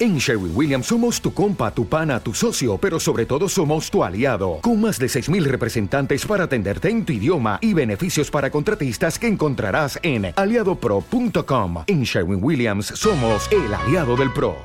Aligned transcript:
En 0.00 0.18
Sherwin 0.18 0.52
Williams 0.54 0.86
somos 0.86 1.20
tu 1.20 1.34
compa, 1.34 1.74
tu 1.74 1.88
pana, 1.88 2.20
tu 2.20 2.32
socio, 2.32 2.78
pero 2.78 3.00
sobre 3.00 3.26
todo 3.26 3.48
somos 3.48 3.90
tu 3.90 4.04
aliado, 4.04 4.60
con 4.62 4.80
más 4.80 4.98
de 5.00 5.06
6.000 5.06 5.42
representantes 5.44 6.24
para 6.24 6.44
atenderte 6.44 6.88
en 6.88 7.04
tu 7.04 7.12
idioma 7.12 7.58
y 7.60 7.74
beneficios 7.74 8.30
para 8.30 8.48
contratistas 8.50 9.18
que 9.18 9.26
encontrarás 9.26 9.98
en 10.04 10.32
aliadopro.com. 10.36 11.82
En 11.88 12.04
Sherwin 12.04 12.42
Williams 12.42 12.86
somos 12.94 13.50
el 13.50 13.74
aliado 13.74 14.16
del 14.16 14.32
PRO. 14.32 14.56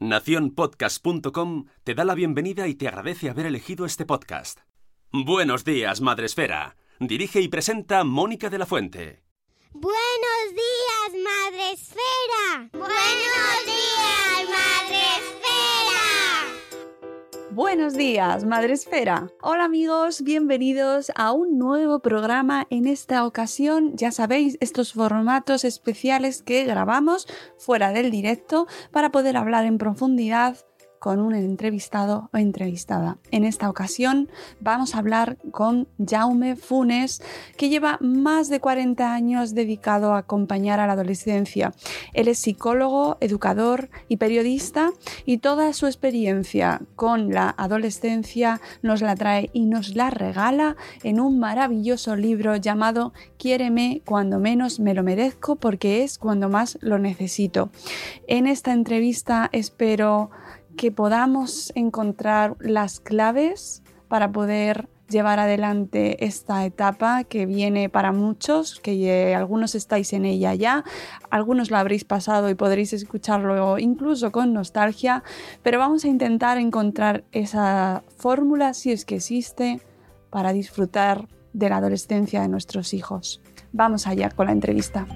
Naciónpodcast.com 0.00 1.64
te 1.82 1.94
da 1.94 2.04
la 2.04 2.14
bienvenida 2.14 2.68
y 2.68 2.74
te 2.74 2.86
agradece 2.88 3.30
haber 3.30 3.46
elegido 3.46 3.86
este 3.86 4.04
podcast. 4.04 4.60
Buenos 5.12 5.64
días, 5.64 6.02
Madre 6.02 6.26
Esfera. 6.26 6.76
Dirige 7.00 7.40
y 7.40 7.48
presenta 7.48 8.04
Mónica 8.04 8.50
de 8.50 8.58
la 8.58 8.66
Fuente. 8.66 9.23
Buenos 9.76 10.52
días, 10.52 11.24
Madre 11.24 11.72
Esfera. 11.72 12.68
Buenos 12.72 13.66
días, 13.66 14.48
Madre 14.48 15.00
Esfera. 15.18 16.44
Buenos 17.50 17.94
días, 17.94 18.44
Madre 18.44 18.72
Esfera. 18.74 19.32
Hola 19.42 19.64
amigos, 19.64 20.22
bienvenidos 20.22 21.10
a 21.16 21.32
un 21.32 21.58
nuevo 21.58 21.98
programa. 21.98 22.68
En 22.70 22.86
esta 22.86 23.26
ocasión, 23.26 23.96
ya 23.96 24.12
sabéis, 24.12 24.56
estos 24.60 24.92
formatos 24.92 25.64
especiales 25.64 26.42
que 26.42 26.62
grabamos 26.62 27.26
fuera 27.58 27.90
del 27.90 28.12
directo 28.12 28.68
para 28.92 29.10
poder 29.10 29.36
hablar 29.36 29.64
en 29.64 29.78
profundidad 29.78 30.56
con 31.04 31.20
un 31.20 31.34
entrevistado 31.34 32.30
o 32.32 32.38
entrevistada. 32.38 33.18
En 33.30 33.44
esta 33.44 33.68
ocasión 33.68 34.30
vamos 34.60 34.94
a 34.94 35.00
hablar 35.00 35.36
con 35.50 35.86
Jaume 35.98 36.56
Funes, 36.56 37.20
que 37.58 37.68
lleva 37.68 37.98
más 38.00 38.48
de 38.48 38.58
40 38.58 39.12
años 39.12 39.54
dedicado 39.54 40.14
a 40.14 40.20
acompañar 40.20 40.80
a 40.80 40.86
la 40.86 40.94
adolescencia. 40.94 41.74
Él 42.14 42.28
es 42.28 42.38
psicólogo, 42.38 43.18
educador 43.20 43.90
y 44.08 44.16
periodista 44.16 44.92
y 45.26 45.36
toda 45.36 45.74
su 45.74 45.84
experiencia 45.84 46.80
con 46.96 47.28
la 47.28 47.54
adolescencia 47.58 48.62
nos 48.80 49.02
la 49.02 49.14
trae 49.14 49.50
y 49.52 49.66
nos 49.66 49.94
la 49.94 50.08
regala 50.08 50.74
en 51.02 51.20
un 51.20 51.38
maravilloso 51.38 52.16
libro 52.16 52.56
llamado 52.56 53.12
Quiéreme 53.36 54.00
cuando 54.06 54.38
menos 54.38 54.80
me 54.80 54.94
lo 54.94 55.02
merezco 55.02 55.56
porque 55.56 56.02
es 56.02 56.16
cuando 56.16 56.48
más 56.48 56.78
lo 56.80 56.98
necesito. 56.98 57.68
En 58.26 58.46
esta 58.46 58.72
entrevista 58.72 59.50
espero 59.52 60.30
que 60.76 60.90
podamos 60.92 61.72
encontrar 61.74 62.56
las 62.60 63.00
claves 63.00 63.82
para 64.08 64.30
poder 64.32 64.88
llevar 65.08 65.38
adelante 65.38 66.24
esta 66.24 66.64
etapa 66.64 67.24
que 67.24 67.46
viene 67.46 67.88
para 67.88 68.12
muchos, 68.12 68.80
que 68.80 69.34
algunos 69.34 69.74
estáis 69.74 70.12
en 70.12 70.24
ella 70.24 70.54
ya, 70.54 70.84
algunos 71.30 71.70
lo 71.70 71.76
habréis 71.76 72.04
pasado 72.04 72.48
y 72.50 72.54
podréis 72.54 72.92
escucharlo 72.92 73.78
incluso 73.78 74.32
con 74.32 74.52
nostalgia, 74.52 75.22
pero 75.62 75.78
vamos 75.78 76.04
a 76.04 76.08
intentar 76.08 76.58
encontrar 76.58 77.24
esa 77.32 78.02
fórmula, 78.16 78.74
si 78.74 78.92
es 78.92 79.04
que 79.04 79.16
existe, 79.16 79.80
para 80.30 80.52
disfrutar 80.52 81.28
de 81.52 81.68
la 81.68 81.76
adolescencia 81.76 82.42
de 82.42 82.48
nuestros 82.48 82.94
hijos. 82.94 83.40
Vamos 83.72 84.06
allá 84.06 84.30
con 84.30 84.46
la 84.46 84.52
entrevista. 84.52 85.06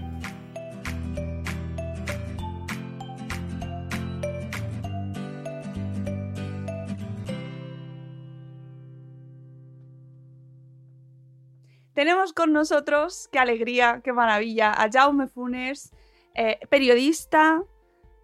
Tenemos 12.08 12.32
con 12.32 12.54
nosotros, 12.54 13.28
qué 13.30 13.38
alegría, 13.38 14.00
qué 14.02 14.14
maravilla, 14.14 14.72
a 14.72 14.88
Jaume 14.90 15.26
Funes, 15.26 15.92
eh, 16.34 16.58
periodista, 16.70 17.62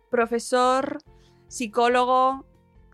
profesor, 0.08 1.02
psicólogo. 1.48 2.46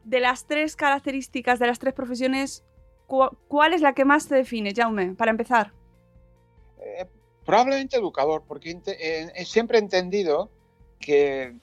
De 0.03 0.19
las 0.19 0.49
tres 0.49 0.75
características, 0.75 1.61
de 1.61 1.69
las 1.69 1.79
tres 1.79 1.95
profesiones, 1.95 2.65
¿cuál 3.07 3.73
es 3.73 3.83
la 3.83 3.95
que 3.95 4.05
más 4.05 4.27
te 4.27 4.35
define, 4.35 4.75
Jaume? 4.75 5.15
Para 5.15 5.31
empezar. 5.31 5.73
Eh, 6.79 7.07
probablemente 7.47 7.97
educador, 7.97 8.43
porque 8.49 8.77
eh, 8.85 9.45
siempre 9.45 9.79
he 9.79 9.83
entendido 9.83 10.51
que 10.99 11.55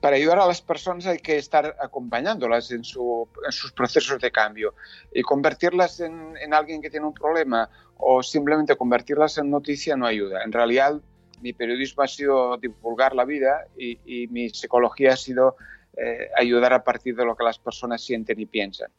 para 0.00 0.16
ayudar 0.16 0.38
a 0.38 0.46
las 0.46 0.62
personas 0.62 1.06
hay 1.06 1.18
que 1.18 1.36
estar 1.36 1.76
acompañándolas 1.80 2.70
en, 2.70 2.84
sus 2.84 3.72
procesos 3.74 4.20
de 4.20 4.30
cambio 4.30 4.74
y 5.12 5.22
convertirlas 5.22 6.00
en, 6.00 6.36
alguien 6.52 6.80
que 6.82 6.90
tiene 6.90 7.06
un 7.06 7.14
problema 7.14 7.68
o 7.96 8.22
simplemente 8.22 8.76
convertirlas 8.76 9.38
en 9.38 9.50
noticia 9.50 9.96
no 9.96 10.06
ayuda. 10.06 10.42
En 10.44 10.52
realidad, 10.52 11.00
mi 11.40 11.52
periodismo 11.52 12.02
ha 12.02 12.08
sido 12.08 12.56
divulgar 12.56 13.14
la 13.14 13.24
vida 13.24 13.66
y, 13.76 14.26
mi 14.28 14.50
psicología 14.50 15.12
ha 15.12 15.16
sido 15.16 15.56
eh, 15.96 16.28
ayudar 16.36 16.72
a 16.72 16.84
partir 16.84 17.16
de 17.16 17.24
lo 17.24 17.36
que 17.36 17.44
las 17.44 17.58
personas 17.58 18.02
sienten 18.02 18.38
y 18.40 18.46
piensan. 18.46 18.90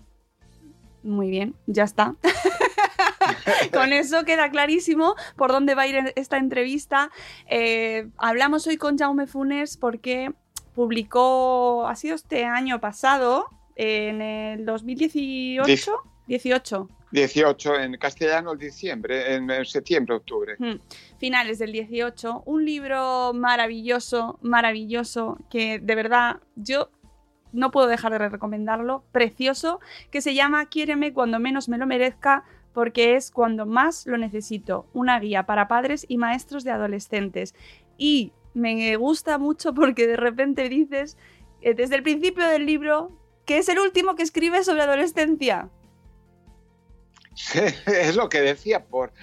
Muy 1.02 1.30
bien, 1.30 1.56
ya 1.66 1.84
está. 1.84 2.16
con 3.74 3.94
eso 3.94 4.24
queda 4.26 4.50
clarísimo 4.50 5.16
por 5.36 5.52
dónde 5.52 5.76
va 5.76 5.84
a 5.84 5.88
ir 5.88 6.14
esta 6.16 6.38
entrevista. 6.38 7.10
Eh, 7.48 8.10
hablamos 8.18 8.68
hoy 8.68 8.78
con 8.78 8.98
Jaume 8.98 9.28
Funes 9.28 9.78
porque 9.78 10.34
publicó, 10.80 11.90
ha 11.90 11.96
sido 11.98 12.16
este 12.16 12.46
año 12.46 12.80
pasado, 12.80 13.48
en 13.76 14.22
el 14.22 14.66
2018. 14.66 15.92
18. 16.26 16.88
18, 17.12 17.76
en 17.82 17.98
castellano 17.98 18.54
el 18.54 18.60
diciembre, 18.60 19.36
en 19.36 19.66
septiembre, 19.66 20.16
octubre. 20.16 20.56
Hmm. 20.58 20.80
Finales 21.18 21.60
del 21.60 21.74
18, 21.74 22.44
un 22.46 22.64
libro 22.64 23.34
maravilloso, 23.34 24.40
maravilloso, 24.42 25.38
que 25.50 25.80
de 25.80 25.96
verdad 25.96 26.38
yo 26.56 26.92
no 27.52 27.72
puedo 27.72 27.88
dejar 27.88 28.14
de 28.14 28.30
recomendarlo, 28.30 29.04
precioso, 29.12 29.82
que 30.12 30.22
se 30.22 30.34
llama 30.34 30.68
Quiéreme 30.68 31.12
cuando 31.12 31.40
menos 31.40 31.68
me 31.68 31.78
lo 31.78 31.88
merezca, 31.88 32.46
porque 32.74 33.18
es 33.18 33.32
cuando 33.32 33.66
más 33.66 34.06
lo 34.06 34.18
necesito, 34.18 34.88
una 34.94 35.20
guía 35.20 35.46
para 35.46 35.68
padres 35.68 36.06
y 36.08 36.18
maestros 36.18 36.64
de 36.64 36.72
adolescentes. 36.72 37.54
Y 37.98 38.32
me 38.54 38.96
gusta 38.96 39.38
mucho 39.38 39.74
porque 39.74 40.08
de 40.08 40.18
repente 40.18 40.70
dices, 40.70 41.18
eh, 41.62 41.74
desde 41.74 41.96
el 41.96 42.04
principio 42.04 42.48
del 42.48 42.66
libro, 42.66 43.12
que 43.46 43.58
es 43.58 43.70
el 43.70 43.80
último 43.80 44.16
que 44.16 44.24
escribe 44.24 44.64
sobre 44.64 44.84
adolescencia. 44.84 45.70
es 47.86 48.16
lo 48.16 48.28
que 48.28 48.42
decía, 48.42 48.84
por, 48.84 49.14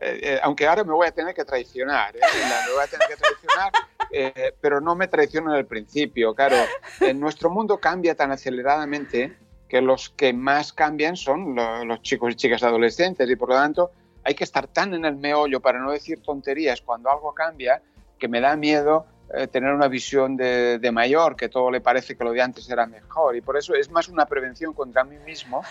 eh, 0.00 0.20
eh, 0.22 0.40
aunque 0.42 0.66
ahora 0.66 0.84
me 0.84 0.92
voy 0.92 1.06
a 1.06 1.12
tener 1.12 1.34
que 1.34 1.44
traicionar, 1.44 2.14
pero 4.60 4.80
no 4.80 4.94
me 4.94 5.08
traiciono 5.08 5.52
en 5.52 5.58
el 5.58 5.66
principio. 5.66 6.34
Claro, 6.34 6.56
en 7.00 7.20
nuestro 7.20 7.50
mundo 7.50 7.78
cambia 7.78 8.14
tan 8.14 8.32
aceleradamente 8.32 9.36
que 9.68 9.80
los 9.80 10.10
que 10.10 10.32
más 10.32 10.72
cambian 10.72 11.16
son 11.16 11.56
los 11.56 12.02
chicos 12.02 12.32
y 12.32 12.36
chicas 12.36 12.62
adolescentes 12.62 13.28
y 13.28 13.36
por 13.36 13.48
lo 13.48 13.56
tanto 13.56 13.90
hay 14.22 14.34
que 14.34 14.44
estar 14.44 14.68
tan 14.68 14.94
en 14.94 15.04
el 15.04 15.16
meollo 15.16 15.60
para 15.60 15.80
no 15.80 15.90
decir 15.90 16.22
tonterías 16.22 16.80
cuando 16.80 17.10
algo 17.10 17.34
cambia 17.34 17.82
que 18.18 18.28
me 18.28 18.40
da 18.40 18.56
miedo 18.56 19.06
eh, 19.34 19.48
tener 19.48 19.72
una 19.72 19.88
visión 19.88 20.36
de, 20.36 20.90
mayor, 20.92 21.34
que 21.34 21.48
todo 21.48 21.68
le 21.70 21.80
parece 21.80 22.16
que 22.16 22.22
lo 22.22 22.30
de 22.30 22.42
antes 22.42 22.70
era 22.70 22.86
mejor. 22.86 23.34
Y 23.34 23.40
por 23.40 23.56
eso 23.56 23.74
es 23.74 23.90
más 23.90 24.08
una 24.08 24.26
prevención 24.26 24.72
contra 24.72 25.02
mí 25.02 25.16
mismo 25.18 25.62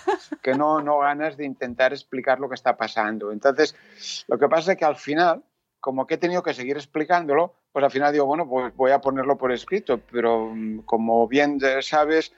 que 0.42 0.56
no, 0.56 0.81
no 0.81 1.00
ganas 1.00 1.38
de 1.38 1.46
intentar 1.46 1.94
explicar 1.94 2.40
lo 2.40 2.50
que 2.50 2.56
está 2.56 2.75
pasando. 2.75 3.31
Entonces, 3.31 3.75
lo 4.28 4.38
que 4.38 4.50
pasa 4.50 4.74
es 4.74 4.78
que 4.78 4.84
al 4.84 4.98
final, 4.98 5.44
como 5.80 6.06
que 6.06 6.16
he 6.16 6.18
tenido 6.18 6.44
que 6.44 6.54
seguir 6.54 6.75
explicándolo, 6.75 7.54
pues 7.72 7.86
al 7.86 7.92
final 7.92 8.12
digo, 8.12 8.25
bueno, 8.25 8.48
pues 8.48 8.75
voy 8.75 8.92
a 8.92 9.00
ponerlo 9.00 9.38
por 9.38 9.54
escrito. 9.54 10.02
Pero 10.12 10.52
mm, 10.54 10.80
como 10.80 11.25
bien 11.30 11.58
sabes, 11.81 12.34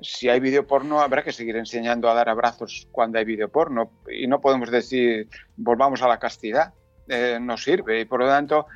si 0.00 0.28
hay 0.28 0.40
video 0.40 0.66
porno, 0.66 1.00
habrá 1.00 1.22
que 1.22 1.32
seguir 1.32 1.56
enseñando 1.56 2.10
a 2.10 2.14
dar 2.14 2.28
abrazos 2.28 2.88
cuando 2.90 3.20
hay 3.20 3.24
video 3.24 3.48
porno. 3.50 3.92
Y 4.10 4.26
no 4.26 4.40
podemos 4.40 4.68
decir, 4.72 5.28
volvamos 5.56 6.02
a 6.02 6.08
la 6.08 6.18
castidad. 6.18 6.74
Eh, 7.06 7.38
no 7.40 7.56
sirve. 7.56 8.00
Y 8.00 8.04
por 8.04 8.20
lo 8.20 8.26
tanto, 8.28 8.66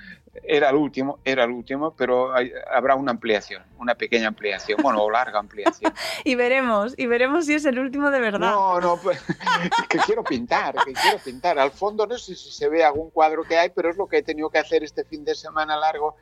era 0.43 0.71
el 0.71 0.77
último, 0.77 1.19
era 1.25 1.45
el 1.45 1.51
último, 1.51 1.93
pero 1.97 2.33
habrá 2.73 2.97
una 2.97 3.13
ampliación, 3.13 3.63
una 3.79 3.95
pequeña 3.95 4.29
ampliación, 4.29 4.81
bueno, 4.83 5.03
o 5.03 5.11
larga 5.11 5.39
ampliación. 5.39 5.93
y 6.25 6.35
veremos, 6.35 6.95
y 6.97 7.07
veremos 7.07 7.47
si 7.47 7.55
es 7.55 7.65
el 7.65 7.79
último 7.79 8.11
de 8.11 8.21
verdad. 8.21 8.51
No, 8.51 8.81
no, 8.81 8.97
pues, 8.97 9.23
que 9.89 9.99
quiero 9.99 10.25
pintar, 10.25 10.75
que 10.85 10.93
quiero 10.93 11.19
pintar. 11.19 11.59
Al 11.59 11.71
fondo 11.71 12.07
no 12.07 12.19
sé 12.19 12.35
si 12.35 12.51
se 12.51 12.69
ve 12.69 12.85
algún 12.85 13.11
cuadro 13.11 13.45
que 13.45 13.57
hay, 13.57 13.71
pero 13.71 13.89
es 13.91 13.97
lo 13.97 14.07
que 14.07 14.19
he 14.19 14.23
tenido 14.23 14.51
que 14.51 14.59
hacer 14.59 14.83
este 14.83 15.05
fin 15.05 15.25
de 15.25 15.35
semana 15.35 15.77
largo 15.77 16.17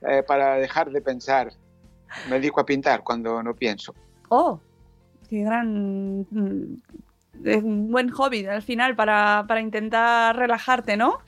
eh, 0.00 0.22
para 0.26 0.54
dejar 0.54 0.90
de 0.90 1.00
pensar 1.00 1.52
Me 2.28 2.36
dedico 2.36 2.60
a 2.60 2.66
pintar 2.66 3.02
cuando 3.02 3.42
no 3.42 3.54
pienso. 3.54 3.94
Oh, 4.28 4.60
qué 5.28 5.42
gran... 5.42 6.20
mm, 6.30 6.82
Es 7.44 7.62
un 7.62 7.90
buen 7.90 8.10
hobby 8.10 8.46
al 8.46 8.62
final 8.62 8.96
para, 8.96 9.44
para 9.46 9.60
intentar 9.60 10.36
relajarte, 10.36 10.96
¿no? 10.96 11.18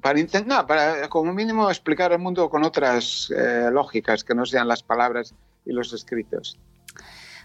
Para 0.00 0.20
intentar, 0.20 0.66
para 0.66 1.08
como 1.08 1.32
mínimo 1.32 1.70
explicar 1.70 2.12
el 2.12 2.18
mundo 2.18 2.50
con 2.50 2.64
otras 2.64 3.32
eh, 3.36 3.68
lógicas 3.72 4.24
que 4.24 4.34
no 4.34 4.44
sean 4.44 4.68
las 4.68 4.82
palabras 4.82 5.34
y 5.64 5.72
los 5.72 5.92
escritos. 5.92 6.58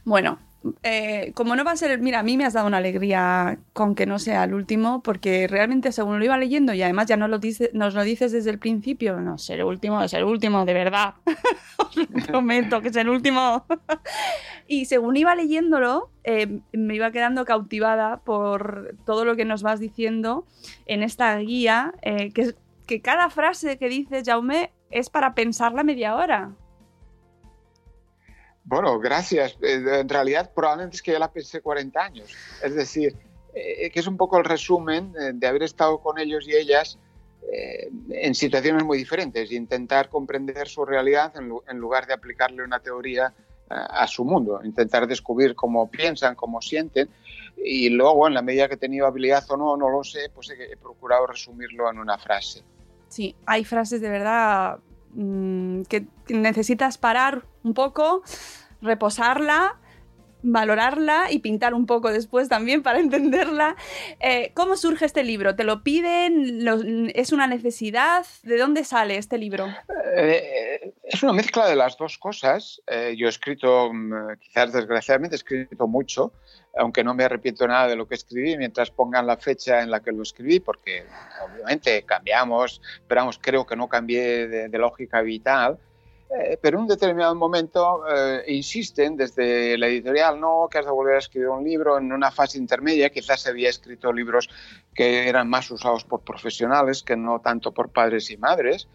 Bueno, 0.06 0.40
eh, 0.84 1.32
como 1.36 1.56
no 1.56 1.64
va 1.64 1.72
a 1.72 1.78
ser, 1.78 2.00
mira, 2.00 2.20
a 2.20 2.24
mí 2.24 2.36
me 2.36 2.46
has 2.46 2.54
dado 2.54 2.68
una 2.68 2.78
alegría 2.78 3.60
con 3.74 3.96
que 3.96 4.06
no 4.06 4.20
sea 4.20 4.44
el 4.44 4.54
último, 4.54 5.02
porque 5.02 5.48
realmente 5.48 5.92
según 5.92 6.20
lo 6.20 6.26
iba 6.26 6.38
leyendo 6.38 6.74
y 6.74 6.82
además 6.82 7.06
ya 7.08 7.16
nos 7.18 7.30
lo, 7.30 7.40
dice- 7.40 7.72
nos 7.74 7.94
lo 7.94 8.04
dices 8.04 8.32
desde 8.32 8.50
el 8.50 8.60
principio, 8.60 9.20
no, 9.22 9.38
ser 9.38 9.60
el 9.60 9.66
último, 9.66 10.02
es 10.04 10.14
el 10.14 10.24
último, 10.26 10.66
de 10.66 10.74
verdad. 10.74 11.14
Os 11.78 11.96
prometo 12.28 12.82
que 12.82 12.90
es 12.90 12.96
el 12.98 13.10
último. 13.10 13.66
y 14.68 14.86
según 14.86 15.16
iba 15.16 15.34
leyéndolo, 15.36 16.10
eh, 16.24 16.60
me 16.74 16.96
iba 16.96 17.12
quedando 17.12 17.46
cautivada 17.46 18.18
por 18.18 18.96
todo 19.06 19.24
lo 19.26 19.36
que 19.36 19.46
nos 19.46 19.64
vas 19.64 19.80
diciendo 19.80 20.46
en 20.86 21.04
esta 21.04 21.38
guía, 21.38 21.94
eh, 22.02 22.32
que, 22.34 22.54
que 22.86 23.02
cada 23.02 23.30
frase 23.30 23.78
que 23.78 23.88
dices, 23.88 24.24
Jaume, 24.26 24.72
es 24.92 25.10
para 25.10 25.36
pensarla 25.36 25.84
media 25.84 26.16
hora. 26.16 26.52
Bueno, 28.70 29.00
gracias. 29.00 29.58
Eh, 29.62 29.84
En 30.02 30.08
realidad, 30.08 30.52
probablemente 30.54 30.96
es 30.98 31.02
que 31.02 31.12
yo 31.12 31.20
la 31.20 31.32
pensé 31.32 31.60
40 31.60 32.00
años. 32.00 32.30
Es 32.64 32.76
decir, 32.76 33.16
eh, 33.56 33.90
que 33.90 34.00
es 34.00 34.06
un 34.06 34.16
poco 34.16 34.38
el 34.38 34.46
resumen 34.46 35.12
eh, 35.20 35.32
de 35.34 35.48
haber 35.48 35.64
estado 35.64 36.00
con 36.00 36.20
ellos 36.20 36.48
y 36.48 36.56
ellas 36.56 37.00
eh, 37.52 37.90
en 38.12 38.36
situaciones 38.36 38.84
muy 38.84 39.00
diferentes 39.00 39.50
e 39.50 39.56
intentar 39.56 40.10
comprender 40.10 40.68
su 40.68 40.86
realidad 40.86 41.34
en, 41.36 41.52
en 41.68 41.78
lugar 41.80 42.06
de 42.06 42.14
aplicarle 42.14 42.64
una 42.64 42.80
teoría 42.80 43.34
eh, 43.72 43.74
a 43.74 44.06
su 44.06 44.24
mundo, 44.24 44.62
intentar 44.64 45.08
descubrir 45.08 45.56
cómo 45.56 45.90
piensan, 45.90 46.36
cómo 46.36 46.62
sienten 46.62 47.10
y 47.58 47.90
luego, 47.90 48.28
en 48.28 48.36
la 48.36 48.44
medida 48.44 48.68
que 48.68 48.76
he 48.76 48.78
tenido 48.78 49.08
habilidad 49.08 49.44
o 49.50 49.58
no, 49.58 49.76
no 49.78 49.90
lo 49.90 50.04
sé, 50.04 50.30
pues 50.34 50.52
he, 50.52 50.74
he 50.74 50.78
procurado 50.78 51.26
resumirlo 51.26 51.90
en 51.90 51.98
una 51.98 52.20
frase. 52.20 52.62
Sí, 53.08 53.36
hay 53.48 53.66
frases 53.66 54.00
de 54.00 54.10
verdad 54.10 54.78
mm, 55.14 55.82
que 55.84 56.08
que 56.30 56.34
necesitas 56.34 56.98
parar 56.98 57.46
un 57.64 57.74
poco, 57.74 58.22
reposarla, 58.82 59.78
valorarla 60.42 61.32
y 61.32 61.40
pintar 61.40 61.74
un 61.74 61.86
poco 61.86 62.12
después 62.12 62.50
también 62.50 62.82
para 62.84 63.00
entenderla. 63.00 63.76
Eh, 64.20 64.52
¿Cómo 64.54 64.76
surge 64.78 65.06
este 65.06 65.24
libro? 65.24 65.56
¿Te 65.56 65.64
lo 65.64 65.84
piden? 65.84 66.64
Lo- 66.66 66.82
¿Es 67.14 67.32
una 67.32 67.48
necesidad? 67.48 68.26
¿De 68.44 68.58
dónde 68.58 68.84
sale 68.84 69.18
este 69.18 69.38
libro? 69.38 69.68
Eh, 70.16 70.94
es 71.04 71.24
una 71.24 71.34
mezcla 71.34 71.68
de 71.68 71.76
las 71.76 71.98
dos 71.98 72.18
cosas. 72.18 72.82
Eh, 72.88 73.16
yo 73.18 73.28
he 73.28 73.30
escrito, 73.30 73.92
mm, 73.94 74.38
quizás 74.40 74.72
desgraciadamente, 74.74 75.36
he 75.36 75.38
escrito 75.38 75.88
mucho, 75.88 76.34
aunque 76.78 77.04
no 77.04 77.14
me 77.14 77.24
arrepiento 77.24 77.68
nada 77.68 77.88
de 77.88 77.96
lo 77.96 78.08
que 78.08 78.16
escribí 78.16 78.58
mientras 78.58 78.92
pongan 78.92 79.28
la 79.28 79.38
fecha 79.38 79.82
en 79.82 79.92
la 79.92 80.02
que 80.02 80.12
lo 80.12 80.24
escribí, 80.24 80.60
porque 80.60 81.04
obviamente 81.44 82.04
cambiamos, 82.04 82.82
pero 83.08 83.22
vamos, 83.22 83.40
creo 83.42 83.66
que 83.66 83.76
no 83.76 83.88
cambié 83.88 84.48
de, 84.48 84.70
de 84.70 84.78
lógica 84.78 85.22
vital. 85.22 85.78
Eh, 86.30 86.60
pero 86.62 86.78
en 86.78 86.84
un 86.84 86.88
determinado 86.88 87.34
momento 87.34 88.04
eh, 88.08 88.44
insisten 88.48 89.16
desde 89.18 89.78
la 89.78 89.88
editorial, 89.88 90.40
no, 90.40 90.68
que 90.70 90.78
has 90.78 90.86
de 90.86 90.92
volver 90.92 91.16
a 91.16 91.20
escribir 91.20 91.50
un 91.50 91.64
libro 91.64 91.98
en 91.98 92.12
una 92.12 92.30
fase 92.30 92.60
intermedia, 92.60 93.10
quizás 93.10 93.48
había 93.48 93.70
escrito 93.70 94.14
libros 94.14 94.48
que 94.94 95.28
eran 95.28 95.50
más 95.50 95.72
usados 95.72 96.04
por 96.04 96.22
profesionales 96.22 97.02
que 97.02 97.16
no 97.16 97.40
tanto 97.40 97.72
por 97.72 97.90
padres 97.90 98.30
y 98.30 98.38
madres. 98.38 98.88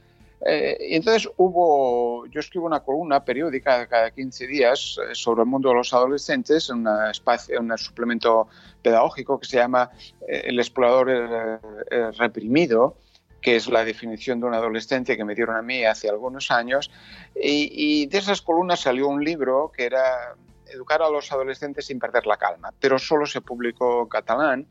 Eh, 0.47 0.77
y 0.91 0.97
entonces 0.97 1.31
hubo, 1.39 2.27
yo 2.27 2.41
escribo 2.41 2.67
una 2.67 2.81
columna 2.81 3.25
periódica 3.25 3.87
cada 3.87 4.11
15 4.11 4.47
días 4.47 4.99
eh, 4.99 5.15
sobre 5.15 5.43
el 5.43 5.49
mundo 5.49 5.71
de 5.71 5.77
los 5.77 5.95
adolescentes, 5.95 6.69
en 6.71 6.87
un 6.87 7.79
suplemento 7.79 8.49
pedagógico 8.83 9.41
que 9.41 9.47
se 9.47 9.57
llama 9.57 9.91
eh, 10.29 10.43
El 10.45 10.59
explorador 10.59 11.11
eh, 11.11 11.59
eh, 11.91 12.11
reprimido, 12.13 12.99
que 13.45 13.57
es 13.57 13.69
la 13.69 13.85
definición 13.85 14.41
de 14.41 14.47
un 14.47 14.55
adolescente 14.55 15.19
que 15.19 15.25
me 15.25 15.35
dieron 15.35 15.55
a 15.55 15.61
mí 15.61 15.85
hace 15.85 16.09
algunos 16.09 16.51
años. 16.51 16.91
Y, 17.37 17.69
y 17.73 18.07
de 18.07 18.17
esas 18.19 18.41
columnas 18.41 18.81
salió 18.81 19.07
un 19.07 19.23
libro 19.23 19.71
que 19.77 19.85
era 19.85 20.35
Educar 20.67 21.03
a 21.03 21.11
los 21.11 21.31
adolescentes 21.31 21.85
sin 21.85 21.99
perder 21.99 22.27
la 22.27 22.39
calma, 22.39 22.73
pero 22.81 22.99
solo 22.99 23.27
se 23.27 23.43
publicó 23.43 24.03
en 24.03 24.09
catalán. 24.09 24.67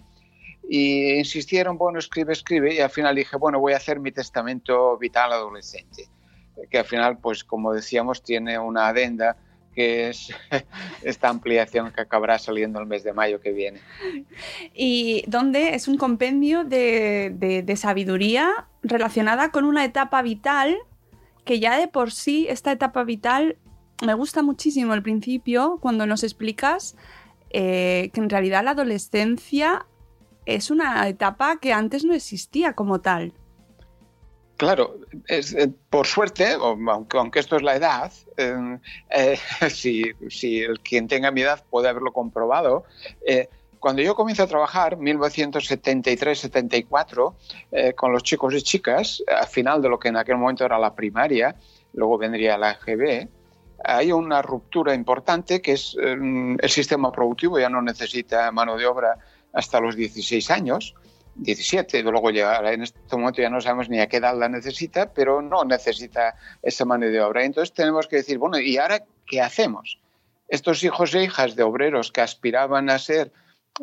Y 0.67 1.13
insistieron, 1.13 1.77
bueno, 1.77 1.99
escribe, 1.99 2.33
escribe, 2.33 2.73
y 2.73 2.79
al 2.79 2.89
final 2.89 3.15
dije, 3.15 3.37
bueno, 3.37 3.59
voy 3.59 3.73
a 3.73 3.77
hacer 3.77 3.99
mi 3.99 4.11
testamento 4.11 4.97
vital 4.97 5.31
adolescente, 5.33 6.09
que 6.71 6.79
al 6.79 6.85
final, 6.85 7.19
pues 7.19 7.43
como 7.43 7.73
decíamos, 7.73 8.23
tiene 8.23 8.57
una 8.57 8.87
adenda 8.87 9.37
que 9.73 10.09
es 10.09 10.29
esta 11.03 11.29
ampliación 11.29 11.91
que 11.91 12.01
acabará 12.01 12.39
saliendo 12.39 12.79
el 12.79 12.85
mes 12.85 13.03
de 13.03 13.13
mayo 13.13 13.41
que 13.41 13.51
viene. 13.51 13.79
¿Y 14.73 15.23
dónde 15.27 15.75
es 15.75 15.87
un 15.87 15.97
compendio 15.97 16.63
de, 16.63 17.73
sabiduría 17.75 18.67
relacionada 18.81 19.51
con 19.51 19.65
una 19.65 19.83
etapa 19.83 20.21
vital 20.21 20.77
que 21.45 21.59
ya 21.59 21.77
de 21.77 21.87
por 21.87 22.11
sí, 22.11 22.47
esta 22.49 22.71
etapa 22.71 23.03
vital, 23.03 23.57
me 24.05 24.13
gusta 24.13 24.41
muchísimo 24.43 24.93
el 24.93 25.03
principio 25.03 25.77
cuando 25.81 26.05
nos 26.05 26.23
explicas 26.23 26.95
eh, 27.49 28.11
que 28.13 28.21
en 28.21 28.29
realidad 28.29 28.63
la 28.63 28.71
adolescencia 28.71 29.85
es 30.45 30.71
una 30.71 31.07
etapa 31.07 31.57
que 31.59 31.73
antes 31.73 32.05
no 32.05 32.13
existía 32.13 32.73
como 32.73 33.01
tal. 33.01 33.33
Claro, 34.57 34.97
eh, 35.27 35.71
por 35.89 36.05
suerte, 36.05 36.55
aunque, 36.59 37.39
esto 37.39 37.55
es 37.55 37.63
la 37.63 37.75
edad, 37.75 38.11
eh, 38.38 38.77
eh, 39.09 39.38
si, 39.69 40.03
quien 40.83 41.07
tenga 41.07 41.31
mi 41.31 41.41
edad 41.41 41.63
puede 41.69 41.89
haberlo 41.89 42.13
comprobado, 42.13 42.83
cuando 43.79 44.01
yo 44.01 44.15
comienzo 44.15 44.44
a 44.44 44.47
trabajar, 44.47 44.97
1973-74, 44.97 47.33
eh, 47.73 47.94
con 47.94 48.13
los 48.13 48.23
chicos 48.23 48.53
y 48.53 48.61
chicas, 48.61 49.21
al 49.27 49.47
final 49.47 49.81
de 49.81 49.89
lo 49.89 50.00
que 50.00 50.07
en 50.07 50.15
aquel 50.15 50.38
momento 50.38 50.63
era 50.63 50.79
la 50.79 50.95
primaria, 50.95 51.57
luego 51.91 52.17
vendría 52.17 52.57
la 52.57 52.71
EGB, 52.71 53.27
hay 53.83 54.13
una 54.13 54.41
ruptura 54.41 54.94
importante 54.94 55.61
que 55.61 55.73
es 55.73 55.97
el 56.00 56.69
sistema 56.69 57.11
productivo 57.11 57.59
ya 57.59 57.67
no 57.67 57.81
necesita 57.81 58.50
mano 58.53 58.77
de 58.77 58.85
obra 58.85 59.17
hasta 59.51 59.81
los 59.81 59.97
16 59.97 60.50
años, 60.50 60.95
17, 61.35 62.00
y 62.00 62.03
luego 62.03 62.30
llegar, 62.30 62.65
en 62.65 62.83
este 62.83 63.00
momento 63.12 63.41
ya 63.41 63.50
no 63.50 63.62
sabemos 63.62 63.89
ni 63.89 64.00
a 64.00 64.07
qué 64.07 64.18
edad 64.18 64.38
la 64.38 64.50
necesita, 64.50 65.12
pero 65.13 65.41
no 65.41 65.63
necesita 65.63 66.35
esa 66.62 66.85
mano 66.85 67.07
de 67.07 67.21
obra. 67.21 67.44
Entonces 67.44 67.74
tenemos 67.74 68.07
que 68.07 68.18
decir, 68.18 68.38
bueno, 68.38 68.59
¿y 68.59 68.77
ahora 68.77 69.03
qué 69.25 69.41
hacemos? 69.41 70.00
Estos 70.47 70.83
hijos 70.83 71.15
e 71.15 71.24
hijas 71.24 71.55
de 71.55 71.63
obreros 71.63 72.12
que 72.12 72.22
aspiraban 72.22 72.89
a 72.89 73.00
ser 73.00 73.31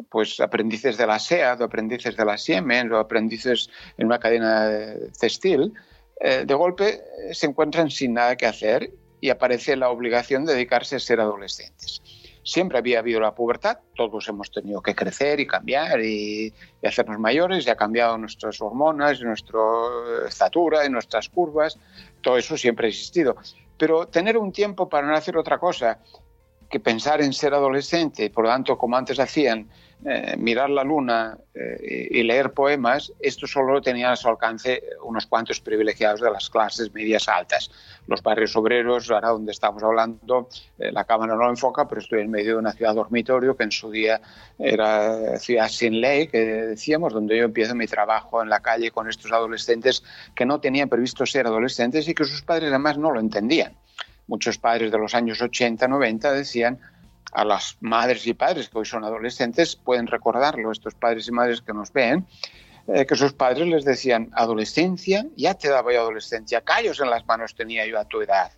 pues 0.09 0.39
aprendices 0.39 0.97
de 0.97 1.07
la 1.07 1.19
SEAD 1.19 1.61
o 1.61 1.65
aprendices 1.65 2.17
de 2.17 2.25
la 2.25 2.39
Siemens 2.39 2.93
o 2.93 2.99
aprendices 2.99 3.69
en 3.99 4.07
una 4.07 4.21
cadena 4.21 4.71
textil, 5.19 5.73
eh, 6.21 6.45
de 6.47 6.55
golpe 6.55 7.01
eh, 7.29 7.35
se 7.35 7.47
encuentran 7.47 7.91
sin 7.91 8.15
nada 8.15 8.37
que 8.37 8.47
hacer 8.47 8.93
y 9.21 9.31
aparece 9.31 9.77
la 9.77 9.91
obligación 9.91 10.45
de 10.45 10.53
dedicarse 10.53 10.97
a 10.97 11.01
ser 11.01 11.21
adolescentes. 11.21 12.03
Siempre 12.51 12.79
había 12.79 12.99
habido 12.99 13.21
la 13.21 13.33
pubertad, 13.33 13.79
todos 13.95 14.29
hemos 14.29 14.51
tenido 14.51 14.83
que 14.83 14.93
crecer 14.93 15.39
y 15.39 15.47
cambiar 15.47 16.01
y, 16.01 16.53
hacernos 16.83 17.21
mayores, 17.21 17.65
y 17.65 17.71
ha 17.71 17.77
cambiado 17.77 18.19
nuestras 18.19 18.61
hormonas, 18.61 19.21
nuestra 19.21 19.61
estatura 20.27 20.85
y 20.85 20.91
nuestras 20.91 21.29
curvas, 21.29 21.79
todo 22.21 22.37
eso 22.39 22.57
siempre 22.57 22.89
ha 22.89 22.91
existido. 22.91 23.37
Pero 23.79 24.09
tener 24.09 24.37
un 24.37 24.51
tiempo 24.51 24.89
para 24.89 25.07
no 25.07 25.15
hacer 25.15 25.37
otra 25.37 25.59
cosa 25.59 26.01
que 26.69 26.81
pensar 26.81 27.21
en 27.21 27.33
ser 27.33 27.55
adolescente, 27.55 28.31
por 28.31 28.43
lo 28.43 28.51
tanto, 28.51 28.77
como 28.77 28.97
antes 28.97 29.21
hacían, 29.21 29.69
eh, 30.03 30.35
mirar 30.39 30.71
la 30.71 30.83
luna 30.83 31.37
eh, 31.53 32.09
y 32.11 32.23
leer 32.23 32.53
poemas, 32.53 33.13
esto 33.21 33.47
solo 33.47 33.75
lo 33.75 33.83
tenían 33.83 34.13
a 34.13 34.17
su 34.17 34.29
alcance 34.29 34.83
unos 35.05 35.27
cuantos 35.27 35.61
privilegiados 35.61 36.23
de 36.23 36.31
las 36.31 36.49
clases 36.49 36.91
medias 36.95 37.29
altas. 37.29 37.71
Los 38.07 38.23
barrios 38.23 38.57
obreros, 38.57 39.11
ahora 39.11 39.29
donde 39.29 39.53
estamos 39.53 39.83
hablando, 39.83 40.49
eh, 40.79 40.91
la 40.91 41.05
cámara 41.05 41.35
no 41.35 41.45
lo 41.45 41.51
enfoca, 41.51 41.87
pero 41.87 42.01
estoy 42.01 42.23
en 42.23 42.31
medio 42.31 42.53
de 42.53 42.59
una 42.61 42.73
ciudad 42.73 42.95
dormitorio 42.95 43.55
que 43.55 43.65
en 43.65 43.73
su 43.73 43.91
día 43.91 44.23
era 44.59 45.39
ciudad 45.39 45.69
sin 45.69 46.01
ley, 46.01 46.29
que 46.29 46.39
decíamos, 46.39 47.13
donde 47.13 47.37
yo 47.37 47.45
empiezo 47.45 47.75
mi 47.75 47.87
trabajo 47.87 48.43
en 48.43 48.49
la 48.49 48.61
calle 48.61 48.91
con 48.93 49.07
estos 49.07 49.31
adolescentes 49.33 50.03
que 50.35 50.47
no 50.47 50.61
tenían 50.61 50.89
previsto 50.89 51.27
ser 51.27 51.47
adolescentes 51.47 52.09
y 52.09 52.15
que 52.15 52.25
sus 52.25 52.41
padres 52.41 52.71
además 52.71 52.97
no 52.97 53.11
lo 53.11 53.21
entendían 53.21 53.77
muchos 54.31 54.59
padres 54.59 54.93
de 54.93 54.99
los 54.99 55.15
años 55.15 55.43
80, 55.43 55.89
90 55.89 56.33
decían 56.33 56.79
a 57.33 57.45
las 57.45 57.77
madres 57.81 58.27
y 58.27 58.35
padres 58.35 58.69
que 58.69 58.79
hoy 58.79 58.85
son 58.85 59.05
adolescentes, 59.05 59.77
pueden 59.77 60.07
recordarlo, 60.07 60.73
estos 60.73 60.95
padres 60.95 61.29
y 61.29 61.33
madres 61.33 61.61
que 61.63 61.73
nos 61.73 61.93
ven, 61.93 62.27
eh, 62.87 63.07
que 63.07 63.15
sus 63.15 63.33
padres 63.33 63.69
les 63.69 63.85
decían, 63.85 64.31
adolescencia, 64.33 65.27
ya 65.37 65.55
te 65.55 65.69
daba 65.69 65.93
yo 65.93 66.01
adolescencia, 66.01 66.63
callos 66.63 67.01
en 67.01 67.11
las 67.11 67.27
manos 67.27 67.55
tenía 67.55 67.87
yo 67.87 67.99
a 67.99 68.05
tu 68.05 68.21
edad. 68.21 68.53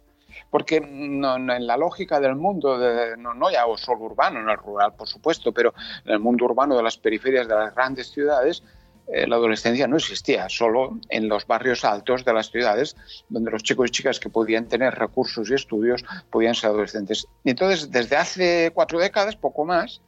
Porque 0.50 0.81
no, 0.81 1.38
no, 1.38 1.55
en 1.55 1.67
la 1.67 1.76
lógica 1.76 2.21
del 2.21 2.37
mundo, 2.37 2.79
no, 3.19 3.35
no 3.35 3.50
ya 3.50 3.64
solo 3.76 4.00
urbano, 4.00 4.41
en 4.41 4.49
el 4.49 4.57
rural 4.57 4.95
por 4.95 5.09
supuesto, 5.09 5.52
pero 5.52 5.75
en 6.05 6.12
el 6.12 6.19
mundo 6.19 6.45
urbano 6.45 6.76
de 6.76 6.83
las 6.83 6.97
periferias 6.97 7.49
de 7.49 7.55
las 7.55 7.75
grandes 7.75 8.11
ciudades, 8.11 8.62
eh, 9.09 9.26
la 9.26 9.37
adolescencia 9.37 9.87
no 9.88 9.97
existía, 9.97 10.49
solo 10.49 10.99
en 11.09 11.28
los 11.28 11.47
barrios 11.47 11.85
altos 11.85 12.25
de 12.25 12.32
las 12.32 12.50
ciudades, 12.50 12.97
donde 13.28 13.50
los 13.50 13.62
chicos 13.62 13.88
y 13.88 13.90
chicas 13.90 14.21
que 14.21 14.30
podían 14.30 14.68
tener 14.68 14.94
recursos 14.94 15.50
y 15.50 15.54
estudios 15.54 16.04
podían 16.30 16.54
ser 16.54 16.71
adolescentes. 16.71 17.26
Entonces, 17.44 17.90
desde 17.90 18.16
hace 18.16 18.71
cuatro 18.73 18.99
décadas, 18.99 19.37
poco 19.37 19.64
más, 19.64 20.00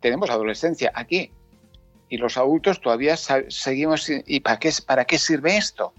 tenemos 0.00 0.30
adolescencia 0.30 0.90
aquí. 0.94 1.30
Y 2.08 2.16
los 2.16 2.36
adultos 2.36 2.80
todavía 2.80 3.16
seguimos. 3.16 4.10
¿Y 4.10 4.40
para 4.40 4.58
qué, 4.58 4.72
para 4.84 5.04
qué 5.04 5.16
sirve 5.16 5.56
esto? 5.56 5.92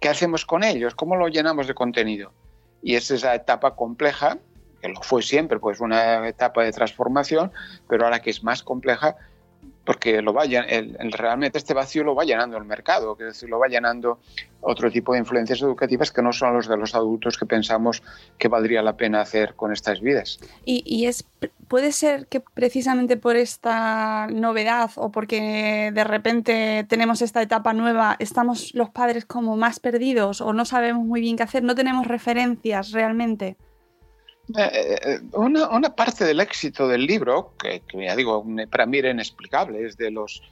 ¿Qué 0.00 0.08
hacemos 0.08 0.44
con 0.44 0.64
ellos? 0.64 0.96
¿Cómo 0.96 1.14
lo 1.14 1.28
llenamos 1.28 1.68
de 1.68 1.74
contenido? 1.74 2.32
Y 2.82 2.96
es 2.96 3.12
esa 3.12 3.32
etapa 3.34 3.76
compleja, 3.76 4.38
que 4.80 4.88
lo 4.88 5.00
fue 5.02 5.22
siempre, 5.22 5.60
pues 5.60 5.78
una 5.78 6.26
etapa 6.26 6.64
de 6.64 6.72
transformación, 6.72 7.52
pero 7.88 8.04
ahora 8.04 8.20
que 8.20 8.30
es 8.30 8.42
más 8.42 8.64
compleja, 8.64 9.16
porque 9.84 10.22
lo 10.22 10.32
vaya, 10.32 10.60
el, 10.60 10.96
realmente 11.12 11.58
este 11.58 11.74
vacío 11.74 12.04
lo 12.04 12.14
va 12.14 12.24
llenando 12.24 12.56
el 12.56 12.64
mercado, 12.64 13.16
es 13.18 13.26
decir, 13.26 13.48
lo 13.48 13.58
va 13.58 13.66
llenando 13.66 14.20
otro 14.60 14.90
tipo 14.92 15.12
de 15.12 15.18
influencias 15.18 15.60
educativas 15.60 16.12
que 16.12 16.22
no 16.22 16.32
son 16.32 16.54
los 16.54 16.68
de 16.68 16.76
los 16.76 16.94
adultos 16.94 17.36
que 17.36 17.46
pensamos 17.46 18.02
que 18.38 18.46
valdría 18.46 18.80
la 18.82 18.96
pena 18.96 19.20
hacer 19.20 19.54
con 19.56 19.72
estas 19.72 20.00
vidas. 20.00 20.38
Y, 20.64 21.06
es 21.06 21.24
puede 21.66 21.90
ser 21.90 22.28
que 22.28 22.40
precisamente 22.40 23.16
por 23.16 23.34
esta 23.34 24.28
novedad 24.28 24.90
o 24.96 25.10
porque 25.10 25.90
de 25.92 26.04
repente 26.04 26.86
tenemos 26.88 27.22
esta 27.22 27.42
etapa 27.42 27.72
nueva, 27.72 28.14
estamos 28.20 28.72
los 28.74 28.90
padres 28.90 29.24
como 29.24 29.56
más 29.56 29.80
perdidos 29.80 30.40
o 30.40 30.52
no 30.52 30.64
sabemos 30.64 31.04
muy 31.04 31.20
bien 31.20 31.36
qué 31.36 31.42
hacer, 31.42 31.64
no 31.64 31.74
tenemos 31.74 32.06
referencias 32.06 32.92
realmente. 32.92 33.56
Eh, 34.58 34.98
eh, 35.04 35.20
una, 35.32 35.68
una, 35.68 35.94
parte 35.94 36.24
del 36.24 36.40
éxito 36.40 36.88
del 36.88 37.06
libro, 37.06 37.54
que, 37.58 37.82
ya 37.94 38.16
digo, 38.16 38.44
para 38.70 38.86
mí 38.86 38.98
era 38.98 39.10
inexplicable, 39.10 39.86
es 39.86 39.96
de 39.96 40.10
los... 40.10 40.42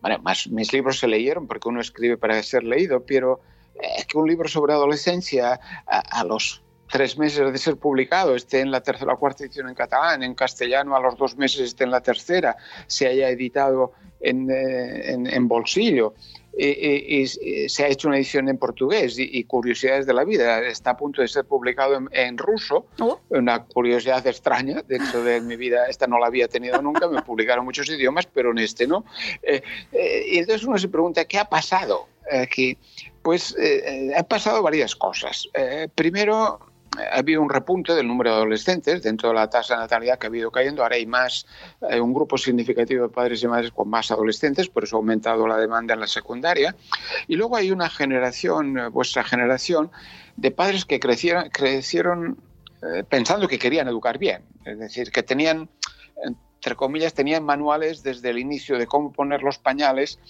Bueno, 0.00 0.18
más 0.22 0.48
mis 0.48 0.72
libros 0.72 0.98
se 0.98 1.06
leyeron 1.06 1.46
porque 1.46 1.68
uno 1.68 1.80
escribe 1.80 2.16
para 2.16 2.42
ser 2.42 2.62
leído, 2.62 3.04
pero 3.04 3.40
es 3.80 4.06
que 4.06 4.16
un 4.16 4.28
libro 4.28 4.48
sobre 4.48 4.72
adolescencia 4.72 5.60
a, 5.86 6.24
los 6.24 6.62
tres 6.90 7.18
meses 7.18 7.52
de 7.52 7.58
ser 7.58 7.76
publicado 7.76 8.34
esté 8.34 8.60
en 8.60 8.70
la 8.70 8.82
tercera 8.82 9.14
o 9.14 9.18
cuarta 9.18 9.44
edición 9.44 9.68
en 9.68 9.74
catalán, 9.74 10.22
en 10.22 10.34
castellano 10.34 10.96
a 10.96 11.00
los 11.00 11.16
dos 11.16 11.36
meses 11.36 11.60
esté 11.60 11.84
en 11.84 11.90
la 11.90 12.00
tercera, 12.00 12.56
se 12.86 13.06
haya 13.06 13.28
editado 13.28 13.92
en, 14.20 14.50
eh, 14.50 15.12
en, 15.12 15.26
en 15.26 15.48
bolsillo 15.48 16.14
y, 16.56 17.26
se 17.68 17.84
ha 17.84 17.88
hecho 17.88 18.08
una 18.08 18.16
edición 18.16 18.48
en 18.48 18.58
portugués 18.58 19.16
y, 19.18 19.44
Curiosidades 19.44 20.06
de 20.06 20.14
la 20.14 20.24
Vida 20.24 20.60
está 20.60 20.90
a 20.90 20.96
punto 20.96 21.22
de 21.22 21.28
ser 21.28 21.44
publicado 21.44 21.98
en, 22.10 22.38
ruso, 22.38 22.86
oh. 23.00 23.20
una 23.30 23.64
curiosidad 23.64 24.26
extraña, 24.26 24.82
de 24.82 24.96
hecho 24.96 25.22
de 25.22 25.40
mi 25.40 25.56
vida 25.56 25.86
esta 25.88 26.06
no 26.06 26.18
la 26.18 26.26
había 26.26 26.48
tenido 26.48 26.80
nunca, 26.80 27.08
me 27.08 27.22
publicaron 27.22 27.64
muchos 27.64 27.88
idiomas, 27.88 28.26
pero 28.26 28.50
en 28.50 28.58
este 28.58 28.86
no. 28.86 29.04
Eh, 29.42 29.62
eh, 29.92 30.26
y 30.30 30.38
entonces 30.38 30.66
uno 30.66 30.78
se 30.78 30.88
pregunta, 30.88 31.24
¿qué 31.24 31.38
ha 31.38 31.44
pasado 31.44 32.08
aquí? 32.30 32.76
Pues 33.22 33.56
eh, 33.58 34.12
han 34.16 34.24
pasado 34.24 34.62
varias 34.62 34.94
cosas. 34.96 35.48
primero, 35.94 36.60
ha 36.98 37.18
habido 37.18 37.40
un 37.40 37.48
repunte 37.48 37.94
del 37.94 38.06
número 38.06 38.30
de 38.30 38.36
adolescentes 38.36 39.02
dentro 39.02 39.30
de 39.30 39.34
la 39.34 39.48
tasa 39.48 39.74
de 39.74 39.80
natalidad 39.80 40.18
que 40.18 40.26
ha 40.26 40.28
habido 40.28 40.50
cayendo. 40.50 40.82
Ahora 40.82 40.96
hay 40.96 41.06
más, 41.06 41.46
eh, 41.88 42.00
un 42.00 42.12
grupo 42.12 42.36
significativo 42.36 43.06
de 43.06 43.08
padres 43.08 43.42
y 43.42 43.48
madres 43.48 43.70
con 43.70 43.88
más 43.88 44.10
adolescentes, 44.10 44.68
por 44.68 44.84
eso 44.84 44.96
ha 44.96 44.98
aumentado 44.98 45.46
la 45.46 45.56
demanda 45.56 45.94
en 45.94 46.00
la 46.00 46.06
secundaria. 46.06 46.74
Y 47.28 47.36
luego 47.36 47.56
hay 47.56 47.70
una 47.70 47.88
generación, 47.88 48.78
eh, 48.78 48.88
vuestra 48.88 49.24
generación, 49.24 49.90
de 50.36 50.50
padres 50.50 50.84
que 50.84 51.00
crecieron, 51.00 51.48
crecieron 51.50 52.38
eh, 52.82 53.04
pensando 53.04 53.48
que 53.48 53.58
querían 53.58 53.88
educar 53.88 54.18
bien, 54.18 54.42
es 54.64 54.78
decir, 54.78 55.10
que 55.10 55.22
tenían 55.22 55.68
entre 56.62 56.76
comillas, 56.76 57.12
tenían 57.12 57.42
manuales 57.42 58.04
desde 58.04 58.30
el 58.30 58.38
inicio 58.38 58.78
de 58.78 58.86
cómo 58.86 59.10
poner 59.10 59.42
los 59.42 59.58
pañales 59.58 60.20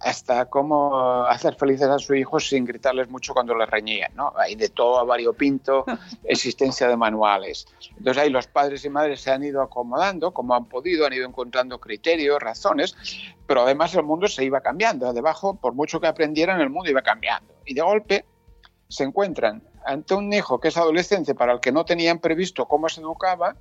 hasta 0.00 0.44
cómo 0.50 1.24
hacer 1.24 1.54
felices 1.54 1.88
a 1.88 1.98
su 1.98 2.14
hijo 2.14 2.38
sin 2.38 2.66
gritarles 2.66 3.08
mucho 3.08 3.32
cuando 3.32 3.54
les 3.54 3.66
reñían. 3.70 4.14
¿no? 4.14 4.34
Hay 4.36 4.54
de 4.54 4.68
todo 4.68 4.98
a 4.98 5.04
variopinto 5.04 5.86
existencia 6.24 6.88
de 6.88 6.98
manuales. 6.98 7.66
Entonces 7.96 8.22
ahí 8.22 8.28
los 8.28 8.46
padres 8.48 8.84
y 8.84 8.90
madres 8.90 9.22
se 9.22 9.30
han 9.30 9.44
ido 9.44 9.62
acomodando 9.62 10.34
como 10.34 10.54
han 10.54 10.66
podido, 10.66 11.06
han 11.06 11.14
ido 11.14 11.26
encontrando 11.26 11.80
criterios, 11.80 12.38
razones, 12.38 12.94
pero 13.46 13.62
además 13.62 13.94
el 13.94 14.02
mundo 14.02 14.28
se 14.28 14.44
iba 14.44 14.60
cambiando. 14.60 15.10
Debajo, 15.14 15.54
por 15.54 15.72
mucho 15.72 16.02
que 16.02 16.06
aprendieran, 16.06 16.60
el 16.60 16.68
mundo 16.68 16.90
iba 16.90 17.00
cambiando. 17.00 17.54
Y 17.64 17.72
de 17.72 17.80
golpe 17.80 18.26
se 18.88 19.04
encuentran 19.04 19.62
ante 19.86 20.12
un 20.12 20.30
hijo 20.34 20.60
que 20.60 20.68
es 20.68 20.76
adolescente 20.76 21.34
para 21.34 21.54
el 21.54 21.60
que 21.60 21.72
no 21.72 21.86
tenían 21.86 22.18
previsto 22.18 22.66
cómo 22.66 22.90
se 22.90 23.00
educaba, 23.00 23.56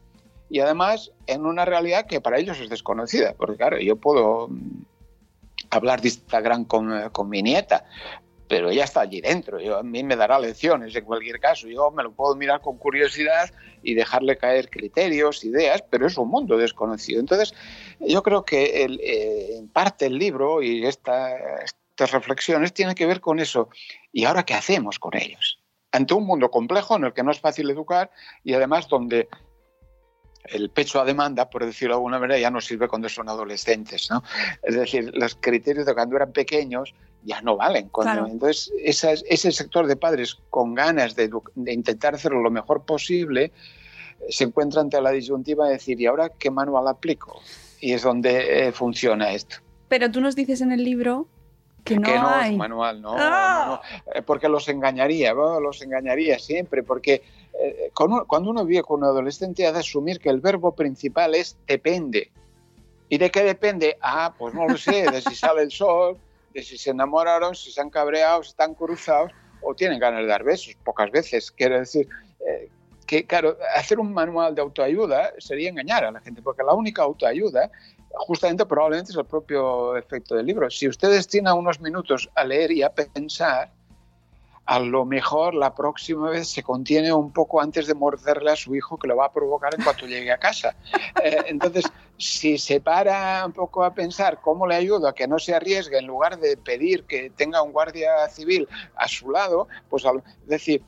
y 0.49 0.59
además 0.59 1.11
en 1.27 1.45
una 1.45 1.65
realidad 1.65 2.05
que 2.05 2.21
para 2.21 2.37
ellos 2.37 2.59
es 2.59 2.69
desconocida, 2.69 3.33
porque 3.33 3.57
claro, 3.57 3.79
yo 3.79 3.95
puedo 3.95 4.47
mm, 4.47 4.83
hablar 5.69 6.01
de 6.01 6.09
Instagram 6.09 6.65
con, 6.65 6.97
eh, 6.97 7.09
con 7.11 7.29
mi 7.29 7.41
nieta, 7.41 7.85
pero 8.47 8.69
ella 8.69 8.83
está 8.83 9.01
allí 9.01 9.21
dentro, 9.21 9.59
yo, 9.59 9.77
a 9.77 9.83
mí 9.83 10.03
me 10.03 10.15
dará 10.15 10.37
lecciones 10.39 10.95
en 10.95 11.03
cualquier 11.03 11.39
caso, 11.39 11.67
yo 11.67 11.89
me 11.91 12.03
lo 12.03 12.11
puedo 12.11 12.35
mirar 12.35 12.61
con 12.61 12.77
curiosidad 12.77 13.49
y 13.81 13.95
dejarle 13.95 14.37
caer 14.37 14.69
criterios, 14.69 15.43
ideas, 15.43 15.83
pero 15.89 16.05
es 16.07 16.17
un 16.17 16.29
mundo 16.29 16.57
desconocido. 16.57 17.19
Entonces, 17.19 17.53
yo 17.99 18.21
creo 18.23 18.45
que 18.45 18.83
el, 18.83 18.99
eh, 19.01 19.57
en 19.57 19.67
parte 19.67 20.05
el 20.05 20.17
libro 20.17 20.61
y 20.61 20.85
esta, 20.85 21.35
estas 21.63 22.11
reflexiones 22.11 22.73
tienen 22.73 22.93
que 22.93 23.05
ver 23.05 23.21
con 23.21 23.39
eso. 23.39 23.69
¿Y 24.11 24.25
ahora 24.25 24.43
qué 24.43 24.53
hacemos 24.53 24.99
con 24.99 25.15
ellos? 25.15 25.59
Ante 25.91 26.13
un 26.13 26.25
mundo 26.25 26.51
complejo 26.51 26.97
en 26.97 27.05
el 27.05 27.13
que 27.13 27.23
no 27.23 27.31
es 27.31 27.39
fácil 27.39 27.69
educar 27.69 28.11
y 28.43 28.53
además 28.53 28.87
donde 28.89 29.29
el 30.49 30.69
pecho 30.69 30.99
a 30.99 31.05
demanda, 31.05 31.49
por 31.49 31.65
decirlo 31.65 31.95
de 31.95 31.97
alguna 31.97 32.19
manera, 32.19 32.39
ya 32.39 32.51
no 32.51 32.61
sirve 32.61 32.87
cuando 32.87 33.09
son 33.09 33.29
adolescentes. 33.29 34.09
¿no? 34.09 34.23
Es 34.63 34.75
decir, 34.75 35.11
los 35.15 35.35
criterios 35.35 35.85
de 35.85 35.93
cuando 35.93 36.15
eran 36.15 36.31
pequeños 36.31 36.93
ya 37.23 37.41
no 37.41 37.57
valen. 37.57 37.89
Entonces, 38.27 38.71
ese 38.83 39.51
sector 39.51 39.87
de 39.87 39.95
padres 39.95 40.37
con 40.49 40.75
ganas 40.75 41.15
de, 41.15 41.29
intentar 41.65 42.15
hacerlo 42.15 42.41
lo 42.41 42.51
mejor 42.51 42.85
posible 42.85 43.51
se 44.29 44.45
encuentra 44.45 44.81
ante 44.81 45.01
la 45.01 45.11
disyuntiva 45.11 45.65
de 45.65 45.73
decir, 45.73 45.99
¿y 45.99 46.05
ahora 46.05 46.29
qué 46.29 46.49
manual 46.49 46.87
aplico? 46.87 47.41
Y 47.79 47.93
es 47.93 48.03
donde 48.03 48.67
eh, 48.67 48.71
funciona 48.71 49.31
esto. 49.31 49.57
Pero 49.87 50.09
tú 50.09 50.21
nos 50.21 50.35
dices 50.35 50.61
en 50.61 50.71
el 50.71 50.83
libro 50.83 51.27
que 51.83 51.99
no, 51.99 52.27
hay. 52.27 52.55
manual, 52.57 53.01
no, 53.01 53.15
¡Ah! 53.17 53.81
eh, 54.13 54.21
porque 54.23 54.49
los 54.49 54.67
engañaría, 54.69 55.33
los 55.33 55.81
engañaría 55.81 56.39
siempre, 56.39 56.81
porque 56.81 57.21
eh, 57.59 57.91
cuando 57.93 58.49
uno 58.49 58.65
vive 58.65 58.83
con 58.83 58.99
un 58.99 59.05
adolescente 59.05 59.65
ha 59.65 59.71
de 59.71 59.79
asumir 59.79 60.19
que 60.19 60.29
el 60.29 60.41
verbo 60.41 60.75
principal 60.75 61.35
es 61.35 61.57
depende. 61.67 62.31
¿Y 63.07 63.17
de 63.17 63.29
qué 63.29 63.43
depende? 63.43 63.97
Ah, 64.01 64.33
pues 64.37 64.53
no 64.53 64.67
lo 64.67 64.77
sé, 64.77 65.09
de 65.09 65.21
si 65.21 65.35
sale 65.35 65.61
el 65.61 65.71
sol, 65.71 66.17
de 66.53 66.63
si 66.63 66.77
se 66.77 66.89
enamoraron, 66.89 67.55
si 67.55 67.71
se 67.71 67.79
han 67.81 67.89
cabreado, 67.89 68.43
si 68.43 68.49
están 68.49 68.73
cruzados 68.73 69.31
o 69.61 69.73
tienen 69.75 69.99
ganas 69.99 70.21
de 70.21 70.27
dar 70.27 70.43
besos, 70.43 70.75
pocas 70.83 71.11
veces. 71.11 71.51
Quiero 71.51 71.79
decir 71.79 72.07
eh, 72.47 72.69
que, 73.05 73.25
claro, 73.25 73.57
hacer 73.75 73.99
un 73.99 74.13
manual 74.13 74.55
de 74.55 74.61
autoayuda 74.61 75.33
sería 75.37 75.69
engañar 75.69 76.03
a 76.03 76.11
la 76.11 76.19
gente, 76.21 76.41
porque 76.41 76.63
la 76.63 76.73
única 76.73 77.03
autoayuda 77.03 77.71
justamente 78.15 78.65
probablemente 78.65 79.11
es 79.11 79.17
el 79.17 79.25
propio 79.25 79.95
efecto 79.95 80.35
del 80.35 80.45
libro. 80.45 80.69
Si 80.69 80.87
usted 80.87 81.11
destina 81.11 81.53
unos 81.53 81.79
minutos 81.81 82.29
a 82.35 82.43
leer 82.43 82.71
y 82.71 82.81
a 82.81 82.89
pensar, 82.89 83.71
a 84.65 84.79
lo 84.79 85.05
mejor 85.05 85.53
la 85.53 85.75
próxima 85.75 86.29
vez 86.29 86.47
se 86.47 86.63
contiene 86.63 87.13
un 87.13 87.31
poco 87.31 87.61
antes 87.61 87.85
de 87.85 87.93
morderle 87.93 88.51
a 88.51 88.55
su 88.55 88.75
hijo 88.75 88.97
que 88.97 89.07
lo 89.07 89.15
va 89.15 89.27
a 89.27 89.31
provocar 89.31 89.75
en 89.75 89.83
cuanto 89.83 90.07
llegue 90.07 90.31
a 90.31 90.37
casa. 90.37 90.75
Eh, 91.23 91.43
entonces, 91.47 91.85
si 92.17 92.57
se 92.57 92.81
para 92.81 93.45
un 93.45 93.53
poco 93.53 93.83
a 93.83 93.93
pensar 93.93 94.41
cómo 94.41 94.65
le 94.67 94.75
ayudo 94.75 95.07
a 95.07 95.13
que 95.13 95.27
no 95.27 95.39
se 95.39 95.53
arriesgue 95.53 95.99
en 95.99 96.07
lugar 96.07 96.39
de 96.39 96.57
pedir 96.57 97.03
que 97.05 97.29
tenga 97.29 97.61
un 97.61 97.71
guardia 97.71 98.27
civil 98.29 98.67
a 98.95 99.07
su 99.07 99.31
lado, 99.31 99.67
pues 99.89 100.03
es 100.05 100.47
decir, 100.47 100.83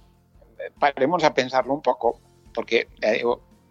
paremos 0.79 1.23
a 1.23 1.33
pensarlo 1.33 1.73
un 1.73 1.81
poco, 1.81 2.19
porque 2.53 2.87
eh, 3.01 3.23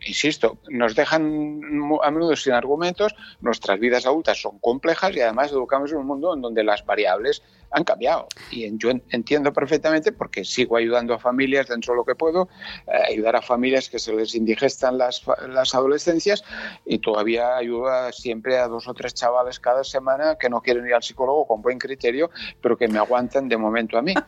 insisto, 0.07 0.59
nos 0.69 0.95
dejan 0.95 1.63
a 2.03 2.11
menudo 2.11 2.37
sin 2.37 2.53
argumentos, 2.53 3.15
nuestras 3.41 3.79
vidas 3.79 4.07
adultas 4.07 4.41
son 4.41 4.59
complejas 4.59 5.15
y 5.17 5.21
además 5.21 5.51
educamos 5.51 5.91
en 5.93 5.99
un 5.99 6.07
mundo 6.07 6.35
en 6.35 6.43
donde 6.43 6.63
las 6.65 6.85
variables 6.85 7.43
han 7.71 7.85
cambiado. 7.85 8.29
Y 8.51 8.77
yo 8.79 8.91
entiendo 9.11 9.53
perfectamente 9.53 10.13
porque 10.13 10.45
sigo 10.45 10.77
ayudando 10.77 11.15
a 11.15 11.19
familias 11.19 11.69
dentro 11.69 11.95
de 11.95 11.99
lo 11.99 12.05
que 12.05 12.15
puedo, 12.15 12.49
eh, 12.87 13.13
ayudar 13.13 13.37
a 13.37 13.43
familias 13.43 13.89
que 13.89 13.99
se 13.99 14.13
les 14.13 14.35
indigestan 14.35 14.99
las, 14.99 15.23
las 15.49 15.75
adolescencias 15.75 16.45
y 16.85 16.99
todavía 16.99 17.57
ayuda 17.57 18.13
siempre 18.13 18.59
a 18.59 18.69
dos 18.69 18.89
o 18.89 18.95
tres 18.95 19.15
chavales 19.15 19.61
cada 19.61 19.85
semana 19.85 20.37
que 20.39 20.49
no 20.49 20.61
quieren 20.61 20.87
ir 20.87 20.95
al 20.95 21.03
psicólogo 21.03 21.47
con 21.47 21.63
buen 21.63 21.79
criterio, 21.79 22.31
pero 22.61 22.77
que 22.77 22.89
me 22.89 22.99
aguantan 22.99 23.49
de 23.49 23.57
momento 23.57 23.99
a 23.99 24.03
mí. 24.03 24.15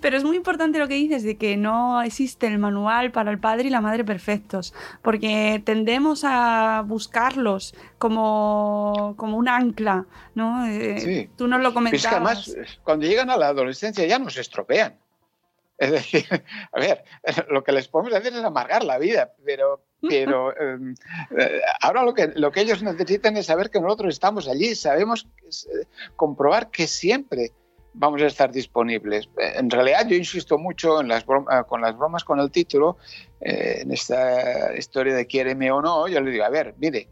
Pero 0.00 0.16
es 0.16 0.24
muy 0.24 0.36
importante 0.36 0.78
lo 0.78 0.88
que 0.88 0.94
dices 0.94 1.22
de 1.22 1.36
que 1.36 1.56
no 1.56 2.02
existe 2.02 2.46
el 2.46 2.58
manual 2.58 3.10
para 3.10 3.30
el 3.30 3.38
padre 3.38 3.68
y 3.68 3.70
la 3.70 3.80
madre 3.80 4.04
perfectos, 4.04 4.74
porque 5.02 5.60
tendemos 5.64 6.24
a 6.24 6.84
buscarlos 6.86 7.74
como, 7.98 9.14
como 9.16 9.36
un 9.36 9.48
ancla, 9.48 10.06
¿no? 10.34 10.66
Eh, 10.66 11.00
sí. 11.00 11.30
Tú 11.36 11.48
nos 11.48 11.60
lo 11.60 11.74
comentabas. 11.74 12.04
Es 12.04 12.08
que 12.08 12.14
además, 12.14 12.78
cuando 12.84 13.06
llegan 13.06 13.30
a 13.30 13.36
la 13.36 13.48
adolescencia 13.48 14.06
ya 14.06 14.18
nos 14.18 14.36
estropean. 14.36 14.96
Es 15.78 15.92
decir, 15.92 16.26
a 16.72 16.80
ver, 16.80 17.04
lo 17.50 17.62
que 17.62 17.70
les 17.70 17.86
podemos 17.86 18.12
hacer 18.12 18.32
es 18.34 18.42
amargar 18.42 18.82
la 18.82 18.98
vida, 18.98 19.32
pero, 19.44 19.80
pero 20.00 20.52
em, 20.60 20.94
eh, 21.38 21.60
ahora 21.80 22.02
lo 22.02 22.14
que, 22.14 22.32
lo 22.34 22.50
que 22.50 22.62
ellos 22.62 22.82
necesitan 22.82 23.36
es 23.36 23.46
saber 23.46 23.70
que 23.70 23.80
nosotros 23.80 24.12
estamos 24.12 24.48
allí, 24.48 24.74
sabemos 24.74 25.28
eh, 25.44 25.86
comprobar 26.16 26.70
que 26.72 26.88
siempre 26.88 27.52
vamos 27.94 28.22
a 28.22 28.26
estar 28.26 28.50
disponibles. 28.50 29.28
En 29.36 29.70
realidad 29.70 30.06
yo 30.08 30.16
insisto 30.16 30.58
mucho 30.58 31.00
en 31.00 31.08
las 31.08 31.24
bromas, 31.24 31.64
con 31.66 31.80
las 31.80 31.96
bromas 31.96 32.24
con 32.24 32.40
el 32.40 32.50
título, 32.50 32.96
eh, 33.40 33.80
en 33.82 33.92
esta 33.92 34.76
historia 34.76 35.14
de 35.14 35.26
quiéreme 35.26 35.70
o 35.70 35.80
no, 35.80 36.08
yo 36.08 36.20
le 36.20 36.30
digo, 36.30 36.44
a 36.44 36.50
ver, 36.50 36.74
mire, 36.78 37.08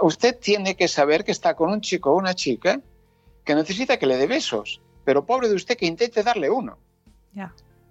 usted 0.00 0.38
tiene 0.38 0.74
que 0.74 0.88
saber 0.88 1.24
que 1.24 1.32
está 1.32 1.54
con 1.54 1.70
un 1.70 1.80
chico 1.80 2.12
o 2.12 2.16
una 2.16 2.34
chica 2.34 2.80
que 3.44 3.54
necesita 3.54 3.98
que 3.98 4.06
le 4.06 4.16
dé 4.16 4.26
besos, 4.26 4.80
pero 5.04 5.26
pobre 5.26 5.48
de 5.48 5.54
usted 5.54 5.76
que 5.76 5.86
intente 5.86 6.22
darle 6.22 6.50
uno. 6.50 6.78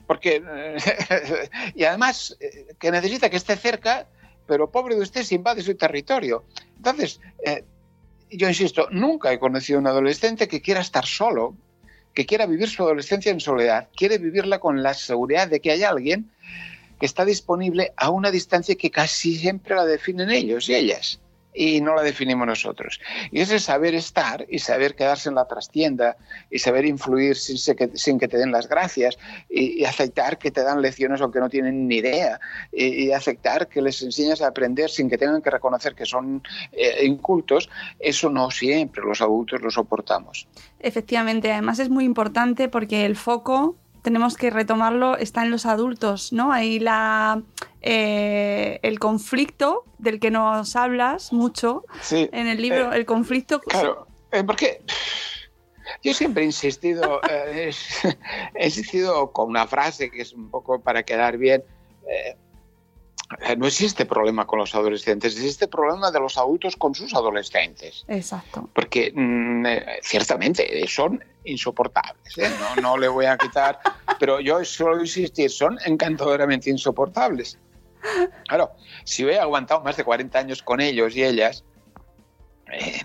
Porque, 0.08 0.44
y 1.76 1.84
además, 1.84 2.38
eh, 2.40 2.76
que 2.80 2.92
necesita 2.92 3.30
que 3.30 3.38
esté 3.38 3.56
cerca, 3.56 4.08
pero 4.46 4.70
pobre 4.70 4.96
de 4.96 5.02
usted 5.02 5.24
se 5.24 5.36
invade 5.36 5.62
su 5.62 5.76
territorio. 5.76 6.44
Entonces, 6.78 7.20
eh, 7.46 7.64
yo 8.30 8.48
insisto, 8.48 8.88
nunca 8.92 9.32
he 9.32 9.40
conocido 9.40 9.78
a 9.78 9.82
un 9.82 9.88
adolescente 9.88 10.48
que 10.48 10.62
quiera 10.62 10.82
estar 10.82 11.06
solo, 11.06 11.56
que 12.14 12.26
quiera 12.26 12.46
vivir 12.46 12.70
su 12.70 12.84
adolescencia 12.84 13.32
en 13.32 13.40
soledad, 13.40 13.88
quiere 13.96 14.18
vivirla 14.18 14.60
con 14.60 14.84
la 14.84 14.94
seguridad 14.94 15.48
de 15.48 15.62
que 15.62 15.72
hay 15.72 15.84
alguien 15.84 16.30
que 17.02 17.08
está 17.08 17.26
disponible 17.26 17.94
a 17.98 18.12
una 18.12 18.30
distancia 18.30 18.76
que 18.76 18.92
casi 18.92 19.36
siempre 19.36 19.76
la 19.76 19.86
definen 19.86 20.30
ellos 20.30 20.70
y 20.70 20.76
ellas 20.76 21.20
y 21.52 21.82
no 21.82 21.96
la 21.96 22.04
definimos 22.04 22.46
nosotros. 22.46 23.02
Y 23.32 23.42
ese 23.42 23.58
saber 23.58 23.96
estar 23.96 24.46
y 24.48 24.60
saber 24.60 24.96
quedarse 24.96 25.30
en 25.30 25.36
la 25.36 25.46
trastienda 25.46 26.16
y 26.52 26.60
saber 26.60 26.86
influir 26.86 27.36
sin, 27.36 27.58
sin 27.58 28.20
que 28.20 28.28
te 28.28 28.38
den 28.38 28.52
las 28.52 28.70
gracias 28.70 29.18
y, 29.50 29.84
aceptar 29.84 30.38
que 30.38 30.52
te 30.52 30.62
dan 30.62 30.80
lecciones 30.80 31.22
aunque 31.22 31.40
no 31.40 31.50
tienen 31.50 31.88
ni 31.88 31.98
idea 31.98 32.40
y, 32.72 33.12
aceptar 33.12 33.68
que 33.68 33.82
les 33.82 34.00
enseñas 34.04 34.44
a 34.44 34.48
aprender 34.48 34.92
sin 34.92 35.10
que 35.10 35.18
tengan 35.18 35.42
que 35.42 35.50
reconocer 35.50 35.96
que 35.96 36.06
son 36.06 36.44
eh, 36.72 37.04
incultos, 37.04 37.68
eso 38.00 38.30
no 38.30 38.52
siempre 38.52 39.04
los 39.04 39.22
adultos 39.22 39.60
lo 39.60 39.72
soportamos. 39.72 40.48
Efectivamente, 40.80 41.52
además 41.52 41.80
es 41.80 41.90
muy 41.90 42.06
importante 42.06 42.70
porque 42.70 43.08
el 43.08 43.16
foco 43.16 43.76
tenemos 44.02 44.36
que 44.36 44.50
retomarlo, 44.50 45.18
está 45.18 45.44
en 45.44 45.52
los 45.52 45.66
adultos, 45.66 46.34
¿no? 46.34 46.52
Ahí 46.52 46.80
la, 46.80 47.42
eh, 47.82 48.80
el 48.84 49.00
conflicto 49.00 49.86
del 49.98 50.20
que 50.20 50.32
nos 50.32 50.76
hablas 50.76 51.32
mucho 51.34 51.86
en 52.12 52.48
el 52.48 52.62
libro, 52.62 52.94
eh, 52.94 52.98
el 52.98 53.06
conflicto... 53.06 53.60
Claro, 53.62 54.08
eh, 54.32 54.44
porque 54.44 54.82
yo 56.04 56.14
siempre 56.14 56.44
he 56.44 56.46
insistido, 56.46 57.22
he 58.56 58.66
insistido 58.66 59.32
con 59.32 59.50
una 59.50 59.68
frase 59.68 60.10
que 60.10 60.22
es 60.22 60.34
un 60.34 60.50
poco 60.50 60.82
para 60.82 61.04
quedar 61.04 61.38
bien, 61.38 61.64
no 63.58 63.68
existe 63.68 64.06
problema 64.06 64.46
con 64.46 64.60
los 64.60 64.74
adolescentes, 64.76 65.36
existe 65.36 65.68
problema 65.68 66.12
de 66.12 66.20
los 66.20 66.38
adultos 66.38 66.76
con 66.76 66.94
sus 66.94 67.14
adolescentes. 67.14 68.04
Exacto. 68.08 68.70
Porque 68.74 69.12
mm, 69.14 69.66
eh, 69.66 70.00
ciertamente 70.02 70.86
son 70.88 71.24
insoportables, 71.44 72.38
¿eh? 72.38 72.50
no, 72.60 72.82
no 72.82 72.98
le 72.98 73.08
voy 73.08 73.26
a 73.26 73.38
quitar, 73.38 73.80
pero 74.20 74.40
yo 74.40 74.64
suelo 74.64 75.00
insistir, 75.00 75.50
son 75.50 75.78
encantadoramente 75.86 76.70
insoportables. 76.70 77.58
Claro, 78.48 78.72
si 79.04 79.24
he 79.24 79.40
aguantado 79.40 79.82
más 79.82 79.96
de 79.96 80.04
40 80.04 80.40
años 80.40 80.62
con 80.64 80.82
ellos 80.82 81.16
y 81.16 81.24
ellas, 81.24 81.64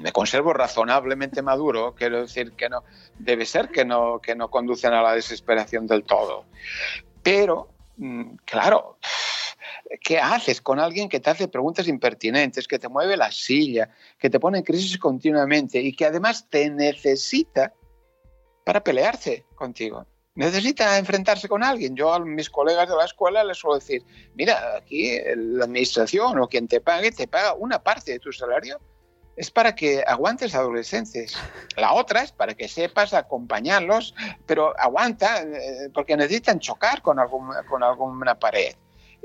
me 0.00 0.12
conservo 0.12 0.52
razonablemente 0.52 1.42
maduro, 1.42 1.94
quiero 1.94 2.22
decir 2.22 2.52
que 2.52 2.68
no, 2.68 2.84
debe 3.18 3.44
ser 3.46 3.68
que 3.68 3.84
no, 3.84 4.20
que 4.20 4.34
no 4.34 4.48
conducen 4.48 4.92
a 4.92 5.02
la 5.02 5.12
desesperación 5.12 5.86
del 5.86 6.04
todo. 6.04 6.44
Pero, 7.22 7.68
mm, 7.96 8.36
claro, 8.44 8.98
¿Qué 10.02 10.18
haces 10.18 10.60
con 10.60 10.80
alguien 10.80 11.08
que 11.08 11.20
te 11.20 11.30
hace 11.30 11.48
preguntas 11.48 11.86
impertinentes, 11.86 12.66
que 12.66 12.78
te 12.78 12.88
mueve 12.88 13.16
la 13.16 13.30
silla, 13.30 13.90
que 14.18 14.30
te 14.30 14.40
pone 14.40 14.58
en 14.58 14.64
crisis 14.64 14.98
continuamente 14.98 15.80
y 15.80 15.92
que 15.92 16.06
además 16.06 16.48
te 16.48 16.68
necesita 16.70 17.72
para 18.64 18.82
pelearse 18.82 19.44
contigo? 19.54 20.06
Necesita 20.34 20.98
enfrentarse 20.98 21.48
con 21.48 21.62
alguien. 21.62 21.94
Yo 21.94 22.12
a 22.12 22.18
mis 22.18 22.50
colegas 22.50 22.88
de 22.88 22.96
la 22.96 23.04
escuela 23.04 23.44
les 23.44 23.58
suelo 23.58 23.76
decir, 23.76 24.04
mira, 24.34 24.76
aquí 24.76 25.18
la 25.34 25.64
administración 25.64 26.38
o 26.40 26.48
quien 26.48 26.68
te 26.68 26.80
pague, 26.80 27.12
te 27.12 27.28
paga 27.28 27.54
una 27.54 27.82
parte 27.82 28.12
de 28.12 28.18
tu 28.18 28.32
salario 28.32 28.80
es 29.36 29.50
para 29.50 29.74
que 29.74 30.02
aguantes 30.06 30.54
adolescentes. 30.54 31.36
La 31.76 31.92
otra 31.92 32.22
es 32.22 32.32
para 32.32 32.54
que 32.54 32.68
sepas 32.68 33.12
acompañarlos, 33.12 34.14
pero 34.46 34.78
aguanta 34.80 35.42
eh, 35.42 35.90
porque 35.92 36.16
necesitan 36.16 36.58
chocar 36.58 37.02
con, 37.02 37.18
algún, 37.18 37.50
con 37.68 37.82
alguna 37.82 38.38
pared 38.38 38.74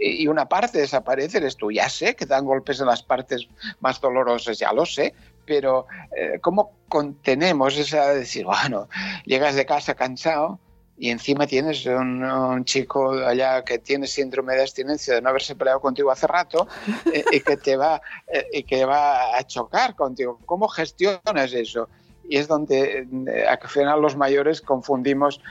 y 0.02 0.28
una 0.28 0.46
parte 0.46 0.80
desaparece, 0.80 1.38
eres 1.38 1.56
tú. 1.56 1.72
Ya 1.72 1.88
sé 1.88 2.16
que 2.16 2.26
dan 2.26 2.46
golpes 2.46 2.80
en 2.80 2.88
las 2.88 3.04
partes 3.04 3.48
más 3.80 4.02
dolorosas, 4.02 4.58
ya 4.58 4.74
lo 4.74 4.86
sé, 4.86 5.14
pero 5.46 5.86
eh, 6.18 6.40
¿cómo 6.42 6.72
contenemos 6.90 7.78
esa 7.78 8.10
de 8.10 8.20
decir, 8.20 8.46
bueno, 8.46 8.90
llegas 9.26 9.56
de 9.56 9.66
casa 9.66 9.94
cansado 9.94 10.60
y 10.98 11.10
encima 11.10 11.48
tienes 11.48 11.86
un, 11.86 12.64
chico 12.66 13.12
allá 13.12 13.64
que 13.64 13.80
tiene 13.80 14.08
síndrome 14.08 14.56
de 14.56 14.62
abstinencia 14.62 15.16
de 15.16 15.22
no 15.22 15.30
haberse 15.30 15.56
peleado 15.56 15.80
contigo 15.80 16.12
hace 16.12 16.28
rato 16.28 16.68
eh, 17.14 17.24
y 17.32 17.40
que 17.40 17.58
te 17.58 17.76
va 17.76 18.02
eh, 18.28 18.48
y 18.54 18.64
que 18.64 18.86
va 18.86 19.36
a 19.36 19.44
chocar 19.46 19.96
contigo? 19.96 20.40
¿Cómo 20.46 20.68
gestionas 20.68 21.54
eso? 21.54 21.90
Y 22.32 22.38
es 22.38 22.48
donde 22.48 23.08
al 23.50 23.68
final 23.68 24.02
los 24.02 24.16
mayores 24.16 24.62
confundimos 24.62 25.42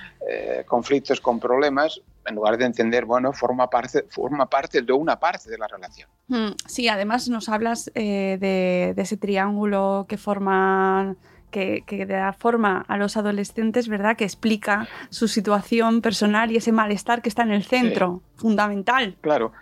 conflictos 0.67 1.21
con 1.21 1.39
problemas 1.39 2.01
en 2.27 2.35
lugar 2.35 2.57
de 2.59 2.65
entender, 2.65 3.05
bueno, 3.05 3.33
forma 3.33 3.69
parte, 3.69 4.05
forma 4.09 4.47
parte 4.47 4.83
de 4.83 4.93
una 4.93 5.19
parte 5.19 5.51
de 5.51 5.59
la 5.59 5.67
relación. 5.67 6.09
Hmm, 6.29 6.51
sí, 6.67 6.89
además 6.89 7.29
nos 7.29 7.49
hablas 7.49 7.91
eh, 7.95 8.39
de, 8.41 8.95
ese 8.97 9.17
triángulo 9.17 10.07
que 10.09 10.17
forma 10.17 11.17
que, 11.51 11.83
da 12.09 12.33
forma 12.33 12.85
a 12.89 12.97
los 12.97 13.17
adolescentes, 13.17 13.89
¿verdad? 13.89 14.17
Que 14.17 14.25
explica 14.25 14.89
su 15.11 15.27
situación 15.29 16.01
personal 16.01 16.53
y 16.53 16.57
ese 16.57 16.73
malestar 16.73 17.23
que 17.23 17.29
está 17.29 17.43
en 17.43 17.53
el 17.53 17.65
centro, 17.65 18.23
fundamental. 18.37 19.17
Claro. 19.21 19.53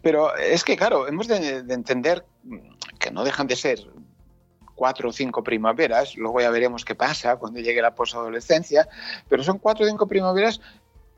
Pero 0.00 0.34
es 0.36 0.64
que, 0.64 0.76
claro, 0.76 1.06
hemos 1.06 1.28
de, 1.28 1.58
entender 1.68 2.24
que 2.98 3.10
no 3.10 3.24
dejan 3.24 3.46
de 3.46 3.56
ser 3.56 3.80
cuatro 4.80 5.10
o 5.10 5.12
cinco 5.12 5.44
primaveras, 5.44 6.16
luego 6.16 6.40
ya 6.40 6.48
veremos 6.48 6.86
qué 6.86 6.94
pasa 6.94 7.36
cuando 7.36 7.60
llegue 7.60 7.82
la 7.82 7.94
posadolescencia, 7.94 8.88
pero 9.28 9.44
son 9.44 9.58
cuatro 9.58 9.84
o 9.84 9.88
cinco 9.90 10.08
primaveras 10.08 10.62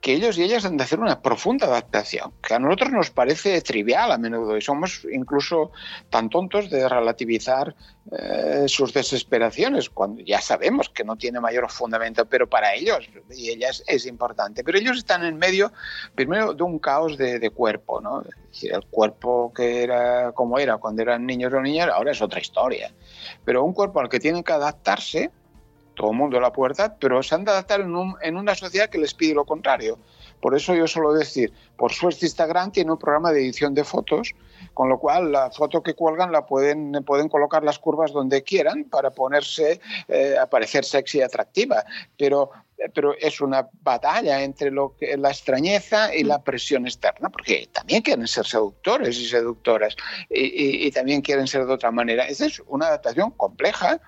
que 0.02 0.14
ellos 0.14 0.36
y 0.36 0.42
ellas 0.42 0.64
han 0.64 0.76
de 0.76 0.82
hacer 0.82 0.98
una 0.98 1.22
profunda 1.22 1.68
adaptación, 1.68 2.32
que 2.42 2.54
a 2.54 2.58
nosotros 2.58 2.90
nos 2.90 3.10
parece 3.10 3.62
trivial 3.62 4.10
a 4.10 4.18
menudo 4.18 4.56
y 4.56 4.60
somos 4.60 5.06
incluso 5.10 5.70
tan 6.10 6.28
tontos 6.28 6.68
de 6.70 6.88
relativizar 6.88 7.76
eh, 8.10 8.64
sus 8.66 8.92
desesperaciones, 8.92 9.88
cuando 9.88 10.20
ya 10.22 10.40
sabemos 10.40 10.88
que 10.88 11.04
no 11.04 11.14
tiene 11.14 11.38
mayor 11.38 11.70
fundamento, 11.70 12.26
pero 12.26 12.50
para 12.50 12.74
ellos 12.74 13.08
y 13.30 13.50
ellas 13.50 13.84
es 13.86 14.04
importante. 14.06 14.64
Pero 14.64 14.76
ellos 14.76 14.98
están 14.98 15.24
en 15.24 15.38
medio, 15.38 15.72
primero, 16.16 16.52
de 16.52 16.64
un 16.64 16.80
caos 16.80 17.16
de, 17.16 17.50
cuerpo, 17.50 18.00
¿no? 18.00 18.24
el 18.62 18.86
cuerpo 18.90 19.52
que 19.54 19.84
era 19.84 20.32
como 20.32 20.58
era 20.58 20.78
cuando 20.78 21.02
eran 21.02 21.24
niños 21.24 21.52
o 21.54 21.60
niñas, 21.60 21.88
ahora 21.94 22.10
es 22.10 22.20
otra 22.20 22.40
historia. 22.40 22.92
Pero 23.44 23.62
un 23.62 23.72
cuerpo 23.72 24.00
al 24.00 24.08
que 24.08 24.18
tienen 24.18 24.42
que 24.42 24.52
adaptarse, 24.52 25.30
todo 25.94 26.11
el 26.11 26.16
mundo 26.16 26.38
a 26.38 26.40
la 26.40 26.52
puerta, 26.52 26.96
pero 26.98 27.22
se 27.22 27.35
han 27.35 27.44
de 27.44 27.50
adaptar 27.50 27.81
en, 27.81 28.37
una 28.37 28.55
sociedad 28.55 28.88
que 28.88 28.98
les 28.98 29.14
pide 29.14 29.35
lo 29.35 29.44
contrario. 29.44 29.98
Por 30.40 30.57
eso 30.57 30.74
yo 30.74 30.88
suelo 30.88 31.12
decir, 31.12 31.52
por 31.76 31.92
suerte 31.92 32.26
Instagram 32.26 32.72
tiene 32.72 32.90
un 32.90 32.98
programa 32.98 33.31
de 33.31 33.40
edición 33.40 33.74
de 33.74 33.85
fotos, 33.85 34.35
con 34.74 34.88
lo 34.88 34.98
cual 34.98 35.31
la 35.31 35.50
foto 35.50 35.83
que 35.83 35.94
cuelgan 35.94 36.33
la 36.33 36.46
pueden, 36.46 36.92
pueden 37.05 37.28
colocar 37.28 37.62
las 37.62 37.78
curvas 37.78 38.12
donde 38.12 38.42
quieran 38.42 38.85
para 38.85 39.11
ponerse, 39.11 39.81
eh, 40.09 40.37
aparecer 40.40 40.85
sexy 40.85 41.18
y 41.18 41.22
atractiva. 41.22 41.85
Pero, 42.18 42.50
pero 42.92 43.14
es 43.16 43.40
una 43.40 43.68
batalla 43.83 44.42
entre 44.42 44.72
lo 44.72 44.96
que, 44.96 45.16
la 45.16 45.28
extrañeza 45.28 46.12
y 46.12 46.24
la 46.24 46.42
presión 46.42 46.87
externa, 46.87 47.28
porque 47.28 47.68
también 47.70 48.02
quieren 48.02 48.26
ser 48.26 48.46
seductores 48.46 49.16
y 49.18 49.26
seductoras 49.26 49.94
y, 50.28 50.87
y 50.87 50.90
también 50.90 51.20
quieren 51.20 51.46
ser 51.46 51.66
de 51.66 51.72
otra 51.72 51.92
manera. 51.92 52.26
Esa 52.26 52.46
es 52.46 52.61
una 52.66 52.87
adaptación 52.87 53.31
compleja 53.31 54.00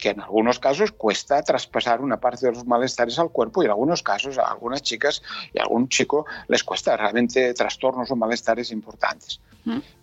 que 0.00 0.10
en 0.10 0.20
algunos 0.20 0.58
casos 0.58 0.92
cuesta 0.92 1.42
traspasar 1.42 2.00
una 2.00 2.18
parte 2.18 2.46
de 2.46 2.52
los 2.52 2.66
malestares 2.66 3.18
al 3.18 3.30
cuerpo 3.30 3.62
y 3.62 3.66
en 3.66 3.70
algunos 3.70 4.02
casos 4.02 4.38
a 4.38 4.50
algunas 4.50 4.82
chicas 4.82 5.22
y 5.52 5.58
a 5.58 5.62
algún 5.62 5.88
chico 5.88 6.26
les 6.48 6.64
cuesta 6.64 6.96
realmente 6.96 7.54
trastornos 7.54 8.10
o 8.10 8.16
malestares 8.16 8.70
importantes. 8.72 9.40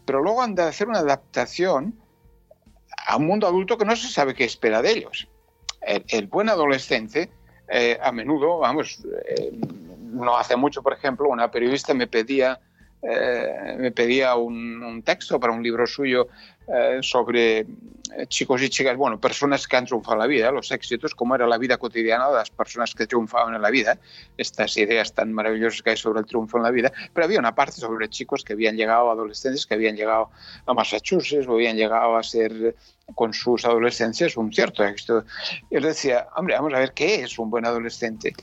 Pero 0.06 0.22
luego 0.22 0.42
han 0.42 0.56
de 0.56 0.64
hacer 0.64 0.88
una 0.88 1.00
adaptación 1.00 2.00
a 3.08 3.18
un 3.18 3.28
mundo 3.28 3.48
adulto 3.48 3.78
que 3.78 3.86
no 3.86 3.96
se 3.96 4.08
sabe 4.08 4.36
qué 4.36 4.46
espera 4.46 4.82
de 4.82 4.92
ellos. 4.92 5.28
El, 5.82 6.28
buen 6.28 6.50
adolescente, 6.50 7.32
eh, 7.70 7.98
a 8.02 8.12
menudo, 8.12 8.60
vamos, 8.60 9.04
eh, 9.26 9.52
no 10.00 10.38
hace 10.38 10.56
mucho, 10.56 10.84
por 10.84 10.94
ejemplo, 10.94 11.30
una 11.30 11.50
periodista 11.50 11.94
me 11.94 12.08
pedía 12.08 12.60
eh, 13.02 13.76
me 13.78 13.92
pedía 13.92 14.36
un, 14.36 14.84
un, 14.84 15.04
texto 15.04 15.40
para 15.40 15.54
un 15.54 15.62
libro 15.62 15.86
suyo 15.86 16.28
eh, 16.68 17.00
sobre 17.02 17.66
chicos 18.28 18.62
y 18.62 18.70
chicas, 18.70 18.96
bueno, 18.98 19.20
personas 19.20 19.68
que 19.68 19.78
han 19.78 19.86
triunfado 19.86 20.16
en 20.16 20.20
la 20.20 20.28
vida, 20.28 20.52
los 20.52 20.72
éxitos, 20.72 21.14
cómo 21.14 21.36
era 21.36 21.46
la 21.46 21.58
vida 21.58 21.78
cotidiana 21.78 22.30
de 22.30 22.36
las 22.36 22.50
personas 22.50 22.94
que 22.96 23.06
triunfaban 23.06 23.54
en 23.54 23.62
la 23.62 23.70
vida, 23.70 24.00
estas 24.38 24.78
ideas 24.78 25.14
tan 25.14 25.34
maravillosas 25.34 25.82
que 25.82 25.92
hay 25.92 25.98
sobre 25.98 26.22
el 26.22 26.26
triunfo 26.26 26.58
en 26.58 26.64
la 26.64 26.72
vida, 26.72 26.92
pero 27.14 27.26
había 27.26 27.40
una 27.40 27.54
parte 27.54 27.74
sobre 27.74 28.10
chicos 28.10 28.44
que 28.44 28.54
habían 28.54 28.76
llegado, 28.76 29.12
adolescentes 29.12 29.66
que 29.66 29.76
habían 29.76 29.96
llegado 29.96 30.32
a 30.66 30.74
Massachusetts 30.74 31.48
o 31.48 31.54
habían 31.54 31.76
llegado 31.78 32.16
a 32.16 32.24
ser 32.24 32.76
con 33.14 33.34
sus 33.34 33.66
adolescencias 33.66 34.38
un 34.38 34.52
cierto 34.52 34.84
éxito. 34.84 35.24
Y 35.70 35.78
él 35.78 35.84
decía, 35.84 36.28
hombre, 36.36 36.56
vamos 36.56 36.74
a 36.74 36.80
ver 36.80 36.94
qué 36.94 37.22
es 37.22 37.38
un 37.40 37.50
buen 37.50 37.66
adolescente 37.66 38.34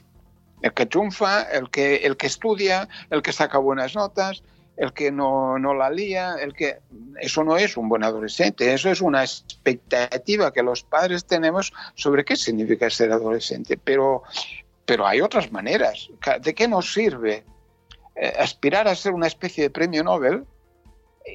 el 0.64 0.72
que 0.72 0.86
triunfa, 0.86 1.42
el 1.42 1.68
que, 1.68 1.96
el 1.96 2.16
que 2.16 2.26
estudia, 2.26 2.88
el 3.10 3.20
que 3.20 3.34
saca 3.34 3.58
buenas 3.58 3.94
notas, 3.94 4.42
el 4.78 4.94
que 4.94 5.12
no, 5.12 5.58
no, 5.58 5.74
la 5.74 5.90
lía, 5.90 6.36
el 6.40 6.54
que 6.54 6.78
eso 7.20 7.44
no 7.44 7.58
es 7.58 7.76
un 7.76 7.90
buen 7.90 8.02
adolescente, 8.02 8.72
eso 8.72 8.90
es 8.90 9.02
una 9.02 9.22
expectativa 9.22 10.54
que 10.54 10.62
los 10.62 10.82
padres 10.82 11.26
tenemos 11.26 11.70
sobre 11.96 12.24
qué 12.24 12.34
significa 12.34 12.88
ser 12.88 13.12
adolescente. 13.12 13.76
Pero, 13.76 14.22
pero 14.86 15.06
hay 15.06 15.20
otras 15.20 15.52
maneras. 15.52 16.08
¿De 16.40 16.54
qué 16.54 16.66
nos 16.66 16.94
sirve 16.94 17.44
eh, 18.16 18.32
aspirar 18.38 18.88
a 18.88 18.94
ser 18.94 19.12
una 19.12 19.26
especie 19.26 19.64
de 19.64 19.70
premio 19.70 20.02
Nobel 20.02 20.46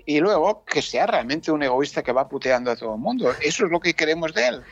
y 0.07 0.19
luego 0.21 0.65
que 0.65 0.81
sea 0.81 1.05
realmente 1.05 1.51
un 1.51 1.61
egoísta 1.61 2.01
que 2.01 2.13
va 2.13 2.27
puteando 2.27 2.71
a 2.71 2.75
todo 2.75 2.95
el 2.95 2.99
mundo? 2.99 3.31
Eso 3.43 3.65
es 3.65 3.71
lo 3.71 3.79
que 3.79 3.93
queremos 3.93 4.33
de 4.33 4.47
él. 4.47 4.63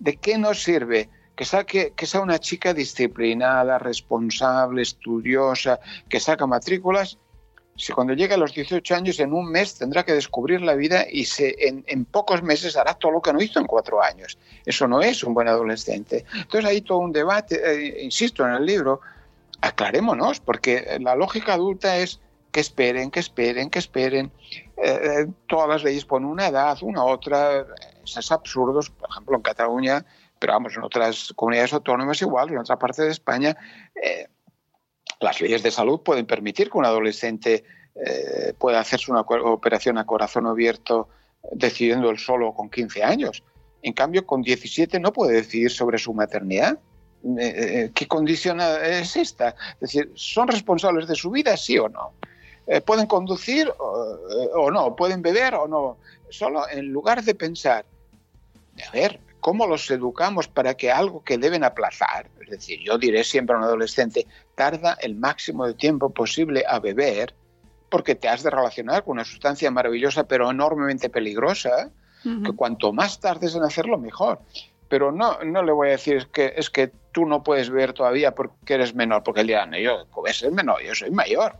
¿De 0.00 0.16
qué 0.16 0.38
nos 0.38 0.60
sirve? 0.60 1.08
Que, 1.36 1.44
saque, 1.44 1.92
que 1.96 2.06
sea 2.06 2.20
una 2.20 2.38
chica 2.38 2.74
disciplinada, 2.74 3.78
responsable, 3.78 4.82
estudiosa, 4.82 5.80
que 6.08 6.20
saca 6.20 6.46
matrículas, 6.46 7.18
si 7.76 7.92
cuando 7.92 8.12
llegue 8.12 8.34
a 8.34 8.38
los 8.38 8.52
18 8.52 8.94
años 8.94 9.18
en 9.18 9.32
un 9.32 9.50
mes 9.50 9.76
tendrá 9.76 10.04
que 10.04 10.12
descubrir 10.12 10.60
la 10.60 10.74
vida 10.74 11.06
y 11.10 11.24
se, 11.24 11.68
en, 11.68 11.84
en, 11.88 12.04
pocos 12.04 12.42
meses 12.42 12.76
hará 12.76 12.94
todo 12.94 13.12
lo 13.12 13.22
que 13.22 13.32
no 13.32 13.40
hizo 13.40 13.58
en 13.58 13.66
cuatro 13.66 14.02
años. 14.02 14.36
Eso 14.66 14.86
no 14.86 15.00
es 15.00 15.24
un 15.24 15.32
buen 15.32 15.48
adolescente. 15.48 16.24
Entonces 16.34 16.68
hay 16.68 16.82
todo 16.82 16.98
un 16.98 17.12
debate, 17.12 17.60
eh, 17.64 18.04
insisto 18.04 18.46
en 18.46 18.52
el 18.52 18.66
libro, 18.66 19.00
aclarémonos, 19.62 20.40
porque 20.40 20.98
la 21.00 21.16
lógica 21.16 21.54
adulta 21.54 21.96
es 21.96 22.20
que 22.50 22.60
esperen, 22.60 23.10
que 23.10 23.20
esperen, 23.20 23.70
que 23.70 23.78
esperen. 23.78 24.30
Eh, 24.76 25.26
todas 25.46 25.68
las 25.68 25.82
leyes 25.82 26.04
ponen 26.04 26.28
una 26.28 26.48
edad, 26.48 26.76
una 26.82 27.02
otra. 27.02 27.66
Es 28.04 28.30
absurdo. 28.30 28.80
Por 28.98 29.10
ejemplo, 29.10 29.36
en 29.36 29.42
Cataluña 29.42 30.04
pero 30.42 30.54
vamos, 30.54 30.76
en 30.76 30.82
otras 30.82 31.32
comunidades 31.36 31.72
autónomas 31.72 32.20
igual, 32.20 32.50
en 32.50 32.58
otra 32.58 32.76
parte 32.76 33.02
de 33.02 33.12
España, 33.12 33.56
eh, 33.94 34.26
las 35.20 35.40
leyes 35.40 35.62
de 35.62 35.70
salud 35.70 36.00
pueden 36.00 36.26
permitir 36.26 36.68
que 36.68 36.78
un 36.78 36.84
adolescente 36.84 37.62
eh, 37.94 38.52
pueda 38.58 38.80
hacerse 38.80 39.12
una 39.12 39.20
operación 39.20 39.98
a 39.98 40.04
corazón 40.04 40.48
abierto 40.48 41.08
decidiendo 41.52 42.10
él 42.10 42.18
solo 42.18 42.52
con 42.54 42.70
15 42.70 43.04
años. 43.04 43.44
En 43.82 43.92
cambio, 43.92 44.26
con 44.26 44.42
17 44.42 44.98
no 44.98 45.12
puede 45.12 45.34
decidir 45.34 45.70
sobre 45.70 45.96
su 45.96 46.12
maternidad. 46.12 46.76
Eh, 47.38 47.92
¿Qué 47.94 48.08
condición 48.08 48.58
es 48.60 49.14
esta? 49.14 49.54
Es 49.74 49.92
decir, 49.92 50.10
¿son 50.16 50.48
responsables 50.48 51.06
de 51.06 51.14
su 51.14 51.30
vida, 51.30 51.56
sí 51.56 51.78
o 51.78 51.88
no? 51.88 52.14
¿Pueden 52.84 53.06
conducir 53.06 53.72
o, 53.78 54.18
o 54.54 54.70
no? 54.72 54.96
¿Pueden 54.96 55.22
beber 55.22 55.54
o 55.54 55.68
no? 55.68 55.98
Solo 56.30 56.68
en 56.68 56.88
lugar 56.88 57.22
de 57.22 57.36
pensar, 57.36 57.84
a 58.88 58.90
ver, 58.90 59.20
¿Cómo 59.42 59.66
los 59.66 59.90
educamos 59.90 60.46
para 60.46 60.74
que 60.74 60.92
algo 60.92 61.24
que 61.24 61.36
deben 61.36 61.64
aplazar, 61.64 62.30
es 62.40 62.48
decir, 62.48 62.78
yo 62.84 62.96
diré 62.96 63.24
siempre 63.24 63.56
a 63.56 63.58
un 63.58 63.64
adolescente, 63.64 64.28
tarda 64.54 64.96
el 65.00 65.16
máximo 65.16 65.66
de 65.66 65.74
tiempo 65.74 66.10
posible 66.10 66.64
a 66.64 66.78
beber, 66.78 67.34
porque 67.90 68.14
te 68.14 68.28
has 68.28 68.44
de 68.44 68.50
relacionar 68.50 69.02
con 69.02 69.14
una 69.14 69.24
sustancia 69.24 69.68
maravillosa 69.72 70.28
pero 70.28 70.48
enormemente 70.48 71.10
peligrosa, 71.10 71.90
que 72.22 72.52
cuanto 72.52 72.92
más 72.92 73.18
tardes 73.18 73.56
en 73.56 73.64
hacerlo, 73.64 73.98
mejor. 73.98 74.38
Pero 74.88 75.10
no, 75.10 75.42
no 75.42 75.64
le 75.64 75.72
voy 75.72 75.88
a 75.88 75.92
decir 75.98 76.28
que, 76.28 76.54
es 76.56 76.70
que 76.70 76.92
tú 77.10 77.26
no 77.26 77.42
puedes 77.42 77.68
beber 77.68 77.94
todavía 77.94 78.36
porque 78.36 78.74
eres 78.74 78.94
menor, 78.94 79.24
porque 79.24 79.40
él 79.40 79.48
dirá, 79.48 79.66
no, 79.66 79.76
yo 79.76 80.06
es 80.24 80.52
menor, 80.52 80.80
yo 80.84 80.94
soy 80.94 81.10
mayor. 81.10 81.58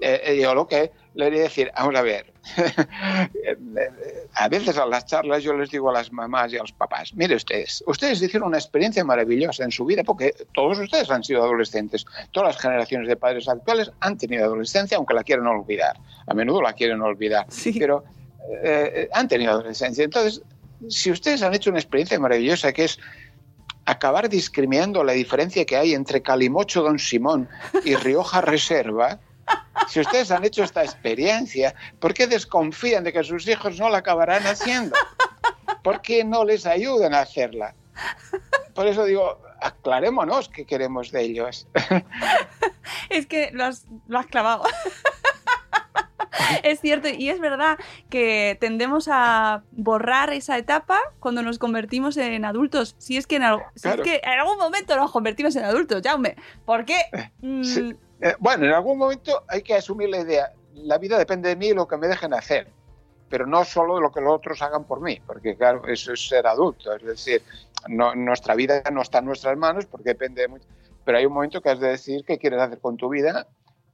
Eh, 0.00 0.20
eh, 0.24 0.40
yo 0.40 0.54
lo 0.54 0.68
que 0.68 0.92
le 1.14 1.30
voy 1.30 1.38
a 1.38 1.42
decir, 1.42 1.70
vamos 1.76 1.94
a 1.94 2.02
ver, 2.02 2.32
a 4.34 4.48
veces 4.48 4.76
a 4.76 4.86
las 4.86 5.06
charlas 5.06 5.42
yo 5.42 5.54
les 5.54 5.70
digo 5.70 5.90
a 5.90 5.92
las 5.92 6.12
mamás 6.12 6.52
y 6.52 6.56
a 6.56 6.60
los 6.60 6.72
papás, 6.72 7.14
mire 7.14 7.36
ustedes, 7.36 7.84
ustedes 7.86 8.20
hicieron 8.20 8.48
una 8.48 8.58
experiencia 8.58 9.04
maravillosa 9.04 9.64
en 9.64 9.70
su 9.70 9.84
vida 9.84 10.02
porque 10.02 10.34
todos 10.52 10.78
ustedes 10.78 11.10
han 11.10 11.22
sido 11.22 11.42
adolescentes, 11.42 12.04
todas 12.32 12.54
las 12.54 12.62
generaciones 12.62 13.08
de 13.08 13.16
padres 13.16 13.48
actuales 13.48 13.92
han 14.00 14.18
tenido 14.18 14.44
adolescencia 14.44 14.96
aunque 14.96 15.14
la 15.14 15.22
quieren 15.22 15.46
olvidar, 15.46 15.96
a 16.26 16.34
menudo 16.34 16.60
la 16.62 16.72
quieren 16.72 17.00
olvidar, 17.00 17.46
pero 17.78 18.04
eh, 18.62 19.08
han 19.12 19.28
tenido 19.28 19.52
adolescencia. 19.52 20.04
Entonces, 20.04 20.42
si 20.88 21.10
ustedes 21.10 21.42
han 21.42 21.54
hecho 21.54 21.70
una 21.70 21.78
experiencia 21.78 22.18
maravillosa 22.18 22.72
que 22.72 22.84
es 22.84 22.98
acabar 23.86 24.28
discriminando 24.28 25.04
la 25.04 25.12
diferencia 25.12 25.64
que 25.64 25.76
hay 25.76 25.94
entre 25.94 26.22
Calimocho 26.22 26.82
Don 26.82 26.98
Simón 26.98 27.48
y 27.84 27.94
Rioja 27.94 28.40
Reserva, 28.40 29.20
si 29.88 30.00
ustedes 30.00 30.30
han 30.30 30.44
hecho 30.44 30.64
esta 30.64 30.82
experiencia, 30.82 31.74
¿por 32.00 32.14
qué 32.14 32.26
desconfían 32.26 33.04
de 33.04 33.12
que 33.12 33.24
sus 33.24 33.46
hijos 33.48 33.78
no 33.78 33.88
la 33.88 33.98
acabarán 33.98 34.46
haciendo? 34.46 34.96
¿Por 35.82 36.00
qué 36.00 36.24
no 36.24 36.44
les 36.44 36.66
ayudan 36.66 37.14
a 37.14 37.20
hacerla? 37.20 37.74
Por 38.74 38.86
eso 38.86 39.04
digo, 39.04 39.40
aclarémonos 39.60 40.48
qué 40.48 40.64
queremos 40.64 41.10
de 41.10 41.22
ellos. 41.22 41.68
Es 43.10 43.26
que 43.26 43.50
lo 43.52 43.64
has, 43.64 43.86
clavado. 44.30 44.64
es 46.62 46.80
cierto, 46.80 47.08
y 47.08 47.28
es 47.28 47.38
verdad 47.38 47.78
que 48.10 48.56
tendemos 48.60 49.08
a 49.10 49.62
borrar 49.72 50.32
esa 50.32 50.58
etapa 50.58 50.98
cuando 51.20 51.42
nos 51.42 51.58
convertimos 51.58 52.16
en 52.16 52.44
adultos. 52.44 52.96
Si 52.98 53.16
es 53.16 53.26
que 53.26 53.36
en, 53.36 53.42
algún 53.42 54.58
momento 54.58 54.96
nos 54.96 55.12
convertimos 55.12 55.54
en 55.56 55.64
adultos, 55.64 56.02
Jaume. 56.02 56.36
¿Por 56.64 56.84
qué? 56.84 56.98
Mm, 57.40 57.92
eh, 58.24 58.36
bueno, 58.38 58.64
en 58.64 58.72
algún 58.72 58.96
momento 58.96 59.44
hay 59.48 59.60
que 59.60 59.74
asumir 59.74 60.08
la 60.08 60.20
idea, 60.20 60.50
la 60.72 60.96
vida 60.96 61.18
depende 61.18 61.50
de 61.50 61.56
mí 61.56 61.66
y 61.66 61.74
lo 61.74 61.86
que 61.86 61.98
me 61.98 62.08
dejen 62.08 62.32
hacer, 62.32 62.68
pero 63.28 63.46
no 63.46 63.66
solo 63.66 63.96
de 63.96 64.00
lo 64.00 64.10
que 64.10 64.22
los 64.22 64.32
otros 64.32 64.62
hagan 64.62 64.84
por 64.84 65.02
mí, 65.02 65.20
porque 65.26 65.54
claro, 65.54 65.86
eso 65.86 66.14
es 66.14 66.26
ser 66.26 66.46
adulto, 66.46 66.94
es 66.94 67.02
decir, 67.02 67.42
nuestra 67.86 68.54
vida 68.54 68.82
no 68.90 69.02
está 69.02 69.18
en 69.18 69.26
nuestras 69.26 69.58
manos 69.58 69.84
porque 69.84 70.08
depende 70.08 70.40
de 70.40 70.48
mucho, 70.48 70.64
pero 71.04 71.18
hay 71.18 71.26
un 71.26 71.34
momento 71.34 71.60
que 71.60 71.68
has 71.68 71.80
de 71.80 71.88
decir 71.88 72.24
qué 72.24 72.38
quieres 72.38 72.62
hacer 72.62 72.78
con 72.78 72.96
tu 72.96 73.10
vida 73.10 73.46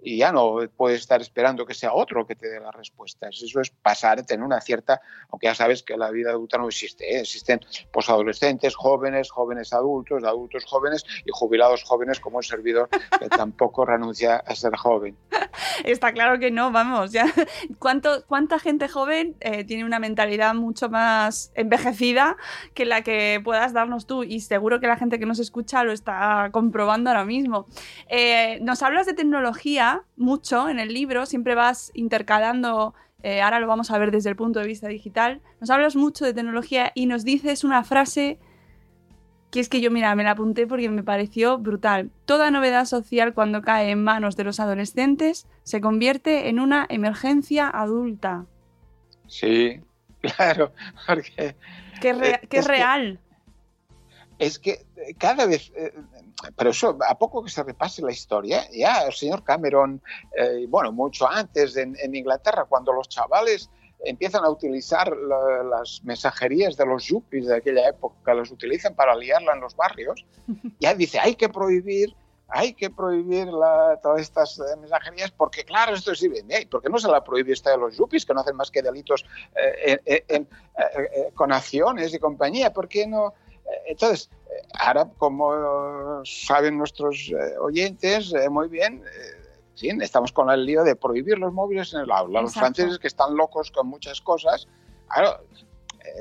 y 0.03 0.19
ya 0.19 0.33
no 0.33 0.59
puedes 0.77 1.01
estar 1.01 1.21
esperando 1.21 1.67
que 1.67 1.75
sea 1.75 1.93
otro 1.93 2.27
que 2.27 2.37
te 2.37 2.49
dé 2.49 2.61
las 2.61 2.75
respuestas. 2.75 3.43
Eso 3.43 3.61
es 3.61 3.71
pasar 3.71 4.21
tener 4.25 4.45
una 4.45 4.61
cierta, 4.61 5.01
aunque 5.31 5.47
ya 5.47 5.55
sabes 5.55 5.83
que 5.83 5.97
la 5.97 6.11
vida 6.11 6.31
adulta 6.31 6.59
no 6.59 6.69
existe, 6.69 7.17
¿eh? 7.17 7.21
existen 7.21 7.61
posadolescentes, 7.93 8.75
jóvenes, 8.77 9.31
jóvenes 9.31 9.73
adultos, 9.73 10.25
adultos 10.25 10.65
jóvenes 10.65 11.05
y 11.25 11.31
jubilados 11.33 11.85
jóvenes 11.85 12.21
como 12.21 12.41
el 12.41 12.45
servidor 12.45 12.89
que 12.89 13.29
tampoco 13.29 13.85
renuncia 13.85 14.37
a 14.37 14.55
ser 14.55 14.77
joven. 14.77 15.17
Está 15.85 16.13
claro 16.13 16.39
que 16.39 16.51
no, 16.51 16.71
vamos, 16.71 17.13
ya. 17.13 17.27
¿Cuánto, 17.79 18.25
¿Cuánta 18.27 18.59
gente 18.59 18.89
joven 18.89 19.37
eh, 19.41 19.65
tiene 19.65 19.85
una 19.85 19.99
mentalidad 19.99 20.55
mucho 20.55 20.89
más 20.89 21.53
envejecida 21.55 22.37
que 22.75 22.85
la 22.85 23.03
que 23.03 23.41
puedas 23.43 23.73
darnos 23.73 24.07
tú? 24.07 24.23
Y 24.23 24.41
seguro 24.41 24.81
que 24.81 24.87
la 24.87 24.97
gente 24.97 25.19
que 25.19 25.27
nos 25.27 25.39
escucha 25.39 25.85
lo 25.85 25.93
está 25.93 26.51
comprobando 26.53 27.11
ahora 27.11 27.25
mismo. 27.25 27.67
Eh, 28.09 28.59
nos 28.63 28.83
hablas 28.83 29.07
de 29.07 29.15
tecnología 29.15 29.90
mucho 30.17 30.69
en 30.69 30.79
el 30.79 30.93
libro, 30.93 31.27
siempre 31.27 31.55
vas 31.55 31.91
intercalando, 31.95 32.95
eh, 33.23 33.43
ahora 33.43 33.61
lo 33.61 33.67
vamos 33.67 33.91
a 33.91 33.99
ver 33.99 34.11
desde 34.11 34.31
el 34.31 34.37
punto 34.37 34.61
de 34.61 34.67
vista 34.67 34.89
digital, 34.89 35.41
nos 35.61 35.71
hablas 35.71 35.97
mucho 35.97 36.25
de 36.25 36.35
tecnología 36.35 36.93
y 36.95 37.07
nos 37.07 37.25
dices 37.25 37.65
una 37.65 37.85
frase 37.85 38.39
que 39.51 39.61
es 39.61 39.69
que 39.69 39.81
yo, 39.81 39.91
mira, 39.91 40.15
me 40.15 40.23
la 40.23 40.33
apunté 40.33 40.67
porque 40.67 40.89
me 40.89 41.03
pareció 41.03 41.59
brutal. 41.59 42.11
Toda 42.25 42.51
novedad 42.51 42.85
social 42.85 43.35
cuando 43.35 43.63
cae 43.63 43.91
en 43.91 44.05
manos 44.05 44.37
de 44.37 44.45
los 44.45 44.61
adolescentes 44.61 45.47
se 45.65 45.81
convierte 45.81 46.49
en 46.49 46.61
una 46.61 46.87
emergencia 46.89 47.69
adulta. 47.69 48.47
Sí, 49.27 49.81
claro, 50.21 50.73
porque... 51.07 51.57
Que, 52.01 52.11
es, 52.51 52.67
real. 52.67 53.19
Es 54.41 54.59
que 54.59 54.87
cada 55.19 55.45
vez, 55.45 55.71
eh, 55.77 55.93
pero 56.57 56.71
eso, 56.71 56.99
a 57.07 57.19
poco 57.19 57.45
que 57.45 57.51
se 57.51 57.63
repase 57.63 58.01
la 58.01 58.11
historia, 58.11 58.67
ya 58.73 59.03
el 59.03 59.13
señor 59.13 59.45
Cameron, 59.45 60.03
eh, 60.35 60.65
bueno, 60.67 60.93
mucho 60.93 61.29
antes 61.29 61.77
en, 61.77 61.95
Inglaterra, 62.15 62.65
cuando 62.65 62.91
los 62.91 63.07
chavales 63.11 63.69
empiezan 64.03 64.43
a 64.45 64.49
utilizar 64.49 65.15
las 65.15 66.03
mensajerías 66.05 66.75
de 66.79 66.87
los 66.87 67.05
yuppies 67.05 67.49
de 67.49 67.57
aquella 67.57 67.91
época, 67.91 68.33
los 68.33 68.51
utilizan 68.51 68.95
para 68.95 69.15
liarla 69.15 69.53
en 69.53 69.61
los 69.61 69.77
barrios, 69.77 70.25
ya 70.81 70.95
dice, 70.95 71.21
hay 71.21 71.35
que 71.37 71.49
prohibir 71.49 72.17
hay 72.53 72.73
que 72.73 72.91
prohibir 72.91 73.47
todas 74.03 74.23
estas 74.23 74.59
eh, 74.59 74.77
mensajerías 74.81 75.31
porque, 75.31 75.65
claro, 75.65 75.95
esto 75.95 76.13
sirve. 76.17 76.43
¿Por 76.69 76.83
qué 76.83 76.89
no 76.89 76.99
se 76.99 77.07
la 77.07 77.23
prohíbe 77.23 77.53
esta 77.53 77.71
de 77.71 77.79
los 77.79 77.97
yuppies 77.97 78.27
que 78.27 78.35
no 78.35 78.41
hacen 78.41 78.57
más 78.57 78.73
que 78.73 78.83
delitos 78.83 79.25
con 81.37 81.53
acciones 81.53 82.13
y 82.13 82.19
compañía? 82.19 82.73
¿Por 82.73 82.89
qué 82.89 83.07
no? 83.07 83.35
Entonces, 83.87 84.31
ahora, 84.79 85.09
como 85.19 86.23
saben 86.25 86.79
nuestros 86.79 87.31
eh, 87.31 87.59
oyentes 87.61 88.33
eh, 88.33 88.49
muy 88.49 88.69
bien, 88.69 89.03
eh, 89.05 89.59
¿sí? 89.75 89.89
Estamos 90.01 90.33
con 90.33 90.51
el 90.51 90.65
lío 90.65 90.85
de 90.85 90.97
prohibir 90.97 91.39
los 91.39 91.53
móviles 91.53 91.93
en 91.95 92.01
el 92.01 92.11
aula. 92.11 92.43
Los 92.43 92.55
franceses 92.55 92.99
que 92.99 93.09
están 93.09 93.37
locos 93.37 93.71
con 93.71 93.89
muchas 93.89 94.21
cosas, 94.21 94.69
claro, 95.09 95.45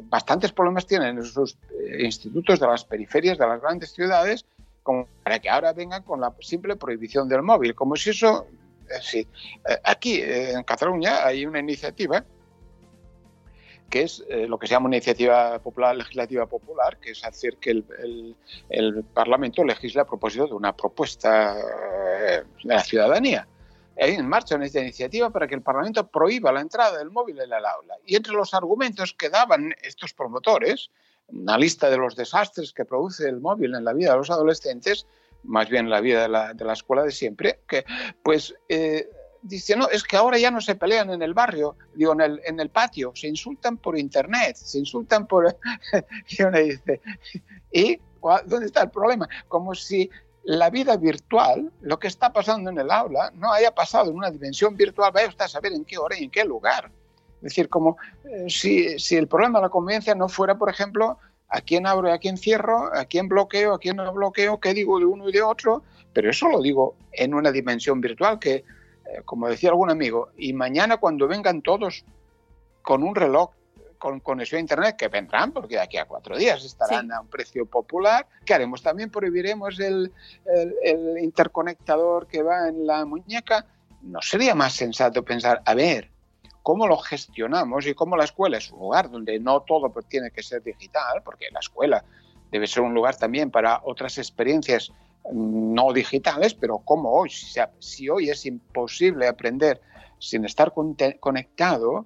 bastantes 0.04 0.52
problemas 0.52 0.86
tienen 0.86 1.18
en 1.18 1.26
sus 1.26 1.58
institutos 2.00 2.60
de 2.60 2.68
las 2.68 2.84
periferias 2.84 3.38
de 3.38 3.48
las 3.48 3.62
grandes 3.62 3.92
ciudades 3.92 4.46
como 4.84 5.08
para 5.24 5.40
que 5.40 5.50
ahora 5.50 5.74
vengan 5.74 6.04
con 6.04 6.22
la 6.22 6.34
simple 6.42 6.76
prohibición 6.76 7.28
del 7.30 7.44
móvil, 7.44 7.76
como 7.76 7.96
si 7.96 8.10
eso... 8.12 8.48
sí. 9.02 9.28
Aquí, 9.84 10.22
en 10.22 10.64
Cataluña, 10.64 11.26
hay 11.26 11.46
una 11.46 11.60
iniciativa 11.60 12.24
que 13.90 14.04
es 14.04 14.24
eh, 14.30 14.48
lo 14.48 14.58
que 14.58 14.68
se 14.68 14.74
llama 14.74 14.88
una 14.88 14.98
iniciativa 14.98 15.60
popular, 15.60 15.96
legislativa 15.96 16.46
popular, 16.46 16.98
que 17.00 17.12
es 17.12 17.24
hacer 17.26 17.58
que 17.58 17.72
el, 17.72 17.86
el- 18.00 18.36
el 18.70 19.04
Parlamento 19.04 19.64
legisle 19.64 20.02
a 20.02 20.06
propósito 20.06 20.48
de 20.48 20.54
una 20.54 20.76
propuesta 20.76 21.58
eh, 21.60 22.44
de 22.64 22.74
la 22.76 22.84
ciudadanía. 22.84 23.48
Hay 24.02 24.14
en 24.14 24.28
marcha 24.30 24.56
una 24.56 24.68
iniciativa 24.68 25.30
para 25.30 25.46
que 25.48 25.56
el 25.56 25.62
Parlamento 25.62 26.08
prohíba 26.08 26.52
la 26.54 26.62
entrada 26.62 26.98
del 26.98 27.10
móvil 27.10 27.38
en 27.42 27.52
el 27.52 27.66
aula. 27.66 27.96
Y 28.06 28.16
entre 28.16 28.34
los 28.34 28.54
argumentos 28.54 29.14
que 29.14 29.30
daban 29.30 29.74
estos 29.82 30.14
promotores, 30.14 30.90
una 31.28 31.58
lista 31.58 31.90
de 31.90 31.98
los 31.98 32.16
desastres 32.16 32.72
que 32.72 32.86
produce 32.86 33.28
el 33.28 33.42
móvil 33.42 33.76
en 33.76 33.84
la 33.84 33.94
vida 33.94 34.12
de 34.12 34.18
los 34.18 34.30
adolescentes, 34.32 35.06
más 35.44 35.70
bien 35.70 35.86
en 35.86 35.92
la 35.92 36.02
vida 36.02 36.22
de 36.24 36.30
la, 36.30 36.54
de 36.54 36.64
la 36.66 36.74
escuela 36.74 37.04
de 37.04 37.12
siempre, 37.12 37.60
que 37.68 37.84
pues 38.24 38.56
eh, 38.70 39.10
dice, 39.42 39.76
no, 39.76 39.90
es 39.90 40.04
que 40.04 40.18
ahora 40.18 40.38
ya 40.38 40.52
no 40.52 40.62
se 40.62 40.76
pelean 40.76 41.10
en 41.10 41.22
el 41.22 41.34
barrio, 41.34 41.76
digo, 41.94 42.14
en 42.14 42.22
el, 42.22 42.42
en 42.46 42.60
el 42.60 42.70
patio, 42.70 43.12
se 43.16 43.28
insultan 43.28 43.78
por 43.78 43.98
internet, 43.98 44.56
se 44.56 44.80
insultan 44.80 45.28
por... 45.28 45.58
y 46.28 46.44
uno 46.44 46.58
dice, 46.60 47.02
¿y 47.72 48.00
dónde 48.46 48.66
está 48.66 48.84
el 48.84 48.90
problema? 48.90 49.28
Como 49.48 49.76
si 49.76 50.10
la 50.44 50.70
vida 50.70 50.98
virtual, 50.98 51.72
lo 51.82 52.00
que 52.00 52.08
está 52.08 52.34
pasando 52.34 52.70
en 52.70 52.80
el 52.80 52.92
aula, 52.92 53.32
no 53.36 53.52
haya 53.52 53.74
pasado 53.74 54.10
en 54.10 54.18
una 54.18 54.32
dimensión 54.32 54.76
virtual, 54.76 55.12
vaya 55.14 55.28
usted 55.28 55.46
a 55.46 55.50
saber 55.50 55.74
en 55.74 55.86
qué 55.86 55.98
hora 55.98 56.18
y 56.18 56.24
en 56.24 56.32
qué 56.32 56.44
lugar. 56.44 56.92
Es 57.38 57.44
decir, 57.44 57.70
como 57.70 57.98
eh, 58.26 58.50
si, 58.50 59.00
si 59.00 59.16
el 59.16 59.28
problema 59.28 59.60
de 59.60 59.64
la 59.64 59.70
convivencia 59.70 60.16
no 60.16 60.28
fuera, 60.28 60.58
por 60.58 60.70
ejemplo, 60.70 61.18
a 61.48 61.62
quién 61.62 61.88
abro 61.88 62.10
y 62.10 62.12
a 62.12 62.18
quién 62.20 62.38
cierro, 62.38 62.94
a 62.94 63.06
quién 63.06 63.28
bloqueo, 63.28 63.74
a 63.74 63.80
quién 63.80 63.96
no 63.96 64.12
bloqueo, 64.14 64.60
qué 64.60 64.74
digo 64.74 65.00
de 65.00 65.06
uno 65.06 65.30
y 65.30 65.32
de 65.32 65.42
otro, 65.42 65.84
pero 66.14 66.30
eso 66.30 66.50
lo 66.50 66.62
digo 66.62 66.96
en 67.12 67.34
una 67.34 67.52
dimensión 67.52 68.02
virtual 68.02 68.40
que, 68.40 68.64
como 69.26 69.48
decía 69.48 69.70
algún 69.70 69.90
amigo, 69.92 70.30
y 70.38 70.54
mañana 70.54 70.98
cuando 70.98 71.28
vengan 71.28 71.62
todos 71.62 72.04
con 72.82 73.04
un 73.04 73.16
reloj 73.16 73.52
con 73.98 74.22
conexión 74.22 74.60
a 74.60 74.62
internet, 74.62 74.96
que 74.96 75.10
vendrán, 75.10 75.52
porque 75.52 75.76
de 75.76 75.82
aquí 75.82 75.98
a 75.98 76.06
cuatro 76.06 76.38
días 76.38 76.64
estarán 76.64 77.08
Sí. 77.08 77.12
a 77.14 77.20
un 77.20 77.28
precio 77.28 77.66
popular, 77.66 78.26
¿qué 78.46 78.54
haremos? 78.54 78.82
También 78.82 79.10
prohibiremos 79.10 79.78
el, 79.80 80.14
el- 80.46 80.76
el 80.84 81.18
interconectador 81.22 82.26
que 82.28 82.42
va 82.42 82.70
en 82.70 82.88
la 82.88 83.04
muñeca. 83.04 83.66
¿No 84.02 84.22
sería 84.22 84.56
más 84.56 84.72
sensato 84.74 85.26
pensar, 85.26 85.62
a 85.66 85.74
ver, 85.74 86.10
cómo 86.64 86.88
lo 86.88 86.98
gestionamos 86.98 87.86
y 87.88 87.94
cómo 87.94 88.16
la 88.16 88.24
escuela 88.24 88.58
es 88.58 88.72
un 88.72 88.80
lugar 88.80 89.10
donde 89.12 89.38
no 89.40 89.62
todo 89.64 89.92
pues, 89.92 90.06
tiene 90.08 90.32
que 90.32 90.44
ser 90.44 90.64
digital, 90.64 91.22
porque 91.26 91.48
la 91.52 91.60
escuela 91.60 92.06
debe 92.52 92.68
ser 92.68 92.84
un 92.84 92.94
lugar 92.94 93.18
también 93.18 93.52
para 93.52 93.82
otras 93.84 94.18
experiencias 94.18 94.94
no 95.32 95.94
digitales, 95.94 96.54
pero 96.54 96.80
como 96.80 97.12
hoy, 97.12 97.30
si, 97.30 97.60
si 97.80 98.10
hoy 98.10 98.30
es 98.30 98.46
imposible 98.46 99.28
aprender 99.28 99.82
sin 100.20 100.46
estar 100.46 100.74
conectado, 101.20 102.06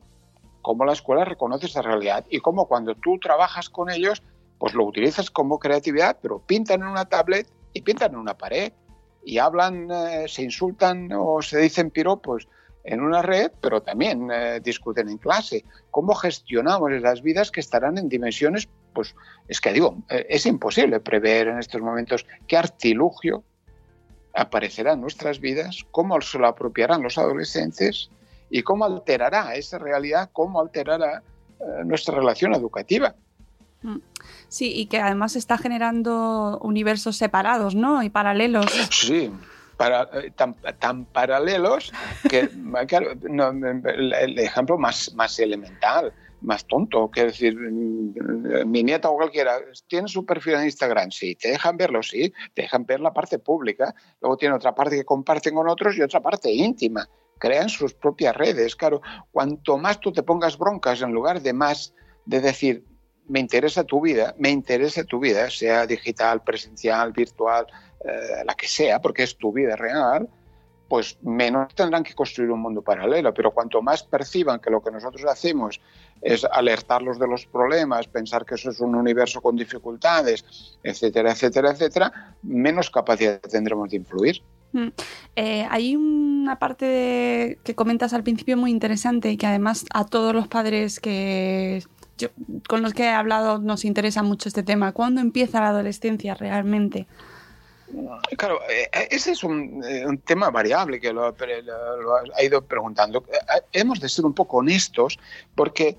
cómo 0.62 0.86
la 0.86 0.94
escuela 0.94 1.26
reconoce 1.26 1.66
esa 1.66 1.82
realidad 1.82 2.26
y 2.30 2.40
cómo 2.40 2.68
cuando 2.68 2.96
tú 2.96 3.20
trabajas 3.20 3.70
con 3.70 3.90
ellos, 3.90 4.24
pues 4.60 4.74
lo 4.74 4.86
utilizas 4.86 5.30
como 5.30 5.60
creatividad, 5.60 6.18
pero 6.22 6.40
pintan 6.40 6.82
en 6.82 6.88
una 6.88 7.06
tablet 7.06 7.48
y 7.74 7.82
pintan 7.82 8.14
en 8.14 8.20
una 8.20 8.38
pared. 8.38 8.72
Y 9.26 9.38
hablan, 9.38 9.90
eh, 9.90 10.26
se 10.28 10.44
insultan 10.44 11.10
o 11.14 11.42
se 11.42 11.58
dicen 11.60 11.92
piropos 11.92 12.48
en 12.84 13.02
una 13.02 13.22
red, 13.22 13.52
pero 13.62 13.82
también 13.82 14.30
eh, 14.32 14.60
discuten 14.62 15.10
en 15.10 15.18
clase. 15.18 15.64
¿Cómo 15.90 16.14
gestionamos 16.16 16.92
esas 16.92 17.22
vidas 17.22 17.52
que 17.52 17.62
estarán 17.62 17.98
en 17.98 18.10
dimensiones? 18.10 18.68
Pues 18.94 19.16
es 19.48 19.62
que 19.62 19.72
digo, 19.72 19.98
eh, 20.10 20.26
es 20.30 20.46
imposible 20.46 21.00
prever 21.00 21.48
en 21.48 21.60
estos 21.60 21.82
momentos 21.82 22.26
qué 22.48 22.58
artilugio 22.58 23.44
aparecerá 24.34 24.94
en 24.94 25.02
nuestras 25.02 25.40
vidas, 25.40 25.86
cómo 25.92 26.20
se 26.22 26.40
lo 26.40 26.48
apropiarán 26.48 27.04
los 27.04 27.18
adolescentes 27.18 28.10
y 28.50 28.64
cómo 28.64 28.86
alterará 28.86 29.56
esa 29.56 29.78
realidad, 29.78 30.30
cómo 30.34 30.60
alterará 30.60 31.24
eh, 31.60 31.64
nuestra 31.86 32.16
relación 32.16 32.54
educativa. 32.54 33.16
Sí, 34.48 34.72
y 34.74 34.86
que 34.86 35.00
además 35.00 35.36
está 35.36 35.58
generando 35.58 36.58
universos 36.62 37.18
separados, 37.18 37.76
¿no? 37.76 38.02
Y 38.02 38.10
paralelos. 38.10 38.72
Sí, 38.92 39.30
para, 39.78 40.10
eh, 40.14 40.32
tan, 40.36 40.56
tan 40.80 41.06
paralelos 41.06 41.92
que, 42.30 42.50
claro, 42.88 43.14
no, 43.22 43.50
el, 43.50 44.14
el 44.14 44.40
ejemplo 44.40 44.78
más, 44.78 45.14
más 45.14 45.40
elemental, 45.40 46.14
más 46.44 46.66
tonto, 46.66 47.10
que 47.10 47.26
decir, 47.26 47.58
mm, 47.58 48.68
mi 48.70 48.84
nieta 48.84 49.10
o 49.10 49.16
cualquiera, 49.16 49.58
tiene 49.88 50.08
su 50.08 50.26
perfil 50.26 50.56
en 50.56 50.66
Instagram, 50.66 51.12
sí, 51.12 51.36
te 51.36 51.50
dejan 51.50 51.78
verlo, 51.78 52.04
sí, 52.04 52.34
te 52.54 52.64
dejan 52.64 52.86
ver 52.86 53.00
la 53.00 53.14
parte 53.14 53.40
pública, 53.40 53.96
luego 54.22 54.38
tiene 54.38 54.56
otra 54.56 54.76
parte 54.76 54.96
que 54.96 55.06
comparten 55.06 55.56
con 55.56 55.68
otros 55.68 55.98
y 55.98 56.02
otra 56.02 56.22
parte 56.22 56.52
íntima, 56.52 57.08
crean 57.40 57.70
sus 57.70 57.94
propias 57.94 58.36
redes, 58.36 58.76
claro, 58.76 59.02
cuanto 59.32 59.78
más 59.78 60.00
tú 60.00 60.12
te 60.12 60.24
pongas 60.24 60.58
broncas 60.58 61.02
en 61.02 61.12
lugar 61.12 61.42
de 61.42 61.54
más 61.54 61.94
de 62.26 62.42
decir, 62.42 62.86
me 63.28 63.40
interesa 63.40 63.84
tu 63.86 64.02
vida, 64.02 64.36
me 64.38 64.50
interesa 64.50 65.04
tu 65.06 65.20
vida, 65.20 65.50
sea 65.50 65.88
digital, 65.88 66.44
presencial, 66.44 67.14
virtual, 67.14 67.66
eh, 68.04 68.44
la 68.46 68.54
que 68.56 68.68
sea, 68.68 69.00
porque 69.02 69.24
es 69.24 69.38
tu 69.38 69.52
vida 69.52 69.76
real, 69.76 70.28
pues 70.88 71.18
menos 71.24 71.74
tendrán 71.74 72.04
que 72.04 72.14
construir 72.14 72.52
un 72.52 72.60
mundo 72.60 72.82
paralelo. 72.82 73.34
Pero 73.34 73.52
cuanto 73.52 73.82
más 73.82 74.04
perciban 74.04 74.60
que 74.60 74.70
lo 74.70 74.82
que 74.82 74.92
nosotros 74.92 75.26
hacemos 75.26 75.82
es 76.22 76.46
alertarlos 76.46 77.18
de 77.18 77.28
los 77.28 77.46
problemas, 77.46 78.08
pensar 78.08 78.46
que 78.46 78.56
eso 78.56 78.70
es 78.70 78.80
un 78.80 78.94
universo 78.96 79.42
con 79.42 79.56
dificultades, 79.56 80.78
etcétera, 80.84 81.32
etcétera, 81.32 81.72
etcétera, 81.72 82.36
menos 82.44 82.90
capacidad 82.90 83.40
tendremos 83.42 83.90
de 83.90 83.98
influir. 83.98 84.42
Mm. 84.74 84.88
Eh, 85.36 85.68
hay 85.70 85.96
una 85.96 86.58
parte 86.60 87.60
que 87.64 87.76
comentas 87.76 88.14
al 88.14 88.24
principio 88.24 88.58
muy 88.58 88.72
interesante 88.72 89.32
y 89.32 89.38
que 89.38 89.48
además 89.48 89.86
a 89.94 90.06
todos 90.06 90.34
los 90.34 90.48
padres 90.48 91.00
que 91.00 91.84
yo- 92.18 92.30
con 92.68 92.82
los 92.82 92.94
que 92.94 93.04
he 93.04 93.10
hablado 93.10 93.60
nos 93.60 93.84
interesa 93.86 94.24
mucho 94.24 94.48
este 94.48 94.64
tema. 94.64 94.92
¿Cuándo 94.92 95.22
empieza 95.22 95.60
la 95.60 95.70
adolescencia 95.70 96.36
realmente? 96.36 97.08
Claro, 98.38 98.60
eh, 98.70 98.90
ese 99.12 99.32
es 99.32 99.44
un, 99.44 99.84
eh, 99.84 100.06
un 100.06 100.18
tema 100.20 100.50
variable 100.50 101.00
que 101.00 101.14
lo, 101.14 101.32
lo- 101.32 102.02
lo 102.26 102.36
ha 102.36 102.44
ido 102.44 102.62
preguntando. 102.66 103.24
Eh, 103.32 103.62
Hemos 103.72 104.00
de 104.00 104.10
ser 104.10 104.26
un 104.26 104.34
poco 104.34 104.58
honestos 104.58 105.18
porque, 105.56 105.98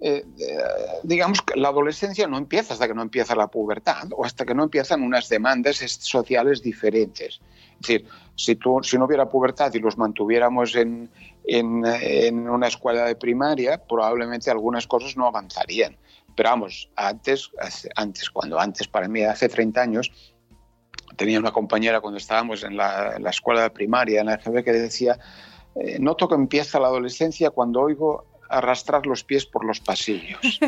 eh, 0.00 0.24
eh, 0.38 0.58
digamos, 1.02 1.42
que 1.42 1.58
la 1.58 1.68
adolescencia 1.68 2.26
no 2.26 2.38
empieza 2.38 2.74
hasta 2.74 2.86
que 2.88 2.94
no 2.94 3.02
empieza 3.02 3.34
la 3.34 3.48
pubertad 3.48 4.08
o 4.12 4.24
hasta 4.24 4.44
que 4.44 4.54
no 4.54 4.64
empiezan 4.64 5.02
unas 5.02 5.28
demandas 5.28 5.82
es- 5.82 5.92
sociales 6.00 6.62
diferentes. 6.62 7.40
Es 7.74 7.80
decir, 7.80 8.06
si, 8.36 8.56
tú, 8.56 8.80
si 8.82 8.96
no 8.96 9.04
hubiera 9.04 9.28
pubertad 9.28 9.72
y 9.74 9.78
los 9.78 9.98
mantuviéramos 9.98 10.74
en, 10.76 11.10
en, 11.44 11.84
en 11.84 12.48
una 12.48 12.68
escuela 12.68 13.04
de 13.04 13.16
primaria, 13.16 13.78
probablemente 13.84 14.50
algunas 14.50 14.86
cosas 14.86 15.16
no 15.16 15.26
avanzarían. 15.26 15.96
Pero 16.34 16.50
vamos, 16.50 16.90
antes, 16.96 17.50
antes, 17.96 18.28
cuando 18.30 18.58
antes, 18.60 18.86
para 18.88 19.08
mí, 19.08 19.22
hace 19.22 19.48
30 19.48 19.80
años, 19.80 20.10
tenía 21.16 21.38
una 21.38 21.52
compañera 21.52 22.00
cuando 22.00 22.18
estábamos 22.18 22.62
en 22.62 22.76
la, 22.76 23.16
en 23.16 23.22
la 23.22 23.30
escuela 23.30 23.68
primaria, 23.72 24.20
en 24.20 24.26
la 24.26 24.34
EGB, 24.34 24.62
que 24.64 24.72
decía, 24.72 25.18
eh, 25.74 25.98
noto 25.98 26.28
que 26.28 26.34
empieza 26.34 26.78
la 26.78 26.88
adolescencia 26.88 27.50
cuando 27.50 27.80
oigo 27.80 28.24
arrastrar 28.48 29.06
los 29.06 29.24
pies 29.24 29.46
por 29.46 29.64
los 29.64 29.80
pasillos. 29.80 30.38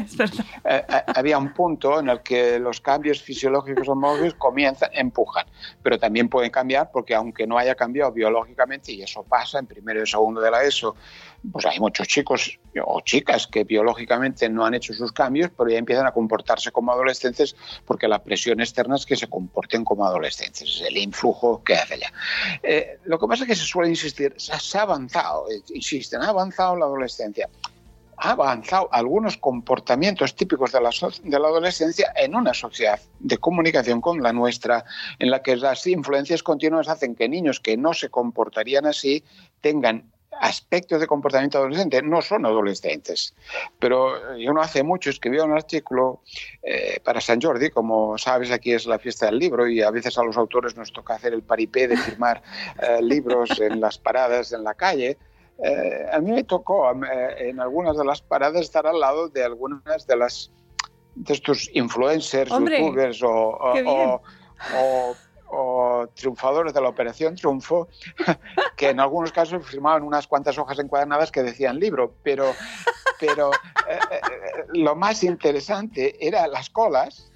Eh, 0.64 0.84
eh, 0.86 1.02
había 1.14 1.38
un 1.38 1.54
punto 1.54 2.00
en 2.00 2.08
el 2.10 2.20
que 2.20 2.58
los 2.58 2.80
cambios 2.80 3.22
fisiológicos 3.22 3.88
homológicos 3.88 4.34
comienzan, 4.34 4.90
empujan, 4.92 5.46
pero 5.82 5.98
también 5.98 6.28
pueden 6.28 6.50
cambiar 6.50 6.90
porque 6.92 7.14
aunque 7.14 7.46
no 7.46 7.56
haya 7.56 7.74
cambiado 7.74 8.12
biológicamente, 8.12 8.92
y 8.92 9.02
eso 9.02 9.22
pasa 9.22 9.60
en 9.60 9.66
primero 9.66 10.02
y 10.02 10.06
segundo 10.06 10.40
de 10.40 10.50
la 10.50 10.64
ESO, 10.64 10.94
pues 11.52 11.66
hay 11.66 11.78
muchos 11.78 12.08
chicos 12.08 12.58
o 12.84 13.00
chicas 13.00 13.46
que 13.46 13.64
biológicamente 13.64 14.48
no 14.48 14.64
han 14.64 14.74
hecho 14.74 14.92
sus 14.92 15.12
cambios, 15.12 15.50
pero 15.56 15.70
ya 15.70 15.78
empiezan 15.78 16.06
a 16.06 16.12
comportarse 16.12 16.70
como 16.70 16.92
adolescentes 16.92 17.56
porque 17.84 18.08
la 18.08 18.22
presión 18.22 18.60
externa 18.60 18.96
es 18.96 19.06
que 19.06 19.16
se 19.16 19.28
comporten 19.28 19.84
como 19.84 20.04
adolescentes, 20.04 20.62
es 20.62 20.82
el 20.82 20.96
influjo 20.96 21.62
que 21.62 21.74
hace 21.74 21.98
ya. 21.98 22.12
Eh, 22.62 22.98
lo 23.04 23.18
que 23.18 23.26
pasa 23.26 23.44
es 23.44 23.48
que 23.48 23.56
se 23.56 23.64
suele 23.64 23.90
insistir, 23.90 24.34
se, 24.36 24.78
ha 24.78 24.82
avanzado, 24.82 25.50
eh, 25.50 25.62
insisten, 25.74 26.22
ha 26.22 26.28
avanzado 26.28 26.76
la 26.76 26.86
adolescencia 26.86 27.48
ha 28.20 28.32
avanzado 28.32 28.88
algunos 28.90 29.36
comportamientos 29.36 30.34
típicos 30.34 30.72
de 30.72 30.80
la, 30.80 30.90
de 30.90 31.38
la 31.38 31.48
adolescencia 31.48 32.12
en 32.16 32.34
una 32.34 32.52
sociedad 32.52 32.98
de 33.20 33.38
comunicación 33.38 34.00
con 34.00 34.20
la 34.22 34.32
nuestra, 34.32 34.84
en 35.20 35.30
la 35.30 35.40
que 35.40 35.56
las 35.56 35.86
influencias 35.86 36.42
continuas 36.42 36.88
hacen 36.88 37.14
que 37.14 37.28
niños 37.28 37.60
que 37.60 37.76
no 37.76 37.94
se 37.94 38.08
comportarían 38.08 38.86
así 38.86 39.22
tengan 39.60 40.10
aspectos 40.40 41.00
de 41.00 41.06
comportamiento 41.06 41.58
adolescente 41.58 42.02
no 42.02 42.22
son 42.22 42.46
adolescentes. 42.46 43.34
Pero 43.78 44.36
yo 44.36 44.52
no 44.52 44.60
hace 44.60 44.82
mucho 44.82 45.10
escribí 45.10 45.38
un 45.38 45.52
artículo 45.52 46.20
eh, 46.62 47.00
para 47.04 47.20
San 47.20 47.40
Jordi, 47.40 47.70
como 47.70 48.18
sabes, 48.18 48.50
aquí 48.50 48.72
es 48.72 48.86
la 48.86 48.98
fiesta 48.98 49.26
del 49.26 49.38
libro 49.38 49.68
y 49.68 49.82
a 49.82 49.90
veces 49.90 50.16
a 50.18 50.22
los 50.22 50.36
autores 50.36 50.76
nos 50.76 50.92
toca 50.92 51.14
hacer 51.14 51.32
el 51.32 51.42
paripé 51.42 51.88
de 51.88 51.96
firmar 51.96 52.42
eh, 52.82 53.02
libros 53.02 53.58
en 53.60 53.80
las 53.80 53.98
paradas 53.98 54.52
en 54.52 54.64
la 54.64 54.74
calle. 54.74 55.18
Eh, 55.62 56.06
a 56.12 56.20
mí 56.20 56.30
me 56.30 56.44
tocó 56.44 56.88
en 57.38 57.58
algunas 57.58 57.96
de 57.96 58.04
las 58.04 58.22
paradas 58.22 58.60
estar 58.62 58.86
al 58.86 59.00
lado 59.00 59.28
de 59.28 59.44
algunas 59.44 60.06
de 60.06 60.16
las 60.16 60.52
de 61.16 61.34
estos 61.34 61.68
influencers, 61.74 62.48
youtubers 62.48 63.20
o 63.24 64.20
o 64.76 65.14
triunfadores 66.14 66.74
de 66.74 66.80
la 66.80 66.88
Operación 66.88 67.34
Triunfo, 67.34 67.88
que 68.76 68.90
en 68.90 69.00
algunos 69.00 69.32
casos 69.32 69.66
firmaban 69.66 70.02
unas 70.02 70.26
cuantas 70.26 70.58
hojas 70.58 70.78
encuadernadas 70.78 71.30
que 71.30 71.42
decían 71.42 71.78
libro, 71.78 72.14
pero, 72.22 72.54
pero 73.20 73.50
eh, 73.52 73.98
eh, 74.10 74.20
lo 74.74 74.94
más 74.94 75.22
interesante 75.24 76.26
era 76.26 76.46
las 76.46 76.70
colas, 76.70 77.30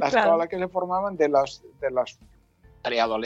las 0.00 0.14
colas 0.14 0.48
que 0.48 0.58
se 0.58 0.68
formaban 0.68 1.16
de 1.16 1.28
los, 1.28 1.62
de 1.80 1.90
los 1.90 2.18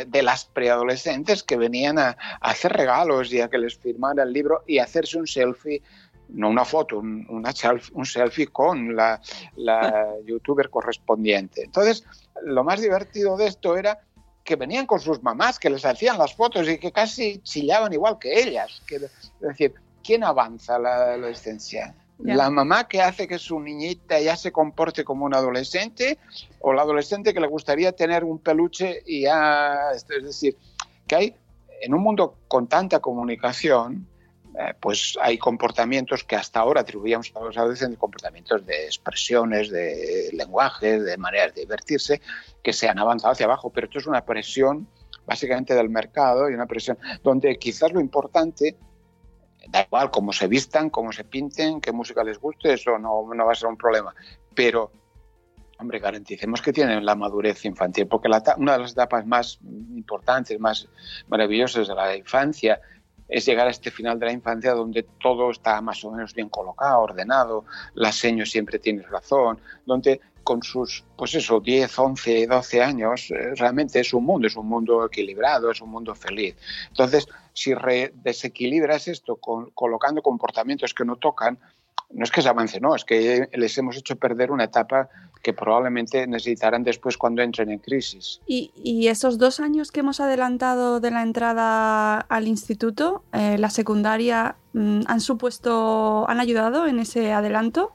de 0.07 0.23
las 0.23 0.47
preadolescentes 0.47 1.43
que 1.43 1.59
venían 1.59 1.99
a, 1.99 2.17
hacer 2.41 2.73
regalos 2.73 3.31
y 3.31 3.43
a 3.43 3.51
que 3.51 3.59
les 3.59 3.77
firmara 3.77 4.23
el 4.23 4.33
libro 4.33 4.65
y 4.67 4.79
hacerse 4.79 5.19
un 5.19 5.27
selfie 5.27 5.83
no 6.31 6.49
una 6.49 6.65
foto, 6.65 6.99
un, 6.99 7.27
una 7.29 7.53
un 7.93 8.07
selfie 8.07 8.47
con 8.47 8.95
la, 8.95 9.21
la 9.57 10.15
youtuber 10.25 10.71
correspondiente. 10.71 11.65
Entonces, 11.65 12.07
lo 12.45 12.65
más 12.65 12.81
divertido 12.81 13.37
de 13.37 13.49
esto 13.49 13.77
era 13.77 13.99
que 14.51 14.57
venían 14.57 14.85
con 14.85 14.99
sus 14.99 15.23
mamás, 15.23 15.61
que 15.61 15.71
les 15.71 15.85
hacían 15.85 16.19
las 16.19 16.35
fotos 16.35 16.69
y 16.69 16.77
que 16.77 16.91
casi 16.91 17.39
chillaban 17.39 17.93
igual 17.93 18.19
que 18.19 18.43
ellas. 18.43 18.83
Que, 18.85 18.97
es 18.97 19.31
decir, 19.39 19.75
¿quién 20.03 20.25
avanza 20.25 20.77
la 20.77 21.13
adolescencia? 21.13 21.95
¿La 22.19 22.51
mamá 22.51 22.89
que 22.89 23.01
hace 23.01 23.29
que 23.29 23.39
su 23.39 23.61
niñita 23.61 24.19
ya 24.19 24.37
se 24.37 24.51
comporte 24.51 25.05
como 25.05 25.25
un 25.25 25.37
adolescente 25.37 26.19
o 26.59 26.73
la 26.73 26.83
adolescente 26.83 27.33
que 27.33 27.39
le 27.39 27.47
gustaría 27.47 27.93
tener 27.93 28.25
un 28.25 28.41
peluche 28.41 29.05
y 29.07 29.21
ya... 29.21 29.93
Es 29.95 30.05
decir, 30.09 30.57
que 31.07 31.15
hay 31.15 31.37
en 31.81 31.95
un 31.95 32.03
mundo 32.03 32.35
con 32.49 32.67
tanta 32.67 32.99
comunicación, 32.99 34.09
eh, 34.61 34.75
pues 34.79 35.17
hay 35.23 35.39
comportamientos 35.39 36.23
que 36.23 36.37
hasta 36.37 36.61
ahora 36.61 36.83
atribuíamos 36.83 37.33
a 37.35 37.41
los 37.41 37.57
adolescentes, 37.57 37.99
comportamientos 37.99 38.67
de 38.67 38.85
expresiones, 38.85 39.71
de 39.71 40.29
lenguaje, 40.35 41.01
de 41.01 41.17
maneras 41.17 41.55
de 41.55 41.63
divertirse, 41.63 42.21
que 42.63 42.75
se 42.75 42.87
han 42.87 42.99
avanzado 42.99 43.33
hacia 43.33 43.47
abajo, 43.47 43.71
pero 43.71 43.87
esto 43.87 43.99
es 43.99 44.07
una 44.07 44.23
presión 44.23 44.87
básicamente 45.25 45.75
del 45.75 45.89
mercado 45.89 46.51
y 46.51 46.55
una 46.55 46.67
presión 46.67 46.99
donde 47.23 47.59
quizás 47.59 47.91
lo 47.93 48.01
importante, 48.01 48.77
da 49.69 49.83
igual 49.83 50.11
cómo 50.11 50.31
se 50.33 50.47
vistan, 50.47 50.91
cómo 50.91 51.11
se 51.13 51.25
pinten, 51.25 51.81
qué 51.81 51.93
música 51.93 52.23
les 52.23 52.39
guste, 52.39 52.75
eso 52.75 52.99
no, 52.99 53.33
no 53.33 53.47
va 53.47 53.53
a 53.53 53.55
ser 53.55 53.69
un 53.69 53.79
problema, 53.79 54.15
pero 54.55 54.93
hombre, 55.79 56.01
garanticemos 56.01 56.61
que 56.61 56.75
tienen 56.75 57.07
la 57.07 57.15
madurez 57.15 57.65
infantil, 57.65 58.07
porque 58.07 58.29
una 58.59 58.73
de 58.75 58.79
las 58.79 58.93
etapas 58.93 59.25
más 59.25 59.59
importantes, 59.63 60.61
más 60.61 60.87
maravillosas 61.29 61.89
de 61.89 61.95
la 61.95 62.15
infancia 62.15 62.79
es 63.31 63.47
llegar 63.47 63.67
a 63.67 63.71
este 63.71 63.91
final 63.91 64.19
de 64.19 64.27
la 64.27 64.33
infancia 64.33 64.73
donde 64.73 65.05
todo 65.21 65.51
está 65.51 65.81
más 65.81 66.05
o 66.05 66.11
menos 66.11 66.35
bien 66.35 66.49
colocado, 66.49 67.01
ordenado, 67.01 67.65
la 67.95 68.13
seño 68.13 68.45
siempre 68.45 68.79
tiene 68.79 69.03
razón, 69.03 69.61
donde 69.87 70.21
con 70.43 70.63
sus, 70.63 71.05
pues 71.17 71.35
eso, 71.35 71.61
10, 71.61 71.99
11, 71.99 72.47
12 72.47 72.83
años, 72.83 73.31
eh, 73.31 73.55
realmente 73.55 74.01
es 74.01 74.13
un 74.13 74.25
mundo, 74.25 74.47
es 74.47 74.57
un 74.57 74.67
mundo 74.67 75.05
equilibrado, 75.05 75.71
es 75.71 75.81
un 75.81 75.91
mundo 75.91 76.15
feliz. 76.15 76.57
Entonces, 76.89 77.29
si 77.53 77.73
desequilibras 78.15 79.07
esto 79.09 79.37
colocando 79.37 80.23
comportamientos 80.23 80.95
que 80.95 81.05
no 81.05 81.17
tocan, 81.17 81.59
no 82.11 82.25
es 82.25 82.31
que 82.31 82.43
se 82.43 82.49
avance, 82.49 82.81
no, 82.81 82.95
es 82.95 83.05
que 83.05 83.49
les 83.53 83.79
hemos 83.79 83.97
hecho 83.97 84.17
perder 84.17 84.51
una 84.51 84.65
etapa 84.65 85.09
que 85.43 85.53
probablemente 85.53 86.27
necesitarán 86.27 86.83
después 86.85 87.17
cuando 87.17 87.43
entren 87.43 87.71
en 87.71 87.79
crisis. 87.79 88.41
¿Y, 88.47 89.09
esos 89.09 89.39
dos 89.39 89.61
años 89.61 89.91
que 89.91 90.01
hemos 90.01 90.21
adelantado 90.21 91.01
de 91.01 91.11
la 91.11 91.23
entrada 91.23 92.21
al 92.21 92.47
instituto, 92.47 93.25
eh, 93.33 93.57
la 93.59 93.71
secundaria, 93.71 94.57
mm, 94.73 95.01
han 95.07 95.21
supuesto, 95.21 96.29
han 96.29 96.41
ayudado 96.41 96.87
en 96.87 97.01
ese 97.01 97.33
adelanto? 97.33 97.93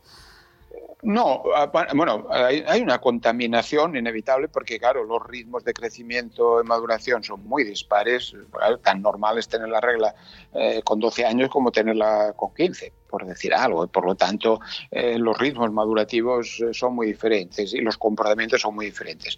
No, 1.06 1.44
ah, 1.56 1.72
bueno, 1.94 2.26
hay, 2.32 2.82
una 2.82 2.98
contaminación 3.00 3.96
inevitable 3.96 4.48
porque, 4.48 4.80
claro, 4.80 5.04
los 5.04 5.24
ritmos 5.24 5.63
de 5.63 5.72
crecimiento 5.72 6.60
y 6.60 6.65
maduración 6.65 7.24
son 7.24 7.46
muy 7.48 7.63
dispares. 7.63 8.34
Tan 8.82 9.04
normal 9.04 9.38
es 9.38 9.48
tener 9.48 9.70
la 9.70 9.80
regla 9.80 10.15
eh, 10.56 10.82
con 10.84 11.00
12 11.00 11.24
años 11.24 11.52
como 11.52 11.72
tenerla 11.72 12.34
con 12.36 12.56
15, 12.56 12.91
por 13.08 13.24
decir 13.24 13.54
algo. 13.54 13.86
Por 13.86 14.04
lo 14.04 14.15
tanto, 14.15 14.60
eh, 14.89 15.20
los 15.20 15.38
ritmos 15.38 15.72
madurativos 15.72 16.60
eh, 16.60 16.74
son 16.74 16.96
muy 16.96 17.06
diferentes 17.06 17.76
y 17.76 17.82
los 17.82 18.00
comportamientos 18.00 18.62
son 18.62 18.74
muy 18.74 18.88
diferentes. 18.88 19.38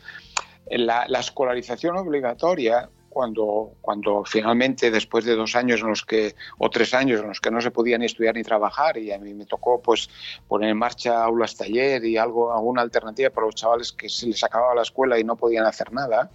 La, 0.70 1.06
la 1.10 1.20
escolarización 1.20 1.98
obligatoria 1.98 2.90
cuando, 3.10 3.74
cuando 3.82 4.24
finalmente, 4.26 4.91
después 4.91 5.26
de 5.26 5.36
dos 5.36 5.56
años 5.56 5.82
en 5.82 5.88
los 5.88 6.06
que, 6.06 6.36
o 6.58 6.70
tres 6.70 6.93
años 6.93 7.22
en 7.22 7.30
los 7.30 7.41
que 7.41 7.52
no 7.52 7.62
se 7.62 7.72
podía 7.72 7.98
ni 7.98 8.06
estudiar 8.06 8.36
ni 8.36 8.43
trabajar, 8.43 8.98
y 8.98 9.12
a 9.12 9.20
mí 9.20 9.34
me 9.34 9.46
tocó 9.46 9.82
pues 9.82 10.10
poner 10.48 10.70
en 10.70 10.78
marcha 10.78 11.24
aulas 11.24 11.56
taller 11.56 12.04
y 12.06 12.17
algo, 12.17 12.54
alguna 12.54 12.82
alternativa 12.82 13.30
para 13.30 13.48
los 13.48 13.56
chavales 13.56 13.91
que 13.91 14.10
se 14.10 14.28
les 14.28 14.43
acababa 14.43 14.76
la 14.76 14.84
escuela 14.84 15.20
y 15.20 15.24
no 15.24 15.36
podían 15.36 15.65
hacer 15.65 15.91
nada, 15.91 16.30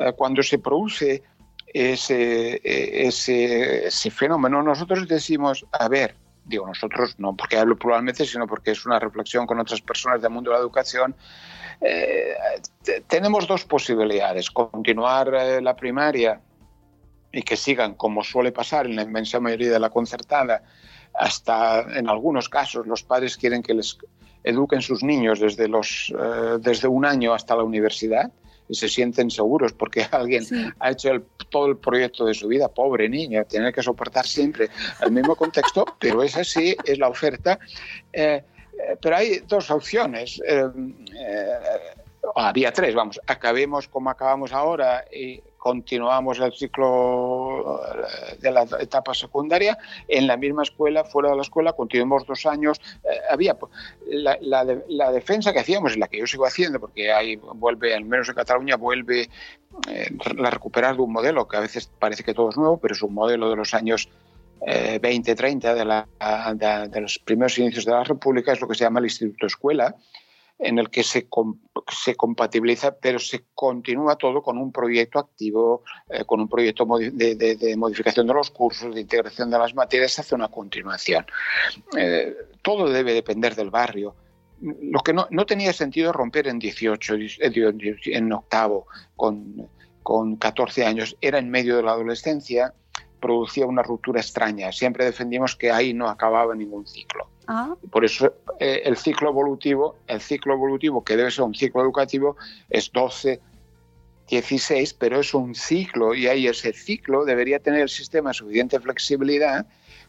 eh, 0.00 0.12
cuando 0.16 0.42
se 0.42 0.58
produce 0.58 1.22
ese, 1.66 2.60
ese, 2.62 3.86
ese 3.86 4.10
fenómeno, 4.10 4.62
nosotros 4.62 5.06
decimos, 5.06 5.66
a 5.72 5.88
ver, 5.88 6.16
digo 6.46 6.66
nosotros 6.66 7.16
no 7.18 7.36
porque 7.36 7.58
hablo 7.58 7.76
probablemente, 7.76 8.24
sino 8.24 8.46
porque 8.46 8.70
es 8.70 8.86
una 8.86 8.98
reflexión 8.98 9.46
con 9.46 9.58
otras 9.58 9.80
personas 9.80 10.22
del 10.22 10.30
mundo 10.30 10.50
de 10.50 10.56
la 10.56 10.62
educación, 10.62 11.14
eh, 11.80 12.34
tenemos 13.06 13.46
dos 13.46 13.64
posibilidades, 13.64 14.50
continuar 14.50 15.34
eh, 15.34 15.60
la 15.60 15.76
primaria 15.76 16.40
y 17.32 17.42
que 17.42 17.56
sigan 17.56 17.94
como 17.94 18.24
suele 18.24 18.52
pasar 18.52 18.86
en 18.86 18.96
la 18.96 19.02
inmensa 19.02 19.40
mayoría 19.40 19.72
de 19.72 19.80
la 19.80 19.90
concertada, 19.90 20.62
hasta 21.14 21.80
en 21.98 22.08
algunos 22.08 22.48
casos 22.48 22.86
los 22.86 23.02
padres 23.02 23.36
quieren 23.36 23.62
que 23.62 23.74
les 23.74 23.98
eduquen 24.44 24.80
sus 24.80 25.02
niños 25.02 25.40
desde, 25.40 25.68
los, 25.68 26.14
eh, 26.18 26.58
desde 26.60 26.88
un 26.88 27.04
año 27.04 27.34
hasta 27.34 27.56
la 27.56 27.64
universidad 27.64 28.30
y 28.68 28.74
se 28.74 28.88
sienten 28.88 29.30
seguros 29.30 29.72
porque 29.72 30.06
alguien 30.10 30.44
ha 30.78 30.90
hecho 30.90 31.10
todo 31.50 31.66
el 31.66 31.76
proyecto 31.76 32.24
de 32.26 32.34
su 32.34 32.48
vida, 32.48 32.68
pobre 32.68 33.08
niño, 33.08 33.44
tener 33.44 33.72
que 33.72 33.82
soportar 33.82 34.26
siempre 34.26 34.68
el 35.02 35.12
mismo 35.12 35.36
contexto, 35.36 35.84
pero 35.98 36.22
es 36.22 36.36
así, 36.36 36.76
es 36.84 36.98
la 36.98 37.08
oferta. 37.08 37.58
Eh, 38.12 38.42
pero 39.00 39.16
hay 39.16 39.38
dos 39.40 39.70
opciones. 39.70 40.40
Eh, 40.46 40.68
había 42.34 42.72
tres, 42.72 42.94
vamos, 42.94 43.20
acabemos 43.26 43.88
como 43.88 44.10
acabamos 44.10 44.52
ahora 44.52 45.04
y 45.12 45.40
continuamos 45.66 46.38
el 46.38 46.52
ciclo 46.52 47.82
eh, 47.82 48.36
de 48.40 48.50
la 48.52 48.62
etapa 48.78 49.12
secundaria 49.14 49.76
en 50.06 50.28
la 50.28 50.36
misma 50.36 50.62
escuela, 50.62 51.02
fuera 51.02 51.30
de 51.30 51.36
la 51.36 51.42
escuela, 51.42 51.72
continuamos 51.72 52.24
dos 52.24 52.46
años. 52.46 52.80
Eh, 53.02 53.18
había 53.28 53.58
pues, 53.58 53.72
la, 54.06 54.38
la, 54.40 55.10
defensa 55.10 55.52
que 55.52 55.58
hacíamos 55.58 55.96
y 55.96 55.98
la 55.98 56.06
que 56.06 56.18
yo 56.18 56.26
sigo 56.28 56.46
haciendo, 56.46 56.78
porque 56.78 57.12
ahí 57.12 57.34
vuelve, 57.36 57.94
al 57.94 58.04
menos 58.04 58.28
en 58.28 58.36
Cataluña, 58.36 58.76
vuelve 58.76 59.28
eh, 59.88 60.10
la 60.36 60.50
recuperar 60.50 60.94
de 60.94 61.02
un 61.02 61.12
modelo 61.12 61.48
que 61.48 61.56
a 61.56 61.60
veces 61.60 61.90
parece 61.98 62.22
que 62.22 62.32
todo 62.32 62.50
es 62.50 62.56
nuevo, 62.56 62.78
pero 62.78 62.94
es 62.94 63.02
un 63.02 63.14
modelo 63.14 63.50
de 63.50 63.56
los 63.56 63.74
años 63.74 64.08
20, 64.60 65.34
30, 65.34 65.74
de, 65.74 65.84
la, 65.84 66.08
de, 66.54 66.88
de, 66.88 67.00
los 67.00 67.18
primeros 67.18 67.58
inicios 67.58 67.84
de 67.84 67.92
la 67.92 68.04
República, 68.04 68.52
es 68.52 68.60
lo 68.60 68.68
que 68.68 68.74
se 68.74 68.84
llama 68.84 69.00
el 69.00 69.06
Instituto 69.06 69.46
Escuela, 69.46 69.94
en 70.58 70.78
el 70.78 70.88
que 70.90 71.02
se, 71.02 71.28
se 71.88 72.14
compatibiliza, 72.14 72.96
pero 72.96 73.18
se 73.18 73.44
continúa 73.54 74.16
todo 74.16 74.42
con 74.42 74.58
un 74.58 74.72
proyecto 74.72 75.18
activo, 75.18 75.82
eh, 76.08 76.24
con 76.24 76.40
un 76.40 76.48
proyecto 76.48 76.86
de, 76.86 77.74
modificación 77.76 78.26
de 78.26 78.34
los 78.34 78.50
cursos, 78.50 78.94
de 78.94 79.02
integración 79.02 79.50
de 79.50 79.58
las 79.58 79.74
materias, 79.74 80.12
se 80.12 80.22
hace 80.22 80.34
una 80.34 80.48
continuación. 80.48 81.26
Eh, 81.96 82.34
todo 82.62 82.88
debe 82.88 83.12
depender 83.12 83.54
del 83.54 83.70
barrio. 83.70 84.14
Lo 84.60 85.00
que 85.00 85.12
no, 85.12 85.26
no 85.30 85.44
tenía 85.44 85.74
sentido 85.74 86.12
romper 86.12 86.48
en 86.48 86.58
18, 86.58 87.14
en 88.06 88.32
octavo, 88.32 88.86
con, 89.14 89.68
con 90.02 90.36
14 90.36 90.86
años, 90.86 91.16
era 91.20 91.38
en 91.38 91.50
medio 91.50 91.76
de 91.76 91.82
la 91.82 91.92
adolescencia, 91.92 92.72
producía 93.26 93.66
una 93.66 93.82
ruptura 93.82 94.20
extraña. 94.20 94.70
Siempre 94.70 95.04
defendimos 95.04 95.56
que 95.56 95.72
ahí 95.72 95.92
no 95.92 96.08
acababa 96.08 96.54
ningún 96.54 96.86
ciclo. 96.86 97.28
Ah. 97.48 97.74
Por 97.90 98.04
eso 98.04 98.32
eh, 98.60 98.82
el 98.84 98.96
ciclo 98.96 99.30
evolutivo, 99.30 99.96
el 100.06 100.20
ciclo 100.20 100.54
evolutivo 100.54 101.02
que 101.02 101.16
debe 101.16 101.30
ser 101.32 101.44
un 101.44 101.54
ciclo 101.54 101.82
educativo 101.82 102.36
es 102.70 102.92
12, 102.92 103.40
16, 104.28 104.94
pero 104.94 105.20
es 105.20 105.34
un 105.34 105.54
ciclo 105.56 106.14
y 106.14 106.28
ahí 106.28 106.46
ese 106.46 106.72
ciclo 106.72 107.24
debería 107.24 107.58
tener 107.58 107.80
el 107.80 107.88
sistema 107.88 108.32
suficiente 108.32 108.78
flexibilidad 108.78 109.66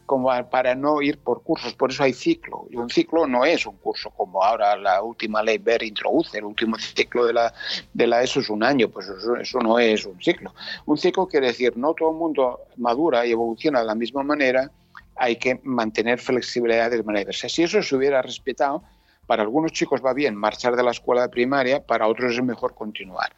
como 0.08 0.30
para 0.48 0.74
no 0.74 1.02
ir 1.02 1.18
por 1.18 1.42
cursos. 1.42 1.74
Por 1.74 1.90
eso 1.90 2.02
hay 2.02 2.14
ciclo. 2.14 2.66
Y 2.70 2.76
un 2.76 2.88
ciclo 2.88 3.26
no 3.26 3.44
es 3.44 3.66
un 3.66 3.76
curso 3.76 4.08
como 4.08 4.42
ahora 4.42 4.74
la 4.74 5.02
última 5.02 5.42
ley 5.42 5.58
BER 5.58 5.82
introduce. 5.82 6.38
El 6.38 6.44
último 6.44 6.78
ciclo 6.78 7.26
de 7.26 7.34
la, 7.34 7.52
de 7.92 8.06
la 8.06 8.22
ESO 8.22 8.40
es 8.40 8.48
un 8.48 8.64
año. 8.64 8.88
Pues 8.88 9.06
eso, 9.06 9.58
no 9.60 9.78
es 9.78 10.06
un 10.06 10.18
ciclo. 10.20 10.54
Un 10.86 10.96
ciclo 10.96 11.28
quiere 11.28 11.48
decir 11.48 11.76
no 11.76 11.92
todo 11.92 12.10
el 12.10 12.16
mundo 12.16 12.60
madura 12.78 13.26
y 13.26 13.32
evoluciona 13.32 13.80
de 13.80 13.84
la 13.84 13.94
misma 13.94 14.22
manera. 14.22 14.70
Hay 15.14 15.36
que 15.36 15.60
mantener 15.62 16.18
flexibilidad 16.18 16.90
de 16.90 17.02
manera 17.02 17.20
diversa. 17.20 17.50
Si 17.50 17.64
eso 17.64 17.82
se 17.82 17.94
hubiera 17.94 18.22
respetado, 18.22 18.82
para 19.26 19.42
algunos 19.42 19.72
chicos 19.72 20.00
va 20.02 20.14
bien 20.14 20.34
marchar 20.34 20.74
de 20.74 20.82
la 20.82 20.92
escuela 20.92 21.20
de 21.20 21.28
primaria, 21.28 21.84
para 21.84 22.08
otros 22.08 22.32
es 22.32 22.42
mejor 22.42 22.74
continuar. 22.74 23.30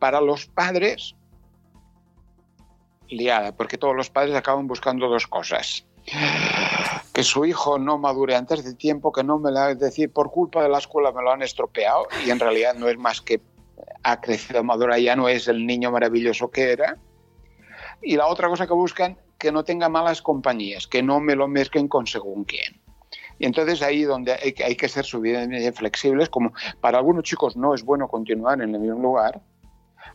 Para 0.00 0.20
los 0.20 0.46
padres, 0.46 1.14
liada, 3.08 3.52
porque 3.52 3.78
todos 3.78 3.94
los 3.94 4.10
padres 4.10 4.34
acaban 4.34 4.66
buscando 4.66 5.08
dos 5.08 5.28
cosas. 5.28 5.86
Que 7.12 7.22
su 7.22 7.44
hijo 7.44 7.78
no 7.78 7.98
madure 7.98 8.36
antes 8.36 8.64
de 8.64 8.74
tiempo, 8.74 9.12
que 9.12 9.24
no 9.24 9.38
me 9.38 9.50
la 9.50 9.72
es 9.72 9.78
decir, 9.78 10.12
por 10.12 10.30
culpa 10.30 10.62
de 10.62 10.68
la 10.68 10.78
escuela 10.78 11.12
me 11.12 11.22
lo 11.22 11.32
han 11.32 11.42
estropeado, 11.42 12.06
y 12.24 12.30
en 12.30 12.38
realidad 12.38 12.74
no 12.74 12.88
es 12.88 12.96
más 12.96 13.20
que 13.20 13.40
ha 14.02 14.20
crecido 14.20 14.62
madura, 14.62 14.98
ya 14.98 15.16
no 15.16 15.28
es 15.28 15.48
el 15.48 15.66
niño 15.66 15.90
maravilloso 15.90 16.50
que 16.50 16.72
era. 16.72 16.96
Y 18.02 18.16
la 18.16 18.26
otra 18.26 18.48
cosa 18.48 18.66
que 18.66 18.72
buscan, 18.72 19.18
que 19.38 19.50
no 19.50 19.64
tenga 19.64 19.88
malas 19.88 20.22
compañías, 20.22 20.86
que 20.86 21.02
no 21.02 21.20
me 21.20 21.34
lo 21.34 21.48
mezclen 21.48 21.88
con 21.88 22.06
según 22.06 22.44
quién. 22.44 22.80
Y 23.38 23.46
entonces 23.46 23.82
ahí 23.82 24.02
donde 24.02 24.32
hay, 24.32 24.54
hay 24.64 24.76
que 24.76 24.88
ser 24.88 25.04
suficientemente 25.04 25.72
flexibles, 25.72 26.28
como 26.28 26.52
para 26.80 26.98
algunos 26.98 27.24
chicos 27.24 27.56
no 27.56 27.74
es 27.74 27.82
bueno 27.82 28.08
continuar 28.08 28.62
en 28.62 28.74
el 28.74 28.80
mismo 28.80 29.00
lugar, 29.00 29.42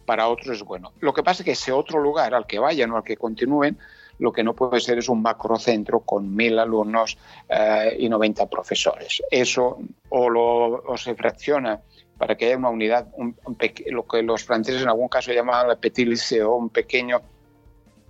para 0.06 0.28
otros 0.28 0.58
es 0.58 0.64
bueno. 0.64 0.94
Lo 1.00 1.14
que 1.14 1.24
pasa 1.24 1.44
es 1.44 1.46
que 1.46 1.52
ese 1.52 1.72
otro 1.72 2.00
lugar 2.00 2.34
al 2.34 2.48
que 2.48 2.60
vayan 2.60 2.92
o 2.92 2.98
al 2.98 3.04
que 3.04 3.18
continúen, 3.18 3.78
lo 4.22 4.32
que 4.32 4.44
no 4.44 4.54
puede 4.54 4.80
ser 4.80 5.00
es 5.00 5.10
un 5.10 5.24
macrocentro 5.24 6.02
con 6.02 6.34
mil 6.36 6.60
alumnos 6.60 7.18
eh, 7.50 7.98
y 8.00 8.08
90 8.08 8.48
profesores. 8.48 9.22
Eso 9.32 9.80
o, 10.10 10.30
lo, 10.30 10.84
o 10.84 10.96
se 10.96 11.16
fracciona 11.16 11.82
para 12.20 12.38
que 12.38 12.46
haya 12.46 12.58
una 12.58 12.70
unidad, 12.70 13.08
un, 13.14 13.36
un 13.46 13.58
lo 13.88 14.06
que 14.06 14.22
los 14.22 14.44
franceses 14.44 14.84
en 14.84 14.90
algún 14.90 15.08
caso 15.08 15.34
llamaban 15.34 15.72
el 15.72 15.78
petit 15.78 16.08
liceo, 16.08 16.56
un 16.56 16.70
pequeño 16.70 17.20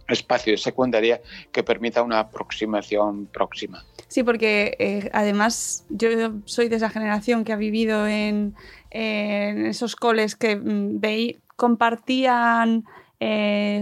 espacio 0.10 0.52
de 0.52 0.58
secundaria 0.58 1.22
que 1.50 1.64
permita 1.64 2.04
una 2.04 2.20
aproximación 2.20 3.28
próxima. 3.28 3.82
Sí, 4.10 4.24
porque 4.24 4.76
eh, 4.80 5.10
además 5.14 5.86
yo 5.88 6.10
soy 6.44 6.68
de 6.68 6.76
esa 6.76 6.90
generación 6.90 7.46
que 7.46 7.54
ha 7.54 7.56
vivido 7.56 8.06
en, 8.06 8.54
en 8.90 9.66
esos 9.66 9.96
coles 9.96 10.36
que 10.36 10.58
mm, 10.58 11.00
veí, 11.00 11.40
compartían 11.56 12.84
eh, 13.22 13.82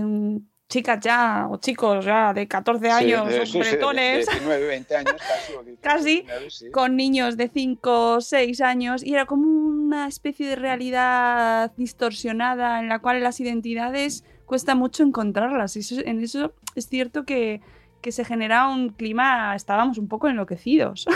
chicas 0.69 0.99
ya, 1.01 1.47
o 1.49 1.57
chicos 1.57 2.05
ya 2.05 2.31
de 2.31 2.47
14 2.47 2.89
años, 2.91 3.27
sí, 3.27 3.33
de, 3.33 3.39
o 3.41 3.45
sí, 3.45 3.59
bretones, 3.59 4.25
sí, 4.25 4.31
de 4.31 4.39
19, 4.39 4.67
20 4.67 4.95
años 4.95 5.15
casi. 5.17 5.53
o 5.57 5.63
19, 5.63 5.77
casi, 5.81 6.15
19, 6.21 6.49
sí. 6.51 6.71
con 6.71 6.95
niños 6.95 7.37
de 7.37 7.49
5 7.49 8.21
6 8.21 8.61
años, 8.61 9.03
y 9.03 9.13
era 9.13 9.25
como 9.25 9.47
una 9.49 10.07
especie 10.07 10.47
de 10.47 10.55
realidad 10.55 11.71
distorsionada 11.75 12.79
en 12.79 12.87
la 12.87 12.99
cual 12.99 13.21
las 13.21 13.39
identidades 13.39 14.23
cuesta 14.45 14.75
mucho 14.75 15.03
encontrarlas. 15.03 15.75
Y 15.75 15.79
eso, 15.79 15.95
en 16.05 16.23
eso 16.23 16.53
es 16.75 16.87
cierto 16.87 17.25
que, 17.25 17.61
que 18.01 18.11
se 18.11 18.23
genera 18.23 18.67
un 18.67 18.89
clima, 18.89 19.55
estábamos 19.55 19.97
un 19.97 20.07
poco 20.07 20.29
enloquecidos. 20.29 21.05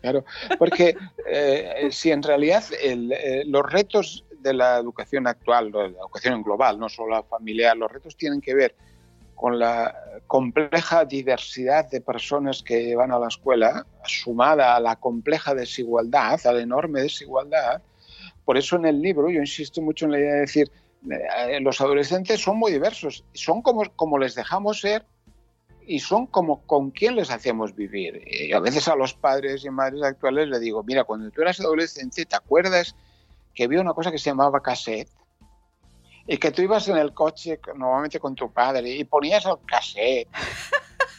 Claro, 0.00 0.24
porque 0.58 0.96
eh, 1.26 1.88
si 1.90 2.10
en 2.10 2.22
realidad 2.22 2.64
el, 2.82 3.12
eh, 3.12 3.42
los 3.44 3.70
retos 3.70 4.24
de 4.40 4.54
la 4.54 4.78
educación 4.78 5.26
actual, 5.26 5.70
la 5.72 5.86
educación 5.86 6.34
en 6.34 6.42
global, 6.42 6.78
no 6.78 6.88
solo 6.88 7.10
la 7.10 7.22
familiar, 7.22 7.76
los 7.76 7.90
retos 7.90 8.16
tienen 8.16 8.40
que 8.40 8.54
ver 8.54 8.74
con 9.34 9.58
la 9.58 9.94
compleja 10.26 11.06
diversidad 11.06 11.88
de 11.88 12.02
personas 12.02 12.62
que 12.62 12.94
van 12.94 13.10
a 13.10 13.18
la 13.18 13.28
escuela, 13.28 13.86
sumada 14.04 14.76
a 14.76 14.80
la 14.80 14.96
compleja 14.96 15.54
desigualdad, 15.54 16.38
a 16.46 16.52
la 16.52 16.60
enorme 16.60 17.00
desigualdad. 17.00 17.80
Por 18.44 18.58
eso 18.58 18.76
en 18.76 18.84
el 18.84 19.00
libro 19.00 19.30
yo 19.30 19.40
insisto 19.40 19.80
mucho 19.80 20.04
en 20.04 20.12
la 20.12 20.18
idea 20.18 20.34
de 20.34 20.40
decir, 20.40 20.70
eh, 21.10 21.58
los 21.60 21.80
adolescentes 21.80 22.42
son 22.42 22.58
muy 22.58 22.70
diversos, 22.70 23.24
son 23.32 23.62
como, 23.62 23.88
como 23.96 24.18
les 24.18 24.34
dejamos 24.34 24.80
ser 24.80 25.06
y 25.86 26.00
son 26.00 26.26
como 26.26 26.60
con 26.66 26.90
quién 26.90 27.16
les 27.16 27.30
hacemos 27.30 27.74
vivir. 27.74 28.22
Y 28.26 28.52
a 28.52 28.60
veces 28.60 28.88
a 28.88 28.94
los 28.94 29.14
padres 29.14 29.64
y 29.64 29.70
madres 29.70 30.02
actuales 30.02 30.48
les 30.48 30.60
digo, 30.60 30.82
mira, 30.82 31.04
cuando 31.04 31.30
tú 31.30 31.40
eras 31.40 31.60
adolescente, 31.60 32.26
¿te 32.26 32.36
acuerdas 32.36 32.94
que 33.54 33.64
había 33.64 33.80
una 33.80 33.94
cosa 33.94 34.10
que 34.10 34.18
se 34.18 34.30
llamaba 34.30 34.62
cassette? 34.62 35.08
Y 36.26 36.38
que 36.38 36.50
tú 36.50 36.62
ibas 36.62 36.86
en 36.88 36.96
el 36.96 37.12
coche 37.12 37.58
normalmente 37.76 38.20
con 38.20 38.34
tu 38.34 38.52
padre 38.52 38.88
y 38.90 39.04
ponías 39.04 39.44
el 39.46 39.56
cassette. 39.66 40.28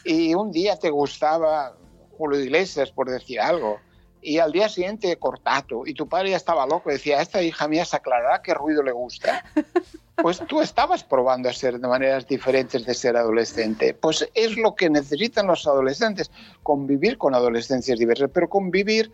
Y 0.04 0.34
un 0.34 0.50
día 0.50 0.76
te 0.76 0.90
gustaba 0.90 1.76
Julio 2.16 2.40
Iglesias, 2.40 2.90
por 2.90 3.08
decir 3.08 3.40
algo. 3.40 3.78
Y 4.20 4.38
al 4.38 4.52
día 4.52 4.68
siguiente 4.68 5.16
cortato. 5.16 5.86
Y 5.86 5.94
tu 5.94 6.08
padre 6.08 6.30
ya 6.30 6.36
estaba 6.36 6.66
loco. 6.66 6.90
Decía, 6.90 7.20
esta 7.20 7.42
hija 7.42 7.68
mía 7.68 7.84
se 7.84 7.96
aclarará 7.96 8.42
qué 8.42 8.54
ruido 8.54 8.82
le 8.82 8.92
gusta. 8.92 9.44
Pues 10.14 10.40
tú 10.46 10.60
estabas 10.60 11.02
probando 11.02 11.48
a 11.48 11.52
ser 11.52 11.80
de 11.80 11.88
maneras 11.88 12.28
diferentes 12.28 12.84
de 12.84 12.94
ser 12.94 13.16
adolescente. 13.16 13.94
Pues 13.94 14.28
es 14.34 14.56
lo 14.56 14.74
que 14.74 14.90
necesitan 14.90 15.46
los 15.46 15.66
adolescentes, 15.66 16.30
convivir 16.62 17.16
con 17.18 17.34
adolescencias 17.34 17.98
diversas, 17.98 18.30
pero 18.32 18.48
convivir 18.48 19.10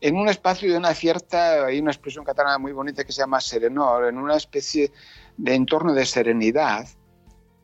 en 0.00 0.16
un 0.16 0.28
espacio 0.28 0.70
de 0.70 0.78
una 0.78 0.94
cierta, 0.94 1.66
hay 1.66 1.78
una 1.78 1.90
expresión 1.90 2.24
catalana 2.24 2.58
muy 2.58 2.72
bonita 2.72 3.04
que 3.04 3.12
se 3.12 3.20
llama 3.20 3.40
serenor, 3.40 4.08
en 4.08 4.16
una 4.16 4.36
especie 4.36 4.90
de 5.36 5.54
entorno 5.54 5.92
de 5.92 6.06
serenidad 6.06 6.88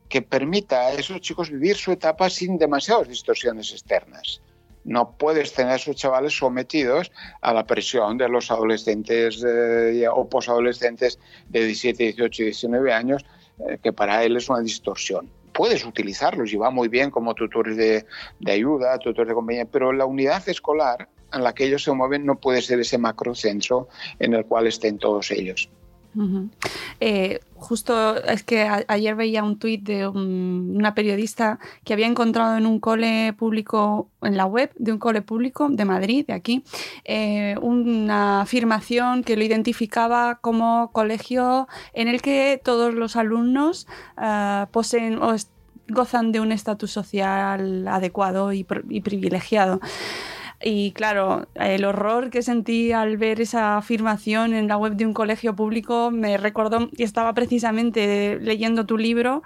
que 0.09 0.23
permita 0.23 0.81
a 0.81 0.93
esos 0.93 1.21
chicos 1.21 1.51
vivir 1.51 1.77
su 1.77 1.93
etapa 1.93 2.29
sin 2.31 2.59
demasiadas 2.59 3.09
distorsiones 3.09 3.73
externas. 3.73 4.41
No 4.85 5.17
puedes 5.17 5.53
tener 5.53 5.73
a 5.73 5.77
esos 5.77 5.97
chavales 5.97 6.37
sometidos 6.37 7.11
a 7.41 7.53
la 7.53 7.67
presión 7.67 8.19
de 8.19 8.29
los 8.29 8.51
adolescentes 8.51 9.43
eh, 9.45 10.07
o 10.09 10.29
posadolescentes 10.29 11.19
de 11.49 11.65
17, 11.65 12.05
18 12.05 12.43
y 12.43 12.45
19 12.47 12.93
años, 12.93 13.25
eh, 13.67 13.79
que 13.83 13.93
para 13.93 14.23
él 14.23 14.37
es 14.37 14.49
una 14.49 14.61
distorsión. 14.61 15.29
Puedes 15.53 15.85
utilizarlos 15.85 16.53
y 16.53 16.57
va 16.57 16.71
muy 16.71 16.89
bien 16.89 17.11
como 17.11 17.35
tutores 17.35 17.77
de, 17.77 18.05
de 18.39 18.53
ayuda, 18.53 18.99
tutores 18.99 19.29
de 19.29 19.35
compañía, 19.35 19.65
pero 19.65 19.93
la 19.93 20.05
unidad 20.05 20.47
escolar 20.49 21.09
en 21.33 21.43
la 21.43 21.55
que 21.55 21.67
ellos 21.67 21.83
se 21.83 21.93
mueven 21.93 22.25
no 22.25 22.39
puede 22.39 22.63
ser 22.63 22.81
ese 22.81 22.99
macrocentro 22.99 23.89
en 24.19 24.35
el 24.35 24.45
cual 24.47 24.67
estén 24.67 24.99
todos 24.99 25.31
ellos. 25.31 25.69
Eh, 27.01 27.41
justo 27.57 28.17
es 28.25 28.43
que 28.43 28.67
ayer 28.89 29.15
veía 29.15 29.45
un 29.45 29.59
tuit 29.59 29.83
de 29.83 30.09
un, 30.09 30.73
una 30.75 30.95
periodista 30.95 31.59
que 31.85 31.93
había 31.93 32.07
encontrado 32.07 32.57
en 32.57 32.67
un 32.67 32.81
cole 32.81 33.35
público, 33.35 34.09
en 34.23 34.37
la 34.37 34.47
web 34.47 34.73
de 34.77 34.93
un 34.93 34.99
cole 34.99 35.23
público 35.23 35.69
de 35.69 35.85
Madrid, 35.85 36.27
de 36.27 36.33
aquí, 36.33 36.65
eh, 37.05 37.57
una 37.61 38.41
afirmación 38.43 39.25
que 39.25 39.37
lo 39.37 39.45
identificaba 39.45 40.37
como 40.37 40.91
colegio 40.93 41.69
en 41.93 42.09
el 42.09 42.23
que 42.23 42.61
todos 42.63 42.95
los 42.95 43.17
alumnos 43.17 43.87
uh, 44.17 44.67
poseen 44.71 45.19
o 45.19 45.35
gozan 45.89 46.33
de 46.33 46.41
un 46.41 46.51
estatus 46.51 46.91
social 46.91 47.87
adecuado 47.87 48.53
y 48.53 48.65
privilegiado. 48.65 49.81
Y 50.69 50.91
claro, 50.91 51.47
el 51.55 51.85
horror 51.85 52.29
que 52.29 52.43
sentí 52.43 52.91
al 52.91 53.19
ver 53.19 53.41
esa 53.41 53.77
afirmación 53.77 54.53
en 54.53 54.67
la 54.67 54.77
web 54.77 54.95
de 54.95 55.07
un 55.07 55.13
colegio 55.13 55.55
público 55.55 56.11
me 56.11 56.39
recordó, 56.39 56.89
y 56.91 57.05
estaba 57.05 57.33
precisamente 57.35 58.41
leyendo 58.41 58.85
tu 58.85 58.99
libro, 58.99 59.45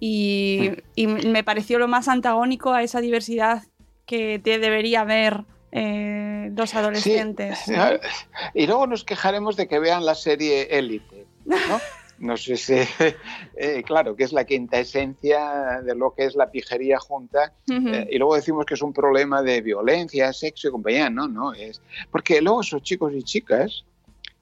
y, 0.00 0.70
y 0.94 1.08
me 1.08 1.44
pareció 1.44 1.78
lo 1.78 1.88
más 1.88 2.08
antagónico 2.08 2.72
a 2.72 2.82
esa 2.82 3.02
diversidad 3.02 3.64
que 4.06 4.38
te 4.38 4.58
debería 4.58 5.02
haber 5.02 5.44
eh, 5.72 6.50
los 6.56 6.74
adolescentes. 6.74 7.58
Sí. 7.66 7.74
Y 8.54 8.66
luego 8.66 8.86
nos 8.86 9.04
quejaremos 9.04 9.56
de 9.56 9.68
que 9.68 9.78
vean 9.78 10.06
la 10.06 10.14
serie 10.14 10.68
Élite, 10.78 11.26
¿no? 11.44 11.56
no 12.22 12.36
sé 12.36 12.56
si, 12.56 12.74
eh, 13.56 13.82
claro, 13.84 14.14
que 14.14 14.22
es 14.22 14.32
la 14.32 14.44
quinta 14.44 14.78
esencia 14.78 15.82
de 15.84 15.94
lo 15.96 16.14
que 16.14 16.24
es 16.24 16.36
la 16.36 16.50
pijería 16.50 16.98
junta, 17.00 17.52
uh 17.68 17.72
-huh. 17.72 17.94
eh, 17.94 18.08
y 18.12 18.18
luego 18.18 18.36
decimos 18.36 18.64
que 18.64 18.74
es 18.74 18.82
un 18.82 18.92
problema 18.92 19.42
de 19.42 19.60
violencia, 19.60 20.32
sexo 20.32 20.68
y 20.68 20.70
compañía, 20.70 21.10
no, 21.10 21.26
no, 21.26 21.52
es, 21.52 21.82
porque 22.12 22.40
luego 22.40 22.60
esos 22.60 22.82
chicos 22.82 23.12
y 23.12 23.24
chicas 23.24 23.84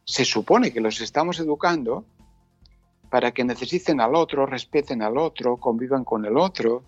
se 0.05 0.27
supone 0.27 0.73
que 0.73 0.81
los 0.81 1.01
estamos 1.01 1.41
educando 1.41 2.05
para 3.09 3.33
que 3.33 3.45
necesiten 3.45 4.01
al 4.01 4.15
otro, 4.15 4.45
respeten 4.45 5.01
al 5.01 5.17
otro, 5.17 5.57
convivan 5.57 6.05
con 6.05 6.27
el 6.27 6.37
otro, 6.37 6.83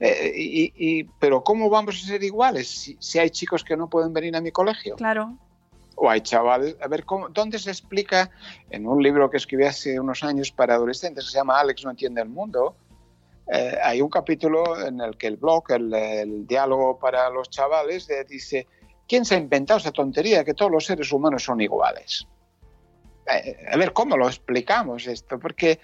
eh, 0.00 0.32
y, 0.34 0.72
y, 0.74 1.04
pero 1.20 1.44
¿cómo 1.44 1.68
vamos 1.68 2.02
a 2.02 2.06
ser 2.06 2.22
iguales 2.24 2.66
si, 2.66 2.96
si 2.98 3.18
hay 3.18 3.28
chicos 3.28 3.62
que 3.62 3.76
no 3.76 3.90
pueden 3.90 4.14
venir 4.14 4.34
a 4.36 4.40
mi 4.40 4.52
colegio? 4.52 4.96
Claro 4.96 5.36
o 5.96 6.10
hay 6.10 6.20
chavales, 6.20 6.76
a 6.80 6.88
ver, 6.88 7.04
¿cómo, 7.04 7.28
¿dónde 7.28 7.58
se 7.58 7.70
explica 7.70 8.30
en 8.70 8.86
un 8.86 9.02
libro 9.02 9.30
que 9.30 9.36
escribí 9.36 9.64
hace 9.64 9.98
unos 9.98 10.22
años 10.22 10.50
para 10.50 10.74
adolescentes 10.74 11.26
se 11.26 11.38
llama 11.38 11.60
Alex 11.60 11.84
no 11.84 11.90
entiende 11.90 12.22
el 12.22 12.28
mundo? 12.28 12.76
Eh, 13.52 13.76
hay 13.82 14.00
un 14.00 14.08
capítulo 14.08 14.86
en 14.86 15.00
el 15.00 15.16
que 15.16 15.26
el 15.26 15.36
blog, 15.36 15.64
el, 15.72 16.46
diálogo 16.46 16.98
para 16.98 17.28
los 17.30 17.50
chavales, 17.50 18.08
eh, 18.08 18.24
dice, 18.28 18.66
¿quién 19.08 19.24
se 19.24 19.34
ha 19.34 19.38
inventado 19.38 19.78
esa 19.78 19.92
tontería 19.92 20.44
que 20.44 20.54
todos 20.54 20.70
los 20.70 20.86
seres 20.86 21.12
humanos 21.12 21.44
son 21.44 21.60
iguales? 21.60 22.26
eh, 23.26 23.56
a 23.70 23.76
ver 23.76 23.92
cómo 23.92 24.16
lo 24.16 24.26
explicamos 24.26 25.06
esto, 25.06 25.38
porque 25.38 25.80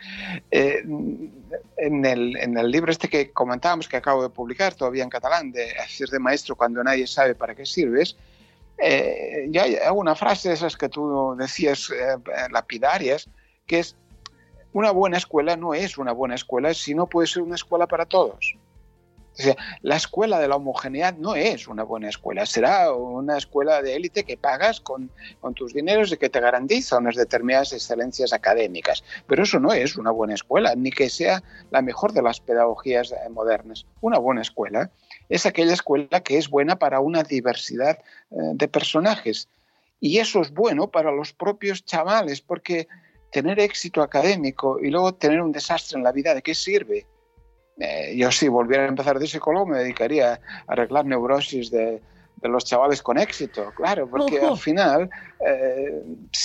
en, 0.50 2.04
el, 2.04 2.36
en, 2.36 2.58
el, 2.58 2.70
libro 2.70 2.90
este 2.90 3.08
que 3.08 3.30
comentábamos, 3.32 3.88
que 3.88 3.96
acabo 3.96 4.22
de 4.22 4.30
publicar 4.30 4.74
todavía 4.74 5.04
en 5.04 5.10
catalán, 5.10 5.52
de 5.52 5.70
Hacer 5.78 6.08
de 6.08 6.18
maestro 6.18 6.56
cuando 6.56 6.82
nadie 6.82 7.06
sabe 7.06 7.34
para 7.34 7.54
qué 7.54 7.66
sirves, 7.66 8.16
eh, 8.78 9.50
hay 9.58 9.76
una 9.92 10.14
frase 10.14 10.48
de 10.48 10.54
esas 10.54 10.76
que 10.76 10.88
tú 10.88 11.34
decías 11.38 11.90
lapidarias, 12.50 13.28
que 13.66 13.80
es, 13.80 13.96
una 14.72 14.90
buena 14.90 15.16
escuela 15.16 15.56
no 15.56 15.74
es 15.74 15.98
una 15.98 16.12
buena 16.12 16.34
escuela 16.34 16.74
si 16.74 16.94
no 16.94 17.06
puede 17.06 17.26
ser 17.26 17.42
una 17.42 17.54
escuela 17.54 17.86
para 17.86 18.06
todos 18.06 18.56
la 19.82 19.96
escuela 19.96 20.38
de 20.38 20.48
la 20.48 20.56
homogeneidad 20.56 21.16
no 21.16 21.36
es 21.36 21.68
una 21.68 21.84
buena 21.84 22.08
escuela, 22.08 22.44
será 22.44 22.92
una 22.92 23.38
escuela 23.38 23.82
de 23.82 23.94
élite 23.94 24.24
que 24.24 24.36
pagas 24.36 24.80
con, 24.80 25.10
tus 25.54 25.72
dineros 25.72 26.12
y 26.12 26.16
que 26.16 26.28
te 26.28 26.40
garantiza 26.40 26.98
unas 26.98 27.14
determinadas 27.14 27.72
excelencias 27.72 28.32
académicas. 28.32 29.04
Pero 29.26 29.44
eso 29.44 29.60
no 29.60 29.72
es 29.72 29.96
una 29.96 30.10
buena 30.10 30.34
escuela, 30.34 30.74
ni 30.76 30.90
que 30.90 31.08
sea 31.08 31.42
la 31.70 31.82
mejor 31.82 32.12
de 32.12 32.22
las 32.22 32.40
pedagogías 32.40 33.12
eh, 33.12 33.28
modernas. 33.30 33.86
Una 34.00 34.18
buena 34.18 34.42
escuela 34.42 34.90
es 35.28 35.46
aquella 35.46 35.72
escuela 35.72 36.20
que 36.22 36.38
es 36.38 36.48
buena 36.48 36.78
para 36.78 37.00
una 37.00 37.22
diversidad 37.22 37.98
eh, 38.30 38.36
de 38.54 38.68
personajes. 38.68 39.48
Y 40.00 40.18
eso 40.18 40.40
es 40.40 40.52
bueno 40.52 40.90
para 40.90 41.10
los 41.10 41.32
propios 41.32 41.84
chavales, 41.84 42.40
porque 42.40 42.88
tener 43.32 43.58
éxito 43.60 44.02
académico 44.02 44.78
y 44.80 44.90
luego 44.90 45.14
tener 45.14 45.40
un 45.42 45.52
desastre 45.52 45.98
en 45.98 46.04
la 46.04 46.12
vida, 46.12 46.34
¿de 46.34 46.42
qué 46.42 46.54
sirve? 46.54 47.06
Eh, 47.78 48.14
yo 48.16 48.30
si 48.32 48.48
volviera 48.48 48.84
a 48.84 48.88
empezar 48.88 49.18
de 49.18 49.26
psicólogo 49.26 49.66
me 49.66 49.78
dedicaría 49.78 50.32
a 50.34 50.40
arreglar 50.66 51.04
neurosis 51.04 51.70
de, 51.70 52.00
los 52.42 52.64
chavales 52.64 53.02
con 53.02 53.18
éxito, 53.18 53.72
claro, 53.74 54.08
porque 54.08 54.40
al 54.40 54.56
final, 54.56 55.10
eh, 55.44 56.02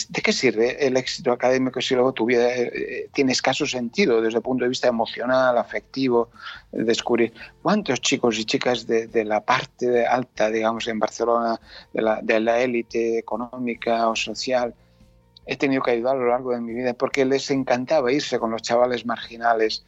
¿de 0.10 0.22
qué 0.22 0.34
sirve 0.34 0.86
el 0.86 0.98
éxito 0.98 1.32
académico 1.32 1.82
si 1.82 1.94
luego 1.94 2.14
tu 2.14 2.26
vida 2.26 2.48
eh, 2.56 3.10
tiene 3.14 3.32
escaso 3.32 3.66
sentido 3.66 4.22
desde 4.22 4.38
el 4.38 4.44
punto 4.44 4.64
de 4.66 4.70
vista 4.70 4.88
emocional, 4.88 5.58
afectivo, 5.58 6.30
descubrir 6.72 7.34
cuántos 7.62 8.02
chicos 8.02 8.40
y 8.40 8.46
chicas 8.46 8.88
de, 8.88 9.26
la 9.26 9.42
parte 9.42 10.06
alta, 10.06 10.50
digamos, 10.50 10.88
en 10.88 11.00
Barcelona, 11.00 11.60
de 11.94 12.40
la 12.40 12.60
élite 12.60 13.18
económica 13.18 14.10
o 14.10 14.16
social, 14.16 14.74
he 15.46 15.58
tenido 15.58 15.82
que 15.82 15.92
ayudar 15.92 16.16
a 16.16 16.20
lo 16.20 16.28
largo 16.28 16.52
de 16.52 16.62
mi 16.62 16.74
vida 16.74 16.94
porque 16.94 17.26
les 17.26 17.50
encantaba 17.52 18.12
irse 18.12 18.40
con 18.40 18.52
los 18.52 18.62
chavales 18.62 19.06
marginales 19.06 19.84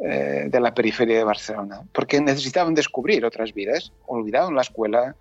eh, 0.00 0.46
de 0.48 0.60
la 0.60 0.74
periferia 0.74 1.18
de 1.18 1.24
Barcelona, 1.24 1.82
porque 1.92 2.20
necesitaban 2.20 2.74
descubrir 2.74 3.24
otras 3.24 3.52
vidas, 3.52 3.92
olvidaban 4.06 4.54
la 4.54 4.62
escuela, 4.62 5.08
eh, 5.08 5.14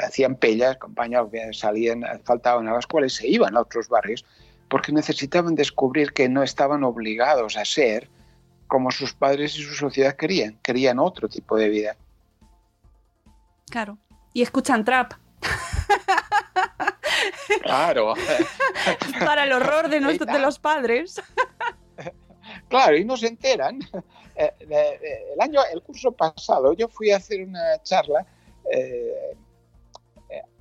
hacían 0.00 0.36
pellas, 0.36 0.76
campañas, 0.76 1.26
salían, 1.52 2.02
faltaban 2.24 2.68
a 2.68 2.72
la 2.72 2.78
escuela 2.78 3.06
y 3.06 3.10
se 3.10 3.28
iban 3.28 3.56
a 3.56 3.60
otros 3.60 3.88
barrios, 3.88 4.24
porque 4.68 4.92
necesitaban 4.92 5.54
descubrir 5.54 6.12
que 6.12 6.28
no 6.28 6.42
estaban 6.42 6.84
obligados 6.84 7.56
a 7.56 7.64
ser 7.64 8.08
como 8.66 8.90
sus 8.90 9.14
padres 9.14 9.56
y 9.56 9.62
su 9.62 9.74
sociedad 9.74 10.16
querían, 10.16 10.58
querían 10.62 10.98
otro 10.98 11.28
tipo 11.28 11.56
de 11.56 11.68
vida. 11.68 11.96
Claro, 13.70 13.98
y 14.32 14.42
escuchan 14.42 14.84
trap. 14.84 15.14
Claro. 17.62 18.14
Para 19.24 19.44
el 19.44 19.52
horror 19.52 19.88
de, 19.88 20.00
de 20.00 20.38
los 20.38 20.58
padres. 20.58 21.20
Claro, 22.68 22.96
y 22.96 23.04
no 23.04 23.16
se 23.16 23.28
enteran. 23.28 23.80
Eh, 24.34 24.52
el 25.34 25.40
año, 25.40 25.60
el 25.72 25.82
curso 25.82 26.12
pasado, 26.12 26.72
yo 26.74 26.88
fui 26.88 27.10
a 27.10 27.16
hacer 27.16 27.42
una 27.42 27.82
charla 27.82 28.26
eh, 28.70 29.36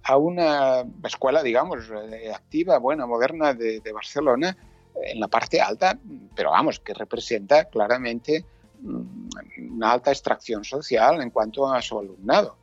a 0.08 0.18
una 0.18 0.86
escuela, 1.04 1.44
digamos, 1.44 1.92
activa, 2.34 2.78
buena, 2.78 3.06
moderna 3.06 3.54
de, 3.54 3.92
Barcelona, 3.94 4.56
en 5.04 5.20
la 5.20 5.28
parte 5.28 5.62
alta, 5.62 6.00
pero 6.34 6.52
vamos, 6.52 6.80
que 6.80 6.94
representa 6.94 7.66
claramente 7.66 8.46
mm, 8.82 9.74
una 9.76 9.92
alta 9.92 10.12
extracción 10.12 10.64
social 10.64 11.22
en 11.22 11.30
cuanto 11.30 11.72
a 11.72 11.82
su 11.82 12.00
alumnado. 12.00 12.56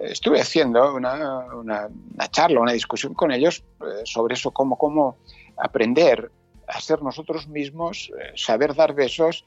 Estuve 0.00 0.40
haciendo 0.40 0.94
una, 0.94 1.88
charla, 2.30 2.60
una 2.60 2.72
discusión 2.72 3.14
con 3.14 3.32
ellos 3.32 3.64
eh, 3.80 4.02
sobre 4.04 4.34
eso, 4.34 4.52
cómo, 4.52 4.78
cómo 4.78 5.16
aprender 5.56 6.30
a 6.68 6.80
ser 6.80 7.02
nosotros 7.02 7.48
mismos, 7.48 8.12
eh, 8.18 8.32
saber 8.36 8.74
dar 8.74 8.94
besos 8.94 9.44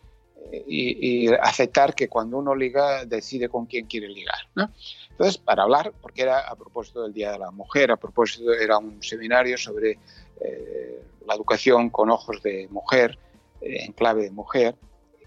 eh, 0.51 0.63
y, 0.67 1.27
aceptar 1.33 1.95
que 1.95 2.09
cuando 2.09 2.37
uno 2.37 2.53
liga 2.55 3.05
decide 3.05 3.47
con 3.47 3.65
quién 3.65 3.85
quiere 3.85 4.09
ligar. 4.09 4.69
Entonces, 5.21 5.39
para 5.39 5.61
hablar, 5.61 5.93
porque 6.01 6.23
era 6.23 6.39
a 6.39 6.55
propósito 6.55 7.03
del 7.03 7.13
Día 7.13 7.33
de 7.33 7.37
la 7.37 7.51
Mujer, 7.51 7.91
a 7.91 7.95
propósito 7.95 8.51
era 8.53 8.79
un 8.79 9.03
seminario 9.03 9.55
sobre 9.55 9.99
eh, 10.39 11.03
la 11.27 11.35
educación 11.35 11.91
con 11.91 12.09
ojos 12.09 12.41
de 12.41 12.67
mujer, 12.71 13.19
en 13.61 13.91
clave 13.91 14.23
de 14.23 14.31
mujer, 14.31 14.73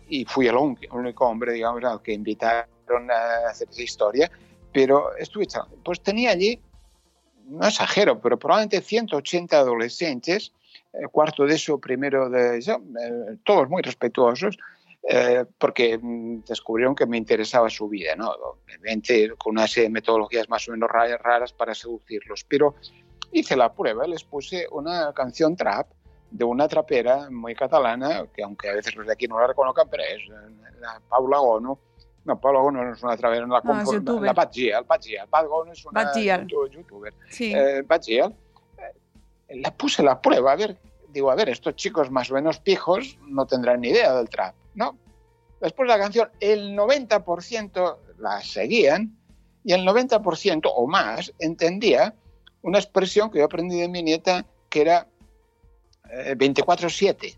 y 0.09 0.25
fui 0.25 0.49
el, 0.49 0.57
único 0.57 1.29
hombre, 1.29 1.53
digamos, 1.53 1.85
al 1.85 2.03
que 2.03 2.13
invitaron 2.13 3.09
a 3.09 3.49
hacer 3.49 3.69
esa 3.71 3.83
historia, 3.83 4.31
pero 4.73 5.15
estuve 5.17 5.45
echando. 5.45 5.77
Pues 5.85 6.01
tenía 6.01 6.31
allí, 6.31 6.61
no 7.47 7.65
exagero, 7.65 8.21
pero 8.21 8.37
probablemente 8.37 8.81
180 8.81 9.57
adolescentes 9.57 10.51
eh, 10.93 11.07
cuarto 11.09 11.47
de 11.47 11.55
eso, 11.55 11.79
primero 11.79 12.29
de 12.29 12.59
eso, 12.59 12.83
eh, 13.01 13.37
todos 13.45 13.69
muy 13.69 13.81
respetuosos, 13.81 14.59
eh, 15.09 15.45
porque 15.59 15.99
mm, 15.99 16.45
descubrieron 16.47 16.95
que 16.95 17.07
me 17.07 17.17
interesaba 17.17 17.69
su 17.69 17.89
vida, 17.89 18.17
¿no? 18.17 18.31
Obviamente 18.31 19.33
con 19.37 19.53
una 19.53 19.67
serie 19.67 19.89
de 19.89 19.93
metodologías 19.93 20.49
más 20.49 20.67
o 20.69 20.73
menos 20.73 20.91
raras 20.91 21.53
para 21.53 21.75
seducirlos, 21.75 22.45
pero 22.49 22.75
hice 23.33 23.57
la 23.57 23.73
prueba, 23.73 24.07
les 24.07 24.25
puse 24.25 24.67
una 24.71 25.13
canción 25.13 25.57
trap 25.57 25.89
de 26.31 26.45
una 26.45 26.67
trapera 26.69 27.29
muy 27.31 27.55
catalana, 27.55 28.27
que 28.35 28.43
aunque 28.43 28.69
a 28.69 28.75
veces 28.75 28.97
los 28.97 29.07
de 29.07 29.13
aquí 29.13 29.29
no 29.29 29.39
la 29.39 29.47
reconozcan, 29.47 29.89
pero 29.91 30.03
es 30.03 30.23
la 30.81 31.01
Paula 31.09 31.39
Gono. 31.39 31.79
No, 32.25 32.41
Paula 32.41 32.61
Gono 32.61 32.85
no 32.85 32.95
es 32.95 33.03
una 33.03 33.17
trapera, 33.17 33.47
la, 33.47 33.61
no, 33.61 34.21
la, 34.21 34.35
Pat 34.35 34.53
Gial, 34.53 34.87
Pat 34.87 35.03
Gial. 35.03 35.29
Pat 35.29 35.47
Gono 35.47 35.73
es 35.73 35.85
una 35.85 36.13
youtuber. 36.15 37.13
Sí. 37.29 37.55
Pat 37.87 38.03
Gial 38.03 38.35
la 39.49 39.71
puse 39.71 40.03
la 40.03 40.21
prueba, 40.21 40.53
a 40.53 40.57
ver, 40.57 40.77
digo, 41.09 41.31
a 41.31 41.35
ver, 41.35 41.49
estos 41.49 41.77
chicos 41.77 42.11
más 42.11 42.31
o 42.31 42.35
menos 42.35 42.59
pijos 42.59 43.19
no 43.27 43.47
tendrán 43.47 43.81
ni 43.81 43.89
idea 43.89 44.15
del 44.15 44.29
trap, 44.29 44.55
¿no? 44.75 44.99
Después 45.61 45.89
de 45.89 45.95
la 45.95 46.01
canción, 46.01 46.31
el 46.41 46.77
90% 46.77 47.97
la 48.19 48.43
seguían 48.43 49.17
y 49.65 49.73
el 49.73 49.87
90% 49.87 50.71
o 50.75 50.87
más 50.87 51.33
entendía 51.39 52.15
una 52.63 52.79
expresión 52.79 53.31
que 53.31 53.39
yo 53.39 53.45
aprendí 53.45 53.81
de 53.81 53.89
mi 53.89 54.03
nieta 54.03 54.45
que 54.69 54.83
era 54.83 55.07
24-7. 56.05 57.37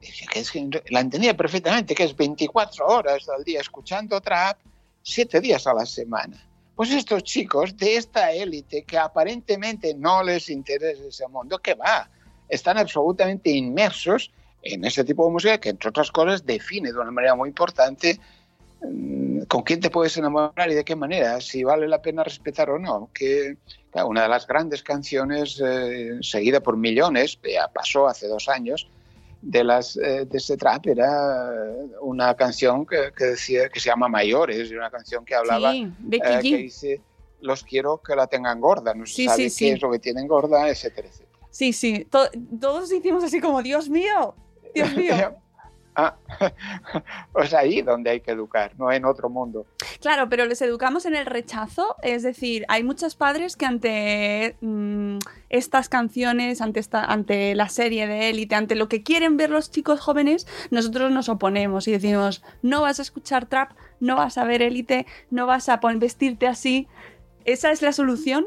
Eh, 0.00 0.82
la 0.90 1.00
entendía 1.00 1.36
perfectamente, 1.36 1.94
que 1.94 2.04
es 2.04 2.16
24 2.16 2.86
horas 2.86 3.28
al 3.28 3.44
día 3.44 3.60
escuchando 3.60 4.20
trap, 4.20 4.58
7 5.02 5.40
días 5.40 5.66
a 5.66 5.74
la 5.74 5.86
semana. 5.86 6.44
Pues 6.76 6.90
estos 6.92 7.24
chicos 7.24 7.76
de 7.76 7.96
esta 7.96 8.30
élite 8.30 8.84
que 8.84 8.96
aparentemente 8.96 9.94
no 9.94 10.22
les 10.22 10.48
interesa 10.48 11.02
ese 11.04 11.26
mundo, 11.26 11.58
¿qué 11.58 11.74
va? 11.74 12.08
Están 12.48 12.78
absolutamente 12.78 13.50
inmersos 13.50 14.30
en 14.62 14.84
ese 14.84 15.04
tipo 15.04 15.26
de 15.26 15.32
música 15.32 15.58
que, 15.58 15.70
entre 15.70 15.90
otras 15.90 16.10
cosas, 16.10 16.44
define 16.44 16.92
de 16.92 16.98
una 16.98 17.10
manera 17.10 17.34
muy 17.34 17.48
importante 17.48 18.18
mm, 18.82 19.42
con 19.42 19.62
quién 19.62 19.80
te 19.80 19.90
puedes 19.90 20.16
enamorar 20.16 20.70
y 20.70 20.74
de 20.74 20.84
qué 20.84 20.96
manera, 20.96 21.40
si 21.40 21.64
vale 21.64 21.88
la 21.88 22.02
pena 22.02 22.24
respetar 22.24 22.70
o 22.70 22.78
no. 22.78 23.10
Que 23.12 23.56
una 24.04 24.22
de 24.22 24.28
las 24.28 24.46
grandes 24.46 24.82
canciones 24.82 25.60
eh, 25.64 26.18
seguida 26.20 26.60
por 26.60 26.76
millones, 26.76 27.38
ya 27.42 27.68
pasó 27.68 28.06
hace 28.06 28.28
dos 28.28 28.48
años, 28.48 28.88
de 29.40 29.64
las 29.64 29.96
eh, 29.96 30.26
de 30.26 30.38
ese 30.38 30.56
trap 30.56 30.86
era 30.86 31.52
una 32.00 32.34
canción 32.34 32.84
que, 32.84 33.12
decía 33.16 33.68
que 33.68 33.78
se 33.78 33.88
llama 33.88 34.08
Mayores 34.08 34.68
y 34.70 34.74
una 34.74 34.90
canción 34.90 35.24
que 35.24 35.34
hablaba 35.36 35.70
sí, 35.70 35.92
eh, 36.10 36.20
que 36.42 36.56
dice 36.56 37.00
los 37.40 37.62
quiero 37.62 38.02
que 38.04 38.16
la 38.16 38.26
tengan 38.26 38.60
gorda 38.60 38.94
no 38.94 39.06
se 39.06 39.26
sabe 39.26 39.48
qué 39.56 39.72
es 39.74 39.80
lo 39.80 39.92
que 39.92 40.00
tienen 40.00 40.26
gorda 40.26 40.68
etcétera 40.68 41.06
etcétera 41.06 41.38
sí 41.50 41.72
sí 41.72 42.04
todos 42.10 42.90
hicimos 42.90 43.22
así 43.22 43.40
como 43.40 43.62
Dios 43.62 43.88
mío 43.88 44.34
Dios 44.74 44.94
mío 44.96 45.14
Ah, 46.00 46.14
pues 47.32 47.52
ahí 47.52 47.82
donde 47.82 48.10
hay 48.10 48.20
que 48.20 48.30
educar, 48.30 48.70
no 48.78 48.92
en 48.92 49.04
otro 49.04 49.28
mundo. 49.28 49.66
Claro, 50.00 50.28
pero 50.28 50.46
les 50.46 50.62
educamos 50.62 51.06
en 51.06 51.16
el 51.16 51.26
rechazo, 51.26 51.96
es 52.04 52.22
decir, 52.22 52.64
hay 52.68 52.84
muchos 52.84 53.16
padres 53.16 53.56
que 53.56 53.66
ante 53.66 54.54
mm, 54.60 55.18
estas 55.48 55.88
canciones, 55.88 56.60
ante, 56.60 56.78
esta, 56.78 57.04
ante 57.04 57.56
la 57.56 57.68
serie 57.68 58.06
de 58.06 58.30
élite, 58.30 58.54
ante 58.54 58.76
lo 58.76 58.88
que 58.88 59.02
quieren 59.02 59.36
ver 59.36 59.50
los 59.50 59.72
chicos 59.72 59.98
jóvenes, 59.98 60.46
nosotros 60.70 61.10
nos 61.10 61.28
oponemos 61.28 61.88
y 61.88 61.90
decimos, 61.90 62.44
no 62.62 62.82
vas 62.82 63.00
a 63.00 63.02
escuchar 63.02 63.46
trap, 63.46 63.72
no 63.98 64.14
vas 64.14 64.38
a 64.38 64.44
ver 64.44 64.62
élite, 64.62 65.04
no 65.30 65.46
vas 65.46 65.68
a 65.68 65.80
vestirte 65.96 66.46
así. 66.46 66.86
¿Esa 67.44 67.72
es 67.72 67.82
la 67.82 67.92
solución? 67.92 68.44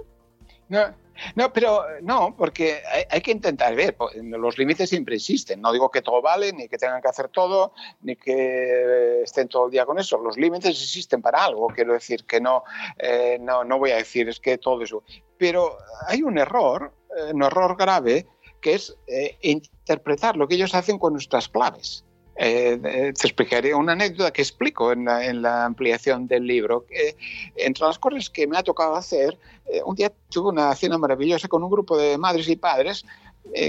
No, 0.70 0.86
no, 1.36 1.54
pero 1.54 1.86
no, 2.02 2.36
porque 2.38 2.82
hay, 3.10 3.22
que 3.22 3.32
intentar 3.32 3.76
ver, 3.76 3.96
los 4.24 4.58
límites 4.58 4.90
siempre 4.90 5.16
existen. 5.16 5.62
No 5.62 5.72
digo 5.72 5.90
que 5.92 6.02
todo 6.02 6.22
vale, 6.22 6.54
ni 6.54 6.68
que 6.68 6.78
tengan 6.78 7.02
que 7.02 7.08
hacer 7.08 7.30
todo, 7.30 7.74
ni 8.02 8.16
que 8.16 9.22
estén 9.24 9.48
todo 9.48 9.66
el 9.66 9.72
día 9.72 9.86
con 9.86 10.00
eso. 10.00 10.18
Los 10.18 10.38
límites 10.38 10.70
existen 10.70 11.22
para 11.22 11.44
algo, 11.44 11.68
quiero 11.68 11.94
decir 11.94 12.26
que 12.26 12.42
no, 12.42 12.64
eh, 12.98 13.38
no, 13.40 13.64
no 13.64 13.80
voy 13.80 13.92
a 13.92 13.98
decir 13.98 14.30
es 14.30 14.40
que 14.40 14.58
todo 14.58 14.82
eso. 14.82 15.04
Pero 15.38 15.78
hay 16.08 16.24
un 16.24 16.38
error, 16.38 16.94
eh, 17.18 17.34
un 17.34 17.44
error 17.44 17.76
grave, 17.78 18.28
que 18.62 18.76
es 18.76 18.96
eh, 19.08 19.38
interpretar 19.42 20.38
lo 20.38 20.48
que 20.48 20.56
ellos 20.56 20.76
hacen 20.76 21.00
con 21.00 21.14
nuestras 21.14 21.50
claves. 21.50 22.06
Eh, 22.44 22.80
eh, 22.84 23.14
te 23.14 23.28
explicaré 23.28 23.76
una 23.76 23.92
anécdota 23.92 24.34
que 24.34 24.42
explico 24.42 24.92
en 24.92 25.06
la, 25.06 25.64
ampliación 25.64 26.26
del 26.26 26.48
libro. 26.48 26.86
entre 27.56 27.86
las 27.86 28.00
cosas 28.00 28.32
que 28.32 28.48
me 28.48 28.58
ha 28.58 28.64
tocado 28.64 28.96
hacer, 28.96 29.38
un 29.86 29.96
día 29.96 30.12
tuve 30.30 30.50
una 30.50 30.74
cena 30.74 30.98
maravillosa 30.98 31.48
con 31.48 31.64
un 31.64 31.70
grupo 31.70 31.96
de 31.96 32.18
madres 32.18 32.50
y 32.50 32.56
padres 32.56 33.06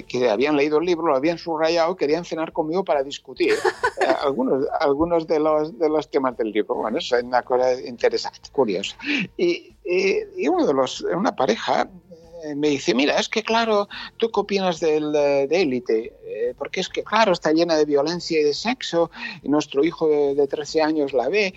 que 0.08 0.30
habían 0.30 0.56
leído 0.56 0.78
el 0.78 0.86
libro, 0.86 1.08
lo 1.08 1.16
habían 1.16 1.36
subrayado, 1.36 1.96
querían 1.96 2.24
cenar 2.24 2.52
conmigo 2.52 2.82
para 2.82 3.02
discutir 3.02 3.52
algunos, 4.22 4.66
algunos 4.80 5.26
de, 5.26 5.38
los, 5.38 5.78
de 5.78 5.88
los 5.90 6.10
temas 6.10 6.34
del 6.38 6.50
libro. 6.50 6.74
Bueno, 6.74 6.96
eso 6.96 7.16
es 7.16 7.24
una 7.24 7.42
cosa 7.42 7.74
interesante, 7.74 8.48
curiosa. 8.52 8.96
Y, 9.36 9.76
y 9.84 10.48
uno 10.48 10.66
de 10.66 10.72
los, 10.72 11.02
una 11.02 11.36
pareja 11.36 11.82
eh, 11.82 12.11
me 12.56 12.68
dice, 12.68 12.94
mira, 12.94 13.18
es 13.18 13.28
que 13.28 13.42
claro, 13.42 13.88
¿tú 14.16 14.30
qué 14.30 14.40
opinas 14.40 14.80
del, 14.80 15.12
de 15.12 15.62
élite? 15.62 16.12
Eh, 16.24 16.54
porque 16.56 16.80
es 16.80 16.88
que 16.88 17.02
claro, 17.02 17.32
está 17.32 17.52
llena 17.52 17.76
de 17.76 17.84
violencia 17.84 18.40
y 18.40 18.44
de 18.44 18.54
sexo, 18.54 19.10
y 19.42 19.48
nuestro 19.48 19.84
hijo 19.84 20.08
de, 20.08 20.34
de 20.34 20.46
13 20.46 20.82
años 20.82 21.12
la 21.12 21.28
ve 21.28 21.54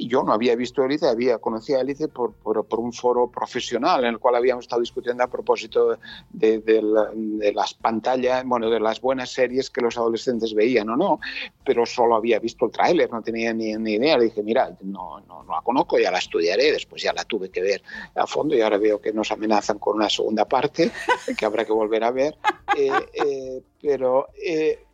yo 0.00 0.22
no 0.22 0.32
había 0.32 0.56
visto 0.56 0.84
Élite, 0.84 1.06
había 1.06 1.38
conocido 1.38 1.78
a 1.78 1.82
Élite 1.82 2.08
por, 2.08 2.32
por, 2.32 2.64
por, 2.64 2.80
un 2.80 2.92
foro 2.92 3.30
profesional 3.30 4.04
en 4.04 4.10
el 4.10 4.18
cual 4.18 4.36
habíamos 4.36 4.64
estado 4.64 4.80
discutiendo 4.80 5.22
a 5.22 5.28
propósito 5.28 5.98
de, 6.30 6.58
de, 6.58 7.52
las 7.54 7.74
pantallas, 7.74 8.44
bueno, 8.44 8.70
de 8.70 8.80
las 8.80 9.00
buenas 9.00 9.30
series 9.30 9.70
que 9.70 9.80
los 9.80 9.96
adolescentes 9.96 10.54
veían 10.54 10.88
o 10.90 10.96
no, 10.96 11.20
pero 11.64 11.86
solo 11.86 12.16
había 12.16 12.38
visto 12.38 12.66
el 12.66 12.72
tráiler, 12.72 13.10
no 13.10 13.22
tenía 13.22 13.52
ni, 13.52 13.74
ni, 13.76 13.94
idea. 13.94 14.18
Le 14.18 14.24
dije, 14.24 14.42
mira, 14.42 14.76
no, 14.82 15.20
no, 15.20 15.42
no 15.44 15.54
la 15.54 15.62
conozco, 15.62 15.98
ya 15.98 16.10
la 16.10 16.18
estudiaré, 16.18 16.72
después 16.72 17.02
ya 17.02 17.12
la 17.12 17.24
tuve 17.24 17.50
que 17.50 17.60
ver 17.60 17.82
a 18.14 18.26
fondo 18.26 18.54
y 18.54 18.62
ahora 18.62 18.78
veo 18.78 19.00
que 19.00 19.12
nos 19.12 19.30
amenazan 19.30 19.78
con 19.78 19.96
una 19.96 20.08
segunda 20.08 20.46
parte 20.46 20.90
que 21.38 21.44
habrá 21.44 21.64
que 21.64 21.72
volver 21.72 22.04
a 22.04 22.10
ver. 22.10 22.36
Eh, 22.76 22.90
eh, 23.12 23.62
pero 23.80 24.28
eh, 24.44 24.84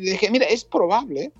le 0.00 0.10
dije, 0.12 0.30
mira, 0.30 0.46
es 0.46 0.64
probable 0.64 1.32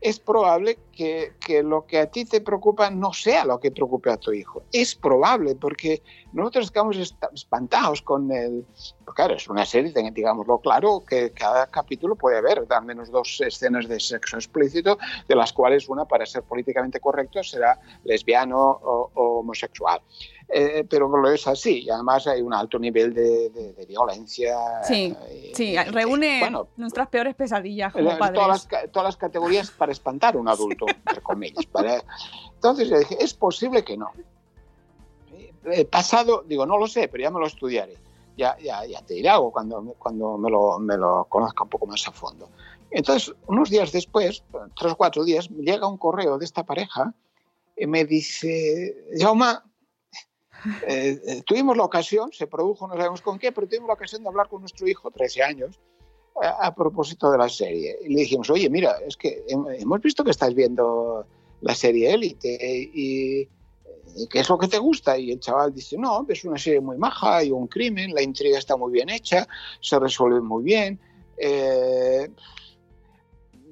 es 0.00 0.18
probable 0.18 0.78
que, 0.92 1.32
lo 1.62 1.86
que 1.86 1.98
a 1.98 2.06
ti 2.10 2.24
te 2.24 2.40
preocupa 2.40 2.90
no 2.90 3.12
sea 3.12 3.44
lo 3.44 3.60
que 3.60 3.70
preocupe 3.70 4.10
a 4.10 4.16
tu 4.16 4.32
hijo. 4.32 4.62
Es 4.72 4.94
probable, 4.94 5.54
porque 5.54 6.02
nosotros 6.32 6.66
estamos 6.66 6.96
espantados 7.34 8.00
con 8.02 8.30
el... 8.32 8.64
Pues 9.04 9.14
claro, 9.14 9.34
es 9.34 9.48
una 9.48 9.64
serie, 9.64 9.92
digámoslo 10.12 10.58
claro, 10.58 11.02
que 11.06 11.32
cada 11.32 11.66
capítulo 11.66 12.16
puede 12.16 12.38
haber 12.38 12.64
al 12.68 12.84
menos 12.84 13.10
dos 13.10 13.40
escenas 13.40 13.88
de 13.88 14.00
sexo 14.00 14.36
explícito, 14.36 14.98
de 15.28 15.34
las 15.34 15.52
cuales 15.52 15.88
una, 15.88 16.04
para 16.04 16.24
ser 16.24 16.42
políticamente 16.42 17.00
correcto, 17.00 17.42
será 17.42 17.78
lesbiano 18.04 18.58
o 18.58 19.10
homosexual. 19.14 20.00
Eh, 20.52 20.84
pero 20.88 21.08
lo 21.08 21.30
es 21.30 21.46
así. 21.46 21.84
Y 21.84 21.90
además 21.90 22.26
hay 22.26 22.42
un 22.42 22.52
alto 22.52 22.78
nivel 22.78 23.14
de, 23.14 23.86
violencia. 23.86 24.82
Sí, 24.82 25.14
eh, 25.28 25.52
sí, 25.54 25.76
reúne 25.76 26.50
nuestras 26.76 27.08
peores 27.08 27.34
pesadillas 27.34 27.92
como 27.92 28.18
padres. 28.18 28.40
Todas 28.40 28.48
las, 28.72 28.90
todas 28.90 29.08
las 29.08 29.16
categorías 29.16 29.70
para 29.70 29.92
espantar 29.92 30.34
a 30.34 30.38
un 30.38 30.48
adulto, 30.48 30.86
entre 30.88 31.22
comillas. 31.22 31.66
Entonces 32.54 32.88
le 32.88 32.98
dije, 33.00 33.16
es 33.20 33.32
posible 33.34 33.84
que 33.84 33.96
no. 33.96 34.10
Eh, 35.64 35.84
pasado, 35.84 36.42
digo, 36.46 36.66
no 36.66 36.78
lo 36.78 36.86
sé, 36.86 37.08
pero 37.08 37.22
ya 37.22 37.30
me 37.30 37.38
lo 37.38 37.46
estudiaré. 37.46 37.96
Ya, 38.36 38.56
ya, 38.58 38.84
ya 38.86 39.02
te 39.02 39.14
diré 39.14 39.28
algo 39.28 39.52
cuando, 39.52 39.94
cuando 39.98 40.38
me, 40.38 40.50
lo, 40.50 40.78
me 40.78 40.96
lo 40.96 41.26
conozca 41.28 41.64
un 41.64 41.70
poco 41.70 41.86
más 41.86 42.06
a 42.08 42.12
fondo. 42.12 42.48
Entonces, 42.90 43.34
unos 43.46 43.70
días 43.70 43.92
después, 43.92 44.42
tres 44.76 44.92
o 44.92 44.96
cuatro 44.96 45.24
días, 45.24 45.48
llega 45.50 45.86
un 45.86 45.98
correo 45.98 46.38
de 46.38 46.44
esta 46.44 46.64
pareja 46.64 47.14
y 47.76 47.86
me 47.86 48.04
dice, 48.04 48.96
Jauma, 49.18 49.64
eh, 50.86 51.20
eh, 51.26 51.42
tuvimos 51.44 51.76
la 51.76 51.84
ocasión, 51.84 52.30
se 52.32 52.46
produjo, 52.46 52.86
no 52.86 52.94
sabemos 52.94 53.22
con 53.22 53.38
qué, 53.38 53.52
pero 53.52 53.66
tuvimos 53.66 53.88
la 53.88 53.94
ocasión 53.94 54.22
de 54.22 54.28
hablar 54.28 54.48
con 54.48 54.60
nuestro 54.60 54.86
hijo, 54.88 55.10
13 55.10 55.42
años, 55.42 55.78
a, 56.42 56.74
propósito 56.74 57.30
de 57.30 57.38
la 57.38 57.48
serie. 57.48 57.98
Y 58.02 58.14
le 58.14 58.20
dijimos, 58.20 58.48
oye, 58.50 58.68
mira, 58.70 58.96
es 59.06 59.16
que 59.16 59.44
hemos 59.48 60.00
visto 60.00 60.24
que 60.24 60.30
estás 60.30 60.54
viendo 60.54 61.26
la 61.60 61.74
serie 61.74 62.12
Élite 62.12 62.58
y, 62.94 63.48
¿qué 64.28 64.40
es 64.40 64.48
lo 64.48 64.58
que 64.58 64.68
te 64.68 64.78
gusta? 64.78 65.18
Y 65.18 65.32
el 65.32 65.40
chaval 65.40 65.74
dice, 65.74 65.98
no, 65.98 66.24
es 66.28 66.44
una 66.44 66.58
serie 66.58 66.80
muy 66.80 66.96
maja, 66.96 67.38
hay 67.38 67.50
un 67.50 67.66
crimen, 67.66 68.14
la 68.14 68.22
intriga 68.22 68.58
está 68.58 68.76
muy 68.76 68.92
bien 68.92 69.10
hecha, 69.10 69.46
se 69.80 69.98
resuelve 69.98 70.40
muy 70.40 70.64
bien. 70.64 70.98
Eh, 71.36 72.30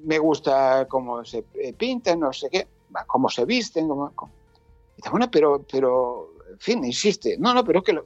me 0.03 0.17
gusta 0.17 0.87
cómo 0.87 1.25
se 1.25 1.43
pintan, 1.77 2.19
no 2.21 2.31
sé 2.31 2.49
qué, 2.49 2.67
cómo 3.07 3.29
se 3.29 3.45
visten. 3.45 3.87
Cómo, 3.87 4.11
bueno, 5.11 5.29
pero, 5.31 5.65
pero 5.71 6.31
en 6.51 6.59
fin, 6.59 6.83
insiste, 6.85 7.37
no, 7.37 7.53
no, 7.53 7.63
pero 7.63 7.83
que, 7.83 7.99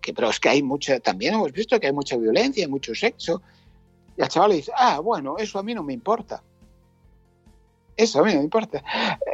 que, 0.00 0.12
pero 0.12 0.30
es 0.30 0.40
que 0.40 0.48
hay 0.48 0.62
mucha, 0.62 0.98
también 1.00 1.34
hemos 1.34 1.52
visto 1.52 1.78
que 1.78 1.86
hay 1.86 1.92
mucha 1.92 2.16
violencia, 2.16 2.68
mucho 2.68 2.94
sexo. 2.94 3.42
Y 4.16 4.22
el 4.22 4.28
chaval 4.28 4.50
le 4.50 4.56
dice, 4.56 4.72
ah, 4.76 5.00
bueno, 5.00 5.36
eso 5.38 5.58
a 5.58 5.62
mí 5.62 5.74
no 5.74 5.82
me 5.82 5.92
importa. 5.92 6.42
Eso 7.96 8.20
a 8.20 8.24
mí 8.24 8.32
no 8.32 8.38
me 8.38 8.44
importa. 8.44 8.82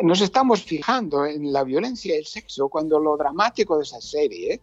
Nos 0.03 0.21
estamos 0.21 0.63
fijando 0.63 1.25
en 1.27 1.53
la 1.53 1.65
violencia 1.65 2.15
y 2.15 2.19
el 2.19 2.27
sexo 2.27 2.69
cuando 2.69 2.99
lo 2.99 3.17
dramático 3.17 3.77
de 3.77 3.83
esa 3.83 4.01
serie 4.01 4.61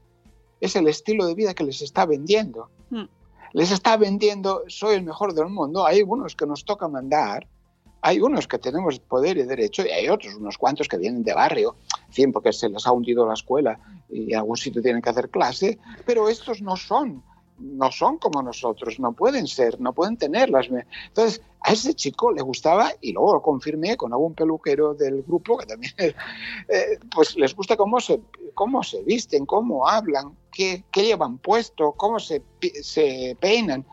es 0.62 0.76
el 0.76 0.88
estilo 0.88 1.26
de 1.26 1.36
vida 1.36 1.54
que 1.54 1.64
les 1.64 1.82
está 1.82 2.06
vendiendo. 2.06 2.70
Hmm. 2.90 3.06
Les 3.54 3.72
está 3.72 3.98
vendiendo, 3.98 4.64
soy 4.68 4.96
el 4.96 5.04
mejor 5.04 5.34
del 5.34 5.48
mundo. 5.48 5.86
Hay 5.86 6.02
unos 6.02 6.36
que 6.36 6.46
nos 6.46 6.64
toca 6.64 6.88
mandar 6.88 7.48
hay 8.02 8.20
unos 8.22 8.48
que 8.48 8.58
tenemos 8.58 9.00
poder 9.00 9.38
y 9.38 9.44
derecho 9.44 9.86
y 9.86 9.90
hay 9.90 10.10
otros, 10.10 10.36
unos 10.36 10.58
cuantos 10.58 10.88
que 10.88 10.98
vienen 10.98 11.24
de 11.24 11.34
barrio, 11.34 11.76
en 12.16 12.32
porque 12.32 12.54
se 12.54 12.70
les 12.70 12.86
ha 12.86 12.92
hundido 12.92 13.28
la 13.28 13.34
escuela 13.34 13.80
y 14.10 14.34
en 14.34 14.40
algún 14.40 14.58
sitio 14.58 14.82
tienen 14.82 15.02
que 15.02 15.10
hacer 15.10 15.30
clase, 15.30 15.80
pero 16.06 16.30
estos 16.30 16.62
no 16.62 16.76
son, 16.76 17.24
no 17.60 17.92
son 17.92 18.18
como 18.18 18.42
nosotros, 18.42 19.00
no 19.00 19.14
pueden 19.14 19.48
ser, 19.48 19.80
no 19.80 19.94
pueden 19.94 20.18
tener 20.18 20.50
las... 20.50 20.68
Entonces, 21.08 21.42
a 21.62 21.74
ese 21.74 21.94
chico 21.94 22.32
le 22.32 22.42
gustaba, 22.42 22.92
y 23.02 23.12
luego 23.12 23.34
lo 23.34 23.42
confirmé 23.42 23.98
con 23.98 24.14
algún 24.14 24.34
peluquero 24.34 24.94
del 24.94 25.24
grupo, 25.24 25.58
que 25.58 25.66
también, 25.66 25.94
eh, 26.00 27.00
pues 27.14 27.36
les 27.36 27.54
gusta 27.56 27.76
cómo 27.76 28.00
se, 28.00 28.22
cómo 28.54 28.84
se 28.84 29.04
visten, 29.04 29.46
cómo 29.46 29.88
hablan, 29.88 30.38
qué, 30.52 30.84
qué 30.92 31.04
llevan 31.04 31.38
puesto, 31.38 31.92
cómo 31.94 32.20
se, 32.20 32.42
se 32.82 33.38
peinan. 33.40 33.86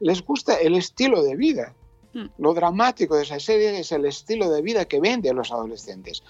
Les 0.00 0.24
gusta 0.24 0.56
el 0.56 0.74
estilo 0.74 1.22
de 1.22 1.36
vida. 1.36 1.74
Mm. 2.14 2.26
Lo 2.38 2.54
dramático 2.54 3.16
de 3.16 3.24
esa 3.24 3.40
serie 3.40 3.78
es 3.78 3.90
el 3.92 4.06
estilo 4.06 4.48
de 4.50 4.62
vida 4.62 4.84
que 4.86 5.00
vende 5.00 5.30
a 5.30 5.34
los 5.34 5.50
adolescentes. 5.50 6.22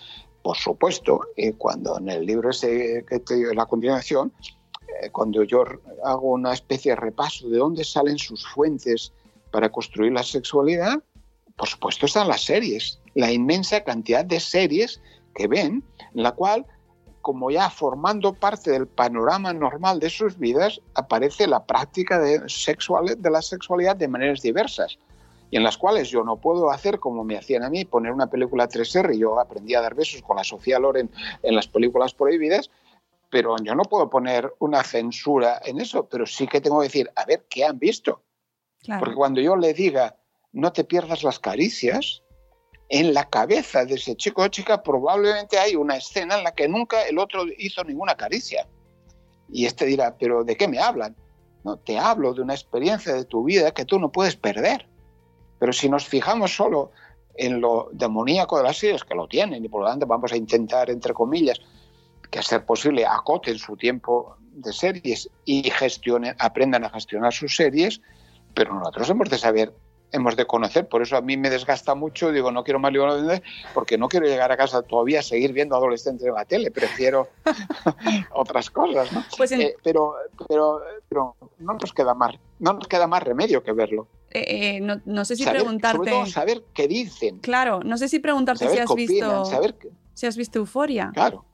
Por 0.42 0.56
supuesto, 0.56 1.20
eh, 1.36 1.52
cuando 1.52 1.98
en 1.98 2.08
el 2.08 2.26
libro 2.26 2.50
ese 2.50 3.04
que 3.08 3.20
te 3.20 3.36
digo, 3.36 3.52
la 3.52 3.66
continuación, 3.66 4.32
eh, 5.02 5.10
cuando 5.10 5.42
yo 5.42 5.64
hago 6.04 6.32
una 6.32 6.52
especie 6.52 6.92
de 6.92 6.96
repaso 6.96 7.48
de 7.48 7.58
dónde 7.58 7.84
salen 7.84 8.18
sus 8.18 8.46
fuentes 8.46 9.12
para 9.50 9.70
construir 9.70 10.12
la 10.12 10.22
sexualidad, 10.22 11.02
por 11.56 11.68
supuesto 11.68 12.06
están 12.06 12.28
las 12.28 12.44
series, 12.44 12.98
la 13.14 13.30
inmensa 13.30 13.84
cantidad 13.84 14.24
de 14.24 14.40
series 14.40 15.00
que 15.34 15.46
ven, 15.46 15.84
en 16.14 16.22
la 16.22 16.32
cual, 16.32 16.66
como 17.20 17.50
ya 17.50 17.70
formando 17.70 18.32
parte 18.32 18.70
del 18.70 18.86
panorama 18.86 19.52
normal 19.52 20.00
de 20.00 20.10
sus 20.10 20.38
vidas, 20.38 20.80
aparece 20.94 21.46
la 21.46 21.64
práctica 21.64 22.18
de, 22.18 22.42
sexual, 22.48 23.16
de 23.16 23.30
la 23.30 23.40
sexualidad 23.40 23.96
de 23.96 24.08
maneras 24.08 24.42
diversas 24.42 24.98
y 25.54 25.56
en 25.56 25.62
las 25.62 25.78
cuales 25.78 26.10
yo 26.10 26.24
no 26.24 26.40
puedo 26.40 26.68
hacer 26.68 26.98
como 26.98 27.22
me 27.22 27.38
hacían 27.38 27.62
a 27.62 27.70
mí, 27.70 27.84
poner 27.84 28.10
una 28.10 28.26
película 28.26 28.68
3R, 28.68 29.16
yo 29.16 29.38
aprendí 29.38 29.76
a 29.76 29.80
dar 29.80 29.94
besos 29.94 30.20
con 30.20 30.36
la 30.36 30.42
Sofía 30.42 30.80
Loren 30.80 31.08
en 31.44 31.54
las 31.54 31.68
películas 31.68 32.12
prohibidas, 32.12 32.72
pero 33.30 33.54
yo 33.62 33.76
no 33.76 33.84
puedo 33.84 34.10
poner 34.10 34.52
una 34.58 34.82
censura 34.82 35.60
en 35.64 35.80
eso, 35.80 36.08
pero 36.08 36.26
sí 36.26 36.48
que 36.48 36.60
tengo 36.60 36.80
que 36.80 36.86
decir, 36.86 37.08
a 37.14 37.24
ver, 37.24 37.46
¿qué 37.48 37.64
han 37.64 37.78
visto? 37.78 38.24
Porque 38.98 39.14
cuando 39.14 39.40
yo 39.40 39.54
le 39.54 39.72
diga, 39.74 40.16
no 40.50 40.72
te 40.72 40.82
pierdas 40.82 41.22
las 41.22 41.38
caricias, 41.38 42.24
en 42.88 43.14
la 43.14 43.30
cabeza 43.30 43.84
de 43.84 43.94
ese 43.94 44.16
chico 44.16 44.42
o 44.42 44.48
chica 44.48 44.82
probablemente 44.82 45.56
hay 45.56 45.76
una 45.76 45.98
escena 45.98 46.36
en 46.36 46.42
la 46.42 46.52
que 46.52 46.66
nunca 46.66 47.06
el 47.06 47.16
otro 47.16 47.44
hizo 47.58 47.84
ninguna 47.84 48.16
caricia. 48.16 48.66
Y 49.48 49.66
este 49.66 49.86
dirá, 49.86 50.16
pero 50.18 50.42
¿de 50.42 50.56
qué 50.56 50.66
me 50.66 50.80
hablan? 50.80 51.14
No, 51.62 51.76
te 51.76 51.96
hablo 51.96 52.34
de 52.34 52.42
una 52.42 52.54
experiencia 52.54 53.14
de 53.14 53.24
tu 53.24 53.44
vida 53.44 53.70
que 53.70 53.84
tú 53.84 54.00
no 54.00 54.10
puedes 54.10 54.34
perder. 54.34 54.88
Pero 55.64 55.72
si 55.72 55.88
nos 55.88 56.04
fijamos 56.04 56.54
solo 56.54 56.90
en 57.34 57.58
lo 57.58 57.88
demoníaco 57.90 58.58
de 58.58 58.64
las 58.64 58.76
series, 58.76 59.02
que 59.02 59.14
lo 59.14 59.26
tienen, 59.26 59.64
y 59.64 59.68
por 59.70 59.80
lo 59.80 59.88
tanto 59.88 60.04
vamos 60.04 60.30
a 60.30 60.36
intentar, 60.36 60.90
entre 60.90 61.14
comillas, 61.14 61.58
que 62.30 62.38
a 62.38 62.42
ser 62.42 62.66
posible 62.66 63.06
acoten 63.06 63.56
su 63.56 63.74
tiempo 63.74 64.36
de 64.40 64.74
series 64.74 65.30
y 65.46 65.62
gestionen, 65.70 66.36
aprendan 66.38 66.84
a 66.84 66.90
gestionar 66.90 67.32
sus 67.32 67.56
series, 67.56 68.02
pero 68.52 68.74
nosotros 68.74 69.08
hemos 69.08 69.30
de 69.30 69.38
saber, 69.38 69.72
hemos 70.12 70.36
de 70.36 70.44
conocer, 70.44 70.86
por 70.86 71.00
eso 71.00 71.16
a 71.16 71.22
mí 71.22 71.38
me 71.38 71.48
desgasta 71.48 71.94
mucho, 71.94 72.30
digo, 72.30 72.52
no 72.52 72.62
quiero 72.62 72.78
más 72.78 72.92
libros 72.92 73.40
porque 73.72 73.96
no 73.96 74.10
quiero 74.10 74.26
llegar 74.26 74.52
a 74.52 74.58
casa 74.58 74.82
todavía 74.82 75.20
a 75.20 75.22
seguir 75.22 75.54
viendo 75.54 75.76
adolescentes 75.76 76.26
en 76.26 76.34
la 76.34 76.44
tele, 76.44 76.70
prefiero 76.72 77.28
otras 78.32 78.68
cosas, 78.68 79.10
¿no? 79.14 79.24
Pues 79.34 79.50
eh, 79.52 79.76
pero, 79.82 80.12
pero, 80.46 80.82
pero 81.08 81.36
no 81.58 81.72
nos 81.72 81.94
queda 81.94 82.12
más, 82.12 82.34
no 82.58 82.74
nos 82.74 82.86
queda 82.86 83.06
más 83.06 83.22
remedio 83.22 83.62
que 83.62 83.72
verlo. 83.72 84.08
Eh, 84.36 84.80
no, 84.80 85.00
no, 85.04 85.24
sé 85.24 85.36
si 85.36 85.44
preguntarte. 85.44 86.26
saber 86.26 86.64
qué 86.74 86.88
dicen. 86.88 87.38
Claro, 87.38 87.80
no 87.84 87.96
sé 87.96 88.08
si 88.08 88.18
preguntarte 88.18 88.68
si 88.68 88.78
has 88.78 88.92
visto. 88.94 89.44
si 90.12 90.26
has 90.26 90.36
visto 90.36 90.58
Euforia. 90.58 91.12
Claro. 91.14 91.44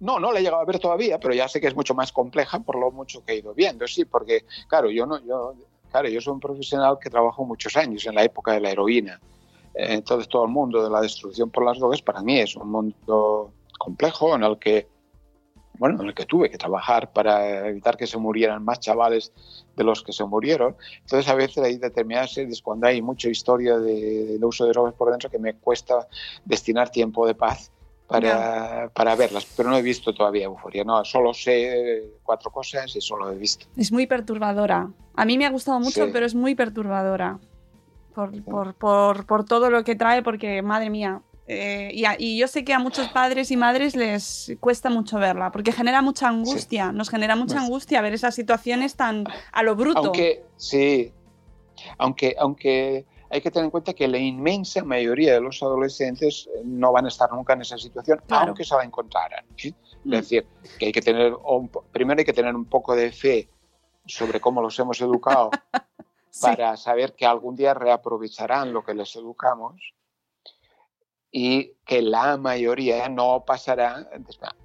No, 0.00 0.18
no 0.18 0.32
la 0.32 0.38
he 0.38 0.42
llegado 0.42 0.62
a 0.62 0.64
ver 0.64 0.78
todavía, 0.78 1.20
pero 1.20 1.34
ya 1.34 1.46
sé 1.46 1.60
que 1.60 1.66
es 1.66 1.74
mucho 1.74 1.94
más 1.94 2.10
compleja 2.10 2.60
por 2.60 2.78
lo 2.78 2.90
mucho 2.90 3.22
que 3.24 3.32
he 3.32 3.36
ido 3.38 3.52
viendo, 3.52 3.86
sí, 3.86 4.04
porque, 4.04 4.44
claro, 4.68 4.90
yo 4.90 5.04
no, 5.04 5.18
yo, 5.24 5.54
claro, 5.90 6.08
yo 6.08 6.20
soy 6.20 6.34
un 6.34 6.40
profesional 6.40 6.98
que 7.00 7.10
trabajó 7.10 7.44
muchos 7.44 7.76
años 7.76 8.06
en 8.06 8.14
la 8.14 8.22
época 8.22 8.52
de 8.52 8.60
la 8.60 8.70
heroína. 8.70 9.20
Entonces, 9.74 10.28
todo 10.28 10.44
el 10.44 10.50
mundo 10.50 10.82
de 10.82 10.90
la 10.90 11.00
destrucción 11.00 11.50
por 11.50 11.64
las 11.64 11.78
drogas 11.78 12.00
para 12.00 12.22
mí 12.22 12.38
es 12.38 12.56
un 12.56 12.70
mundo 12.70 13.52
complejo 13.78 14.34
en 14.34 14.44
el 14.44 14.58
que, 14.58 14.88
bueno, 15.78 16.00
en 16.00 16.08
el 16.08 16.14
que 16.14 16.26
tuve 16.26 16.50
que 16.50 16.58
trabajar 16.58 17.12
para 17.12 17.68
evitar 17.68 17.96
que 17.96 18.06
se 18.06 18.18
murieran 18.18 18.64
más 18.64 18.80
chavales 18.80 19.32
de 19.76 19.84
los 19.84 20.02
que 20.02 20.12
se 20.12 20.24
murieron. 20.24 20.76
Entonces, 21.00 21.30
a 21.30 21.34
veces 21.34 21.58
hay 21.58 21.78
determinadas 21.78 22.32
series 22.32 22.62
cuando 22.62 22.86
hay 22.86 23.00
mucha 23.00 23.28
historia 23.28 23.78
de, 23.78 24.38
de 24.38 24.46
uso 24.46 24.64
de 24.64 24.70
drogas 24.70 24.94
por 24.94 25.10
dentro 25.10 25.30
que 25.30 25.38
me 25.38 25.54
cuesta 25.54 26.06
destinar 26.44 26.90
tiempo 26.90 27.26
de 27.26 27.34
paz 27.34 27.70
para, 28.08 28.88
para, 28.94 29.14
verlas, 29.14 29.46
pero 29.54 29.68
no 29.68 29.76
he 29.76 29.82
visto 29.82 30.14
todavía 30.14 30.44
Euforia, 30.44 30.82
no, 30.82 31.04
solo 31.04 31.34
sé 31.34 32.14
cuatro 32.22 32.50
cosas 32.50 32.96
y 32.96 33.02
solo 33.02 33.30
he 33.30 33.36
visto. 33.36 33.66
Es 33.76 33.92
muy 33.92 34.06
perturbadora. 34.06 34.88
A 35.14 35.24
mí 35.26 35.36
me 35.36 35.44
ha 35.44 35.50
gustado 35.50 35.78
mucho, 35.78 36.06
sí. 36.06 36.10
pero 36.10 36.24
es 36.24 36.34
muy 36.34 36.54
perturbadora 36.54 37.38
por, 38.14 38.42
por, 38.42 38.74
por, 38.74 39.26
por, 39.26 39.44
todo 39.44 39.70
lo 39.70 39.84
que 39.84 39.94
trae, 39.94 40.22
porque 40.22 40.62
madre 40.62 40.88
mía. 40.88 41.20
Eh, 41.50 41.90
y, 41.94 42.04
a, 42.04 42.14
y, 42.18 42.36
yo 42.36 42.46
sé 42.46 42.62
que 42.62 42.74
a 42.74 42.78
muchos 42.78 43.08
padres 43.08 43.50
y 43.50 43.56
madres 43.56 43.96
les 43.96 44.54
cuesta 44.60 44.90
mucho 44.90 45.18
verla, 45.18 45.50
porque 45.50 45.72
genera 45.72 46.02
mucha 46.02 46.28
angustia, 46.28 46.90
sí. 46.90 46.96
nos 46.96 47.08
genera 47.08 47.36
mucha 47.36 47.54
pues, 47.54 47.64
angustia 47.64 48.02
ver 48.02 48.12
esas 48.12 48.34
situaciones 48.34 48.96
tan 48.96 49.24
a 49.50 49.62
lo 49.62 49.74
bruto. 49.74 49.98
Aunque, 49.98 50.44
sí, 50.58 51.10
aunque, 51.96 52.36
aunque 52.38 53.06
hay 53.30 53.40
que 53.40 53.50
tener 53.50 53.64
en 53.64 53.70
cuenta 53.70 53.94
que 53.94 54.06
la 54.08 54.18
inmensa 54.18 54.84
mayoría 54.84 55.32
de 55.32 55.40
los 55.40 55.62
adolescentes 55.62 56.50
eh, 56.54 56.60
no 56.66 56.92
van 56.92 57.06
a 57.06 57.08
estar 57.08 57.32
nunca 57.32 57.54
en 57.54 57.62
esa 57.62 57.78
situación, 57.78 58.20
claro. 58.26 58.48
aunque 58.48 58.64
se 58.64 58.76
la 58.76 58.84
encontraran. 58.84 59.46
¿sí? 59.56 59.74
Mm. 60.04 60.12
Es 60.12 60.20
decir, 60.20 60.46
que 60.78 60.86
hay 60.86 60.92
que 60.92 61.00
tener, 61.00 61.32
un, 61.32 61.70
primero 61.90 62.18
hay 62.18 62.26
que 62.26 62.34
tener 62.34 62.54
un 62.54 62.66
poco 62.66 62.94
de 62.94 63.10
fe 63.10 63.48
sobre 64.04 64.38
cómo 64.38 64.60
los 64.60 64.78
hemos 64.78 65.00
educado 65.00 65.50
sí. 66.30 66.42
para 66.42 66.76
saber 66.76 67.14
que 67.14 67.24
algún 67.24 67.56
día 67.56 67.72
reaprovecharán 67.72 68.74
lo 68.74 68.84
que 68.84 68.92
les 68.92 69.16
educamos 69.16 69.94
y 71.30 71.72
que 71.84 72.02
la 72.02 72.36
mayoría 72.36 73.08
no 73.08 73.44
pasará, 73.46 74.08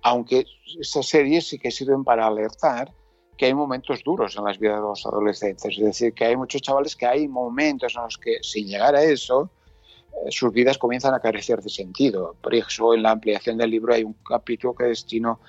aunque 0.01 0.45
esas 0.79 1.05
series 1.05 1.47
sí 1.47 1.59
que 1.59 1.71
sirven 1.71 2.03
para 2.03 2.27
alertar 2.27 2.93
que 3.37 3.47
hay 3.47 3.53
momentos 3.53 4.03
duros 4.03 4.37
en 4.37 4.45
las 4.45 4.59
vidas 4.59 4.77
de 4.77 4.81
los 4.81 5.05
adolescentes. 5.05 5.77
Es 5.77 5.83
decir, 5.83 6.13
que 6.13 6.25
hay 6.25 6.37
muchos 6.37 6.61
chavales 6.61 6.95
que 6.95 7.05
hay 7.05 7.27
momentos 7.27 7.95
en 7.95 8.03
los 8.03 8.17
que, 8.17 8.37
sin 8.41 8.67
llegar 8.67 8.95
a 8.95 9.03
eso, 9.03 9.49
eh, 10.25 10.31
sus 10.31 10.53
vidas 10.53 10.77
comienzan 10.77 11.13
a 11.13 11.19
carecer 11.19 11.61
de 11.61 11.69
sentido. 11.69 12.35
Por 12.41 12.53
eso, 12.53 12.93
en 12.93 13.03
la 13.03 13.11
ampliación 13.11 13.57
del 13.57 13.71
libro 13.71 13.93
hay 13.93 14.03
un 14.03 14.13
capítulo 14.13 14.75
que 14.75 14.85
destino 14.85 15.39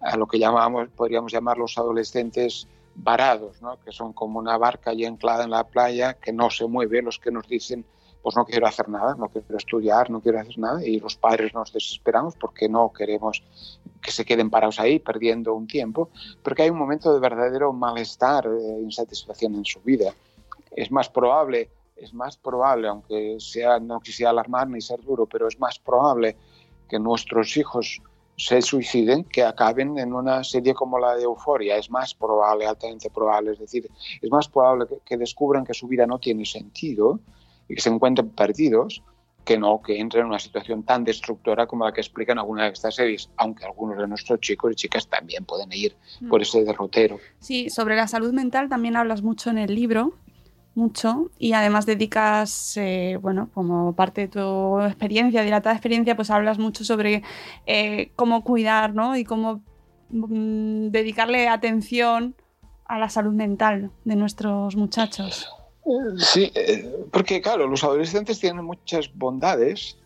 a 0.00 0.16
lo 0.16 0.26
que 0.26 0.38
llamamos, 0.38 0.88
podríamos 0.90 1.32
llamar 1.32 1.58
los 1.58 1.76
adolescentes 1.78 2.66
varados, 2.94 3.62
¿no? 3.62 3.78
que 3.80 3.92
son 3.92 4.12
como 4.12 4.38
una 4.38 4.58
barca 4.58 4.92
ya 4.92 5.08
anclada 5.08 5.44
en 5.44 5.50
la 5.50 5.64
playa 5.64 6.14
que 6.14 6.32
no 6.32 6.50
se 6.50 6.66
mueve, 6.66 7.02
los 7.02 7.18
que 7.18 7.30
nos 7.30 7.48
dicen 7.48 7.84
pues 8.22 8.36
no 8.36 8.44
quiero 8.44 8.66
hacer 8.66 8.88
nada, 8.88 9.14
no 9.16 9.28
quiero 9.28 9.56
estudiar, 9.56 10.10
no 10.10 10.20
quiero 10.20 10.40
hacer 10.40 10.58
nada 10.58 10.84
y 10.84 11.00
los 11.00 11.16
padres 11.16 11.52
nos 11.54 11.72
desesperamos 11.72 12.36
porque 12.36 12.68
no 12.68 12.92
queremos 12.92 13.42
que 14.00 14.12
se 14.12 14.24
queden 14.24 14.50
parados 14.50 14.78
ahí 14.80 14.98
perdiendo 14.98 15.54
un 15.54 15.66
tiempo, 15.66 16.10
porque 16.42 16.62
hay 16.62 16.70
un 16.70 16.78
momento 16.78 17.12
de 17.12 17.20
verdadero 17.20 17.72
malestar, 17.72 18.46
e 18.46 18.80
insatisfacción 18.80 19.54
en 19.54 19.64
su 19.64 19.80
vida. 19.80 20.12
Es 20.70 20.90
más 20.90 21.08
probable, 21.08 21.70
es 21.96 22.12
más 22.14 22.36
probable, 22.36 22.88
aunque 22.88 23.36
sea, 23.38 23.78
no 23.78 24.00
quisiera 24.00 24.30
alarmar 24.30 24.68
ni 24.68 24.80
ser 24.80 25.00
duro, 25.02 25.26
pero 25.26 25.48
es 25.48 25.58
más 25.58 25.78
probable 25.78 26.36
que 26.88 26.98
nuestros 26.98 27.56
hijos 27.56 28.00
se 28.36 28.60
suiciden 28.62 29.24
que 29.24 29.44
acaben 29.44 29.98
en 29.98 30.12
una 30.12 30.42
serie 30.42 30.74
como 30.74 30.98
la 30.98 31.14
de 31.14 31.24
Euforia. 31.24 31.76
Es 31.76 31.90
más 31.90 32.14
probable, 32.14 32.66
altamente 32.66 33.10
probable, 33.10 33.52
es 33.52 33.58
decir, 33.58 33.88
es 34.20 34.30
más 34.30 34.48
probable 34.48 34.86
que 35.04 35.16
descubran 35.16 35.64
que 35.64 35.74
su 35.74 35.86
vida 35.86 36.06
no 36.06 36.18
tiene 36.18 36.44
sentido 36.44 37.20
y 37.72 37.76
que 37.76 37.80
se 37.80 37.88
encuentren 37.88 38.28
perdidos 38.28 39.02
que 39.44 39.58
no 39.58 39.80
que 39.82 39.98
entren 39.98 40.22
en 40.22 40.28
una 40.28 40.38
situación 40.38 40.84
tan 40.84 41.04
destructora 41.04 41.66
como 41.66 41.84
la 41.84 41.92
que 41.92 42.00
explican 42.00 42.38
algunas 42.38 42.66
de 42.66 42.72
estas 42.74 42.94
series, 42.94 43.28
aunque 43.36 43.64
algunos 43.64 43.98
de 43.98 44.06
nuestros 44.06 44.38
chicos 44.40 44.72
y 44.72 44.74
chicas 44.74 45.08
también 45.08 45.44
pueden 45.44 45.72
ir 45.72 45.96
mm. 46.20 46.28
por 46.28 46.42
ese 46.42 46.62
derrotero. 46.62 47.18
Sí, 47.40 47.70
sobre 47.70 47.96
la 47.96 48.06
salud 48.06 48.32
mental 48.32 48.68
también 48.68 48.94
hablas 48.94 49.22
mucho 49.22 49.50
en 49.50 49.58
el 49.58 49.74
libro, 49.74 50.14
mucho, 50.74 51.30
y 51.38 51.54
además 51.54 51.86
dedicas, 51.86 52.76
eh, 52.76 53.18
bueno, 53.20 53.50
como 53.52 53.94
parte 53.94 54.22
de 54.22 54.28
tu 54.28 54.80
experiencia, 54.80 55.42
dilatada 55.42 55.74
experiencia, 55.74 56.14
pues 56.14 56.30
hablas 56.30 56.58
mucho 56.58 56.84
sobre 56.84 57.22
eh, 57.66 58.12
cómo 58.14 58.44
cuidar, 58.44 58.94
¿no? 58.94 59.16
Y 59.16 59.24
cómo 59.24 59.62
mm, 60.10 60.88
dedicarle 60.88 61.48
atención 61.48 62.36
a 62.84 62.98
la 62.98 63.08
salud 63.08 63.32
mental 63.32 63.90
de 64.04 64.16
nuestros 64.16 64.76
muchachos. 64.76 65.50
Sí, 66.18 66.52
eh, 66.54 67.06
porque 67.10 67.40
claro, 67.40 67.66
los 67.66 67.82
adolescentes 67.82 68.38
tienen 68.38 68.64
muchas 68.64 69.12
bondades, 69.14 69.96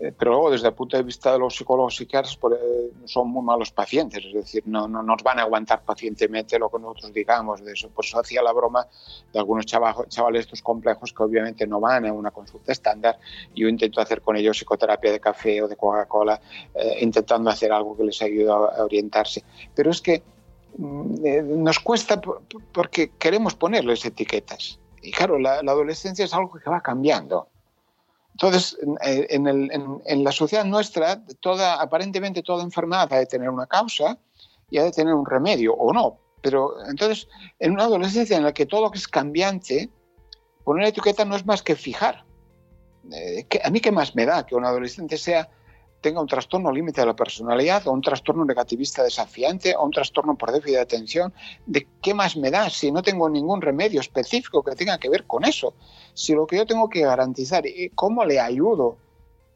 eh, 0.00 0.12
pero 0.16 0.32
luego 0.32 0.50
desde 0.50 0.68
el 0.68 0.74
punto 0.74 0.96
de 0.96 1.02
vista 1.02 1.32
de 1.32 1.38
los 1.38 1.56
psicólogos 1.56 1.96
psiquiatras 1.96 2.36
eh, 2.36 2.90
son 3.04 3.28
muy 3.28 3.44
malos 3.44 3.70
pacientes, 3.70 4.24
es 4.24 4.32
decir, 4.32 4.62
no, 4.66 4.86
no, 4.86 5.02
nos 5.02 5.22
van 5.22 5.38
a 5.38 5.42
aguantar 5.42 5.82
pacientemente 5.84 6.58
lo 6.58 6.68
que 6.68 6.78
nosotros 6.78 7.12
digamos 7.12 7.64
de 7.64 7.72
eso. 7.72 7.88
Por 7.90 8.04
eso 8.04 8.20
hacía 8.20 8.42
la 8.42 8.52
broma 8.52 8.86
de 9.32 9.38
algunos 9.38 9.66
chavales, 9.66 10.08
chavales 10.08 10.40
estos 10.42 10.62
complejos 10.62 11.12
que 11.12 11.22
obviamente 11.22 11.66
no 11.66 11.80
van 11.80 12.06
a 12.06 12.12
una 12.12 12.30
consulta 12.30 12.72
estándar. 12.72 13.18
Yo 13.54 13.68
intento 13.68 14.00
hacer 14.00 14.20
con 14.20 14.36
ellos 14.36 14.58
psicoterapia 14.58 15.10
de 15.10 15.20
café 15.20 15.62
o 15.62 15.68
de 15.68 15.76
Coca-Cola, 15.76 16.40
eh, 16.74 16.98
intentando 17.00 17.50
hacer 17.50 17.72
algo 17.72 17.96
que 17.96 18.04
les 18.04 18.20
ayude 18.22 18.50
a 18.50 18.84
orientarse. 18.84 19.42
Pero 19.74 19.90
es 19.90 20.00
que 20.00 20.22
mm, 20.78 21.62
nos 21.62 21.80
cuesta 21.80 22.20
porque 22.72 23.10
queremos 23.18 23.54
ponerles 23.54 24.04
etiquetas 24.04 24.78
y 25.04 25.12
claro, 25.12 25.38
la, 25.38 25.58
adolescencia 25.58 26.24
es 26.24 26.32
algo 26.32 26.52
que 26.52 26.70
va 26.70 26.80
cambiando. 26.80 27.48
Entonces, 28.32 28.76
en, 29.02 29.46
el, 29.46 29.70
en, 30.04 30.24
la 30.24 30.32
sociedad 30.32 30.64
nuestra, 30.64 31.24
toda, 31.40 31.80
aparentemente 31.80 32.42
toda 32.42 32.64
enfermedad 32.64 33.12
ha 33.12 33.18
de 33.18 33.26
tener 33.26 33.48
una 33.48 33.66
causa 33.66 34.18
y 34.70 34.78
ha 34.78 34.84
de 34.84 34.90
tener 34.90 35.14
un 35.14 35.24
remedio, 35.24 35.74
o 35.74 35.92
no. 35.92 36.18
Pero 36.40 36.74
entonces, 36.88 37.28
en 37.60 37.72
una 37.72 37.84
adolescencia 37.84 38.36
en 38.36 38.42
la 38.42 38.52
que 38.52 38.66
todo 38.66 38.90
es 38.92 39.06
cambiante, 39.06 39.88
poner 40.64 40.88
etiqueta 40.88 41.24
no 41.24 41.36
es 41.36 41.46
más 41.46 41.62
que 41.62 41.76
fijar. 41.76 42.24
Eh, 43.12 43.46
¿A 43.62 43.70
mí 43.70 43.80
qué 43.80 43.92
más 43.92 44.16
me 44.16 44.26
da 44.26 44.44
que 44.44 44.56
un 44.56 44.64
adolescente 44.64 45.16
sea 45.16 45.48
tenga 46.04 46.20
un 46.20 46.26
trastorno 46.26 46.70
límite 46.70 47.00
de 47.00 47.06
la 47.06 47.16
personalidad 47.16 47.88
o 47.88 47.92
un 47.92 48.02
trastorno 48.02 48.44
negativista 48.44 49.02
desafiante 49.02 49.74
o 49.74 49.84
un 49.84 49.90
trastorno 49.90 50.36
por 50.36 50.52
déficit 50.52 50.74
de 50.74 50.82
atención, 50.82 51.32
¿de 51.64 51.88
qué 52.02 52.12
más 52.12 52.36
me 52.36 52.50
da 52.50 52.68
si 52.68 52.92
no 52.92 53.02
tengo 53.02 53.26
ningún 53.30 53.62
remedio 53.62 54.02
específico 54.02 54.62
que 54.62 54.76
tenga 54.76 54.98
que 54.98 55.08
ver 55.08 55.24
con 55.24 55.46
eso? 55.46 55.72
Si 56.12 56.34
lo 56.34 56.46
que 56.46 56.58
yo 56.58 56.66
tengo 56.66 56.90
que 56.90 57.00
garantizar 57.00 57.66
y 57.66 57.88
cómo 57.94 58.22
le 58.26 58.38
ayudo 58.38 58.98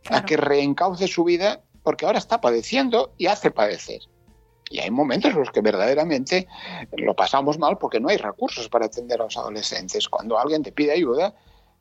claro. 0.04 0.22
a 0.22 0.24
que 0.24 0.38
reencauce 0.38 1.06
su 1.06 1.22
vida, 1.22 1.60
porque 1.82 2.06
ahora 2.06 2.18
está 2.18 2.40
padeciendo 2.40 3.12
y 3.18 3.26
hace 3.26 3.50
padecer. 3.50 4.00
Y 4.70 4.80
hay 4.80 4.90
momentos 4.90 5.32
en 5.32 5.40
los 5.40 5.50
que 5.50 5.60
verdaderamente 5.60 6.48
lo 6.96 7.14
pasamos 7.14 7.58
mal 7.58 7.76
porque 7.76 8.00
no 8.00 8.08
hay 8.08 8.16
recursos 8.16 8.70
para 8.70 8.86
atender 8.86 9.20
a 9.20 9.24
los 9.24 9.36
adolescentes. 9.36 10.08
Cuando 10.08 10.38
alguien 10.38 10.62
te 10.62 10.72
pide 10.72 10.92
ayuda, 10.92 11.34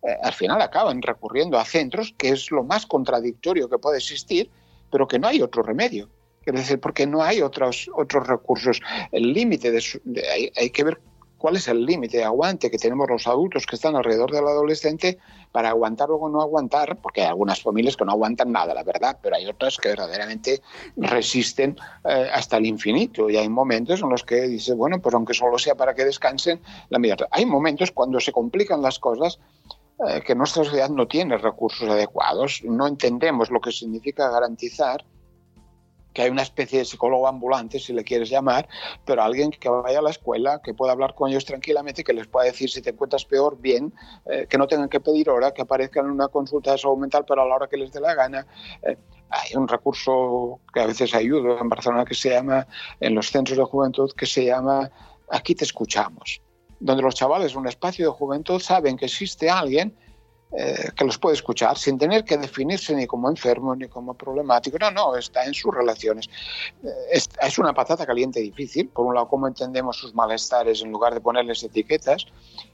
eh, 0.04 0.18
al 0.22 0.34
final 0.34 0.62
acaban 0.62 1.02
recurriendo 1.02 1.58
a 1.58 1.66
centros, 1.66 2.14
que 2.18 2.30
es 2.30 2.52
lo 2.52 2.64
más 2.64 2.86
contradictorio 2.86 3.70
que 3.70 3.78
puede 3.78 3.98
existir, 3.98 4.50
pero 4.92 5.08
que 5.08 5.20
no 5.20 5.28
hay 5.28 5.42
otro 5.42 5.64
remedio. 5.64 6.10
Es 6.46 6.54
decir, 6.54 6.80
porque 6.80 7.06
no 7.06 7.22
hay 7.22 7.42
otros, 7.42 7.90
otros 7.94 8.26
recursos. 8.26 8.82
El 9.12 9.34
límite 9.34 9.70
de, 9.70 9.84
de 10.06 10.30
hay, 10.30 10.52
hay, 10.56 10.70
que 10.70 10.86
ver 10.86 10.98
cuál 11.38 11.58
es 11.58 11.68
el 11.68 11.86
límite 11.86 12.18
de 12.18 12.24
aguante 12.24 12.72
que 12.72 12.78
tenemos 12.78 13.10
los 13.10 13.28
adultos 13.28 13.66
que 13.66 13.76
están 13.76 13.96
alrededor 13.96 14.32
del 14.32 14.48
adolescente 14.48 15.18
para 15.52 15.70
aguantar 15.70 16.10
o 16.10 16.30
no 16.30 16.42
aguantar, 16.42 16.98
porque 16.98 17.22
hay 17.22 17.28
algunas 17.28 17.62
familias 17.62 17.96
que 17.96 18.06
no 18.06 18.12
aguantan 18.12 18.52
nada, 18.52 18.74
la 18.74 18.84
verdad, 18.84 19.18
pero 19.22 19.36
hay 19.36 19.46
otras 19.46 19.78
que 19.78 19.90
verdaderamente 19.90 20.62
resisten 20.96 21.78
eh, 22.06 22.30
hasta 22.34 22.58
el 22.58 22.66
infinito. 22.66 23.30
Y 23.30 23.38
hay 23.38 23.50
momentos 23.50 24.02
en 24.02 24.10
los 24.10 24.24
que 24.24 24.42
dices, 24.44 24.76
bueno, 24.76 25.00
pues 25.00 25.14
aunque 25.16 25.34
solo 25.34 25.58
sea 25.58 25.76
para 25.76 25.96
que 25.96 26.06
descansen, 26.06 26.62
la 26.90 27.00
medida. 27.00 27.28
Hay 27.32 27.46
momentos 27.46 27.92
cuando 27.92 28.20
se 28.20 28.32
complican 28.32 28.82
las 28.82 29.00
cosas 29.00 29.40
eh, 30.06 30.22
que 30.22 30.36
nuestra 30.36 30.64
sociedad 30.64 30.90
no 30.90 31.08
tiene 31.08 31.38
recursos 31.38 31.90
adecuados, 31.90 32.62
no 32.64 32.88
entendemos 32.88 33.50
lo 33.50 33.60
que 33.60 33.72
significa 33.72 34.30
garantizar 34.30 35.04
que 36.18 36.24
hay 36.24 36.32
una 36.32 36.42
especie 36.42 36.80
de 36.80 36.86
psicólogo 36.86 37.28
ambulante, 37.28 37.80
si 37.80 37.94
le 37.94 38.04
quieres 38.04 38.32
llamar, 38.32 38.68
pero 39.06 39.22
alguien 39.22 39.52
que 39.52 39.70
vaya 39.70 40.00
a 40.00 40.02
la 40.02 40.10
escuela, 40.10 40.60
que 40.64 40.74
pueda 40.74 40.92
hablar 40.92 41.14
con 41.14 41.30
ellos 41.30 41.46
tranquilamente, 41.46 42.04
que 42.04 42.12
les 42.12 42.26
pueda 42.26 42.48
decir 42.48 42.72
si 42.72 42.82
te 42.82 42.90
encuentras 42.90 43.24
peor, 43.24 43.56
bien, 43.62 43.94
eh, 44.26 44.48
que 44.50 44.58
no 44.58 44.66
tengan 44.66 44.90
que 44.90 45.00
pedir 45.00 45.30
hora, 45.30 45.52
que 45.52 45.62
aparezcan 45.62 46.06
en 46.06 46.12
una 46.14 46.28
consulta 46.28 46.72
de 46.72 46.80
salud 46.80 46.98
mental, 46.98 47.24
pero 47.28 47.44
a 47.44 47.46
la 47.46 47.54
hora 47.54 47.68
que 47.68 47.78
les 47.78 47.92
dé 47.92 48.00
la 48.00 48.16
gana. 48.16 48.48
Eh, 48.82 48.98
hay 49.30 49.56
un 49.56 49.68
recurso 49.68 50.60
que 50.74 50.80
a 50.80 50.88
veces 50.88 51.14
ayuda 51.14 51.60
en 51.62 51.70
Barcelona 51.70 52.04
que 52.04 52.16
se 52.16 52.32
llama, 52.32 52.66
en 53.00 53.14
los 53.14 53.30
centros 53.30 53.56
de 53.56 53.64
juventud, 53.66 54.12
que 54.14 54.26
se 54.26 54.44
llama 54.44 54.90
Aquí 55.30 55.54
te 55.54 55.66
escuchamos 55.66 56.42
donde 56.80 57.04
los 57.04 57.16
chavales, 57.16 57.56
un 57.56 57.68
espacio 57.68 58.06
de 58.06 58.12
juventud, 58.12 58.60
saben 58.60 58.98
que 58.98 59.06
existe 59.06 59.50
alguien 59.50 59.96
eh, 60.56 60.92
que 60.96 61.04
los 61.04 61.18
puede 61.18 61.36
escuchar 61.36 61.78
sin 61.78 61.98
tener 61.98 62.24
que 62.24 62.38
definirse 62.38 62.96
ni 62.96 63.06
como 63.06 63.30
enfermo 63.30 63.76
ni 63.76 63.90
como 63.90 64.14
problemático. 64.14 64.78
No, 64.80 64.92
no, 64.92 65.16
está 65.18 65.44
en 65.44 65.54
sus 65.54 65.76
relaciones. 65.76 66.30
Eh, 66.84 66.88
es, 67.12 67.30
es, 67.42 67.58
una 67.60 67.74
patata 67.74 68.06
caliente 68.06 68.40
difícil. 68.40 68.88
Por 68.88 69.06
un 69.06 69.14
lado, 69.14 69.28
cómo 69.28 69.48
entendemos 69.48 69.98
sus 69.98 70.16
malestares 70.16 70.82
en 70.82 70.92
lugar 70.92 71.14
de 71.14 71.20
ponerles 71.20 71.64
etiquetas. 71.64 72.28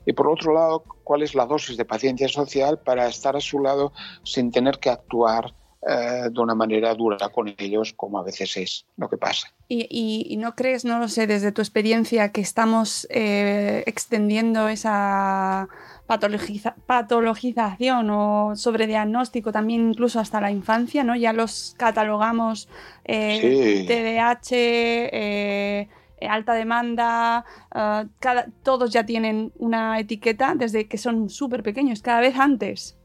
Y 0.05 0.13
por 0.13 0.27
otro 0.27 0.53
lado, 0.53 0.83
cuál 1.03 1.23
es 1.23 1.33
la 1.33 1.47
dosis 1.47 1.75
de 1.75 1.83
paciencia 1.83 2.27
social 2.27 2.77
para 2.77 3.07
estar 3.07 3.35
a 3.35 3.41
su 3.41 3.59
lado 3.59 3.91
sin 4.23 4.51
tener 4.51 4.77
que 4.77 4.91
actuar 4.91 5.55
eh, 5.87 6.29
de 6.31 6.39
una 6.39 6.55
manera 6.55 6.93
dura 6.95 7.29
con 7.29 7.53
ellos, 7.57 7.93
como 7.93 8.19
a 8.19 8.23
veces 8.23 8.57
es 8.57 8.85
lo 8.97 9.09
que 9.09 9.17
pasa. 9.17 9.47
¿Y, 9.67 9.87
y, 9.89 10.33
y 10.33 10.37
no 10.37 10.55
crees, 10.55 10.85
no 10.85 10.99
lo 10.99 11.07
sé, 11.07 11.27
desde 11.27 11.51
tu 11.51 11.61
experiencia, 11.61 12.31
que 12.31 12.41
estamos 12.41 13.07
eh, 13.09 13.83
extendiendo 13.85 14.67
esa 14.67 15.67
patologiza 16.07 16.75
patologización 16.85 18.09
o 18.09 18.55
sobrediagnóstico 18.55 19.51
también 19.51 19.89
incluso 19.89 20.19
hasta 20.19 20.41
la 20.41 20.51
infancia, 20.51 21.03
¿no? 21.03 21.15
Ya 21.15 21.33
los 21.33 21.75
catalogamos 21.77 22.67
eh, 23.05 23.39
Sí. 23.41 23.85
TDAH, 23.87 24.49
eh, 24.51 25.87
alta 26.29 26.53
demanda, 26.53 27.45
uh, 27.75 28.07
cada, 28.19 28.47
todos 28.63 28.91
ya 28.91 29.05
tienen 29.05 29.51
una 29.57 29.99
etiqueta 29.99 30.55
desde 30.55 30.87
que 30.87 30.97
son 30.97 31.29
súper 31.29 31.63
pequeños, 31.63 32.01
cada 32.01 32.21
vez 32.21 32.37
antes. 32.37 32.97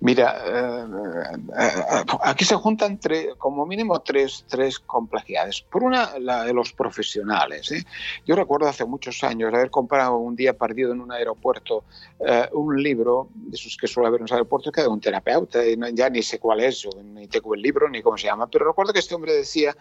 Mira, 0.00 0.42
eh, 0.46 2.04
aquí 2.22 2.44
se 2.44 2.54
juntan 2.56 2.98
tres, 2.98 3.34
como 3.38 3.66
mínimo 3.66 4.00
tres, 4.00 4.44
tres 4.48 4.78
complejidades. 4.78 5.62
Por 5.62 5.82
una, 5.82 6.18
la 6.18 6.44
de 6.44 6.52
los 6.52 6.72
profesionales. 6.72 7.70
¿eh? 7.72 7.84
Yo 8.26 8.36
recuerdo 8.36 8.68
hace 8.68 8.84
muchos 8.84 9.22
años 9.24 9.52
haber 9.52 9.70
comprado 9.70 10.16
un 10.16 10.36
día 10.36 10.56
perdido 10.56 10.92
en 10.92 11.00
un 11.00 11.12
aeropuerto 11.12 11.84
eh, 12.20 12.48
un 12.52 12.82
libro, 12.82 13.28
de 13.34 13.56
esos 13.56 13.76
que 13.76 13.86
suele 13.86 14.08
haber 14.08 14.20
en 14.20 14.24
los 14.24 14.32
aeropuertos, 14.32 14.72
que 14.72 14.82
de 14.82 14.88
un 14.88 15.00
terapeuta, 15.00 15.66
y 15.66 15.76
no, 15.76 15.88
ya 15.88 16.08
ni 16.10 16.22
sé 16.22 16.38
cuál 16.38 16.60
es, 16.60 16.86
ni 17.02 17.26
tengo 17.28 17.54
el 17.54 17.62
libro, 17.62 17.88
ni 17.88 18.02
cómo 18.02 18.16
se 18.16 18.26
llama, 18.26 18.48
pero 18.48 18.66
recuerdo 18.66 18.92
que 18.92 19.00
este 19.00 19.14
hombre 19.14 19.32
decía... 19.32 19.76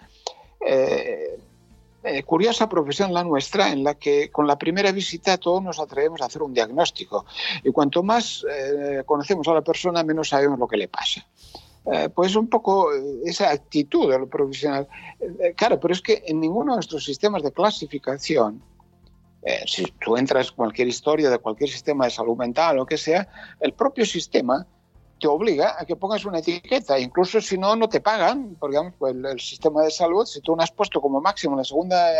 Eh, 0.65 1.37
eh, 2.03 2.23
curiosa 2.23 2.69
profesión 2.69 3.13
la 3.13 3.23
nuestra 3.23 3.71
en 3.71 3.83
la 3.83 3.95
que 3.95 4.29
con 4.29 4.47
la 4.47 4.57
primera 4.57 4.91
visita 4.91 5.37
todos 5.37 5.63
nos 5.63 5.79
atrevemos 5.79 6.21
a 6.21 6.25
hacer 6.25 6.41
un 6.41 6.53
diagnóstico 6.53 7.25
y 7.63 7.71
cuanto 7.71 8.03
más 8.03 8.45
eh, 8.49 9.03
conocemos 9.05 9.47
a 9.47 9.53
la 9.53 9.61
persona 9.61 10.03
menos 10.03 10.29
sabemos 10.29 10.59
lo 10.59 10.67
que 10.67 10.77
le 10.77 10.87
pasa. 10.87 11.25
Eh, 11.89 12.09
pues 12.13 12.35
un 12.35 12.49
poco 12.49 12.89
esa 13.23 13.49
actitud 13.49 14.11
del 14.11 14.27
profesional. 14.27 14.87
Eh, 15.19 15.53
claro, 15.55 15.79
pero 15.79 15.93
es 15.93 16.01
que 16.01 16.21
en 16.27 16.41
ninguno 16.41 16.73
de 16.73 16.77
nuestros 16.77 17.05
sistemas 17.05 17.43
de 17.43 17.53
clasificación, 17.53 18.61
eh, 19.41 19.61
si 19.65 19.85
tú 20.03 20.17
entras 20.17 20.49
en 20.49 20.55
cualquier 20.55 20.89
historia 20.89 21.29
de 21.29 21.37
cualquier 21.37 21.69
sistema 21.69 22.03
de 22.03 22.11
salud 22.11 22.35
mental 22.35 22.75
o 22.75 22.79
lo 22.79 22.85
que 22.85 22.97
sea, 22.97 23.29
el 23.61 23.71
propio 23.71 24.05
sistema 24.05 24.67
te 25.19 25.27
obliga 25.27 25.75
a 25.79 25.85
que 25.85 25.95
pongas 25.95 26.25
una 26.25 26.39
etiqueta, 26.39 26.99
incluso 26.99 27.41
si 27.41 27.57
no, 27.57 27.75
no 27.75 27.89
te 27.89 28.01
pagan, 28.01 28.55
porque 28.59 28.77
pues, 28.97 29.15
el, 29.15 29.39
sistema 29.39 29.83
de 29.83 29.91
salud, 29.91 30.25
si 30.25 30.41
tú 30.41 30.55
no 30.55 30.63
has 30.63 30.71
puesto 30.71 31.01
como 31.01 31.21
máximo 31.21 31.53
en 31.53 31.59
la 31.59 31.63
segunda 31.63 32.11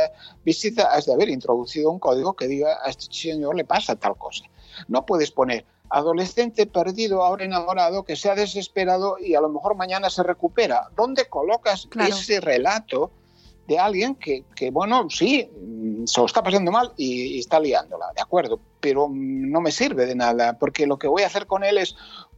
visita, 0.43 0.91
has 0.91 1.05
de 1.05 1.13
haber 1.13 1.29
introducido 1.29 1.91
un 1.91 1.99
código 1.99 2.33
que 2.33 2.47
diga 2.47 2.77
a 2.83 2.89
este 2.89 3.05
señor 3.13 3.55
le 3.55 3.65
pasa 3.65 3.95
tal 3.95 4.15
cosa. 4.17 4.45
No 4.87 5.05
puedes 5.05 5.31
poner 5.31 5.65
adolescente 5.89 6.65
perdido, 6.65 7.23
ahora 7.23 7.45
enamorado, 7.45 8.03
que 8.03 8.15
se 8.15 8.29
ha 8.29 8.35
desesperado 8.35 9.17
y 9.19 9.35
a 9.35 9.41
lo 9.41 9.49
mejor 9.49 9.75
mañana 9.75 10.09
se 10.09 10.23
recupera. 10.23 10.89
¿Dónde 10.95 11.29
colocas 11.29 11.87
claro. 11.89 12.13
ese 12.13 12.41
relato 12.41 13.11
de 13.67 13.79
alguien 13.79 14.15
que, 14.15 14.45
que, 14.55 14.71
bueno, 14.71 15.09
sí, 15.09 15.49
se 16.05 16.19
lo 16.19 16.25
está 16.25 16.41
pasando 16.41 16.71
mal 16.71 16.93
y, 16.95 17.35
y 17.35 17.39
está 17.39 17.59
liándola, 17.59 18.07
de 18.15 18.21
acuerdo, 18.21 18.59
pero 18.79 19.09
no 19.11 19.59
me 19.59 19.71
sirve 19.71 20.05
de 20.05 20.15
nada, 20.15 20.57
porque 20.57 20.87
lo 20.87 20.97
que 20.97 21.07
voy 21.07 21.23
a 21.23 21.27
hacer 21.27 21.47
con 21.47 21.65
él 21.65 21.77
es 21.77 21.95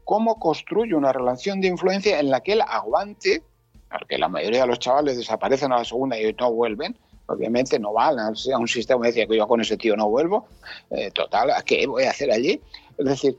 cómo 0.09 0.39
construye 0.39 0.95
una 0.95 1.13
relación 1.13 1.61
de 1.61 1.67
influencia 1.67 2.19
en 2.19 2.31
la 2.31 2.41
que 2.41 2.53
él 2.53 2.63
aguante, 2.67 3.43
porque 3.91 4.17
la 4.17 4.27
mayoría 4.27 4.61
de 4.61 4.65
los 4.65 4.79
chavales 4.79 5.17
desaparecen 5.17 5.71
a 5.71 5.77
la 5.77 5.85
segunda 5.85 6.19
y 6.19 6.33
no 6.33 6.51
vuelven, 6.51 6.97
obviamente 7.27 7.77
no 7.77 7.93
van 7.93 8.17
a 8.17 8.31
un 8.57 8.67
sistema, 8.67 9.05
decía 9.05 9.27
que 9.27 9.37
yo 9.37 9.47
con 9.47 9.61
ese 9.61 9.77
tío 9.77 9.95
no 9.95 10.09
vuelvo, 10.09 10.47
eh, 10.89 11.11
total, 11.11 11.51
¿a 11.51 11.61
qué 11.61 11.85
voy 11.85 12.05
a 12.05 12.09
hacer 12.09 12.31
allí? 12.31 12.59
Es 12.97 13.05
decir, 13.05 13.37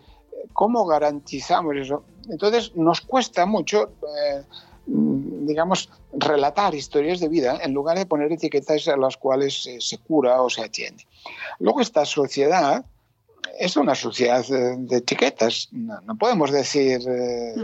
¿cómo 0.53 0.87
garantizamos 0.87 1.75
eso? 1.75 2.05
Entonces 2.29 2.77
nos 2.77 3.01
cuesta 3.01 3.47
mucho, 3.47 3.91
eh, 4.07 4.45
digamos, 4.87 5.91
relatar 6.12 6.77
historias 6.77 7.18
de 7.18 7.27
vida 7.27 7.59
en 7.64 7.75
lugar 7.75 7.99
de 7.99 8.07
poner 8.07 8.31
etiquetas 8.31 8.87
a 8.87 8.97
las 8.97 9.16
cuales 9.16 9.61
se, 9.61 9.81
se 9.81 9.99
cura 9.99 10.41
o 10.41 10.49
se 10.49 10.62
atiende. 10.62 11.05
Luego 11.59 11.81
esta 11.81 12.05
sociedad, 12.07 12.85
es 13.61 13.77
una 13.77 13.95
sociedad 13.95 14.45
de, 14.47 14.77
de 14.79 14.97
etiquetas. 14.97 15.69
No, 15.71 16.01
no, 16.01 16.17
podemos 16.17 16.51
decir. 16.51 16.99
Eh, 17.07 17.55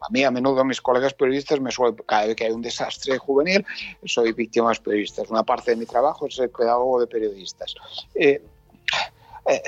a 0.00 0.10
mí, 0.10 0.24
a 0.24 0.30
menudo, 0.30 0.64
mis 0.64 0.80
colegas 0.80 1.14
periodistas 1.14 1.60
me 1.60 1.70
suelen. 1.70 1.96
Cada 2.06 2.26
vez 2.26 2.36
que 2.36 2.44
hay 2.44 2.50
un 2.50 2.60
desastre 2.60 3.16
juvenil, 3.16 3.64
soy 4.04 4.32
víctima 4.32 4.70
de 4.72 4.80
periodistas. 4.80 5.30
Una 5.30 5.44
parte 5.44 5.70
de 5.70 5.76
mi 5.76 5.86
trabajo 5.86 6.26
es 6.26 6.34
ser 6.34 6.50
pedagogo 6.50 7.00
de 7.00 7.06
periodistas. 7.06 7.74
Eh, 8.14 8.42
eh, 9.46 9.62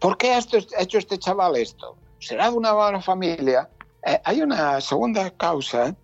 ¿Por 0.00 0.18
qué 0.18 0.32
ha 0.32 0.40
hecho 0.40 0.98
este 0.98 1.16
chaval 1.16 1.56
esto? 1.56 1.96
¿Será 2.18 2.50
de 2.50 2.56
una 2.56 2.72
buena 2.72 3.00
familia? 3.00 3.70
Eh, 4.04 4.20
hay 4.24 4.42
una 4.42 4.80
segunda 4.80 5.30
causa 5.30 5.94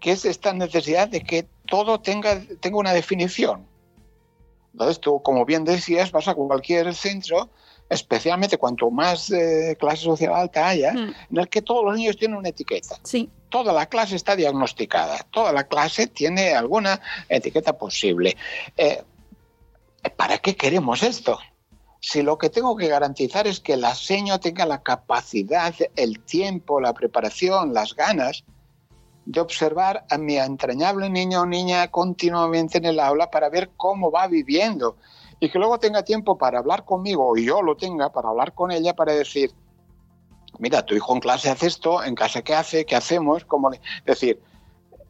que 0.00 0.12
es 0.12 0.24
esta 0.24 0.54
necesidad 0.54 1.08
de 1.08 1.22
que 1.22 1.46
todo 1.66 2.00
tenga, 2.00 2.40
tenga 2.60 2.78
una 2.78 2.94
definición. 2.94 3.66
Entonces, 4.72 5.00
tú, 5.00 5.22
como 5.22 5.44
bien 5.44 5.64
decías, 5.64 6.10
vas 6.12 6.28
a 6.28 6.34
cualquier 6.34 6.94
centro 6.94 7.50
especialmente 7.92 8.58
cuanto 8.58 8.90
más 8.90 9.30
eh, 9.30 9.76
clase 9.78 10.04
social 10.04 10.34
alta 10.34 10.68
haya, 10.68 10.92
mm. 10.92 11.14
en 11.30 11.38
el 11.38 11.48
que 11.48 11.62
todos 11.62 11.84
los 11.84 11.96
niños 11.96 12.16
tienen 12.16 12.38
una 12.38 12.48
etiqueta. 12.48 12.96
Sí. 13.04 13.30
Toda 13.50 13.72
la 13.72 13.86
clase 13.86 14.16
está 14.16 14.34
diagnosticada, 14.34 15.26
toda 15.30 15.52
la 15.52 15.64
clase 15.64 16.06
tiene 16.06 16.54
alguna 16.54 17.00
etiqueta 17.28 17.76
posible. 17.76 18.36
Eh, 18.76 19.02
¿Para 20.16 20.38
qué 20.38 20.56
queremos 20.56 21.02
esto? 21.02 21.38
Si 22.00 22.22
lo 22.22 22.38
que 22.38 22.50
tengo 22.50 22.76
que 22.76 22.88
garantizar 22.88 23.46
es 23.46 23.60
que 23.60 23.74
el 23.74 23.84
aseño 23.84 24.40
tenga 24.40 24.66
la 24.66 24.82
capacidad, 24.82 25.74
el 25.94 26.20
tiempo, 26.20 26.80
la 26.80 26.94
preparación, 26.94 27.74
las 27.74 27.94
ganas 27.94 28.44
de 29.24 29.40
observar 29.40 30.04
a 30.10 30.18
mi 30.18 30.36
entrañable 30.36 31.08
niño 31.10 31.42
o 31.42 31.46
niña 31.46 31.88
continuamente 31.88 32.78
en 32.78 32.86
el 32.86 32.98
aula 32.98 33.30
para 33.30 33.50
ver 33.50 33.70
cómo 33.76 34.10
va 34.10 34.26
viviendo 34.26 34.96
y 35.42 35.50
que 35.50 35.58
luego 35.58 35.76
tenga 35.80 36.04
tiempo 36.04 36.38
para 36.38 36.60
hablar 36.60 36.84
conmigo, 36.84 37.28
o 37.28 37.36
yo 37.36 37.62
lo 37.62 37.76
tenga 37.76 38.12
para 38.12 38.28
hablar 38.28 38.54
con 38.54 38.70
ella, 38.70 38.94
para 38.94 39.12
decir, 39.12 39.50
mira, 40.60 40.86
tu 40.86 40.94
hijo 40.94 41.12
en 41.12 41.18
clase 41.18 41.50
hace 41.50 41.66
esto, 41.66 42.00
en 42.04 42.14
casa 42.14 42.42
qué 42.42 42.54
hace, 42.54 42.86
qué 42.86 42.94
hacemos, 42.94 43.44
cómo. 43.44 43.72
Es 43.72 43.80
decir, 44.06 44.40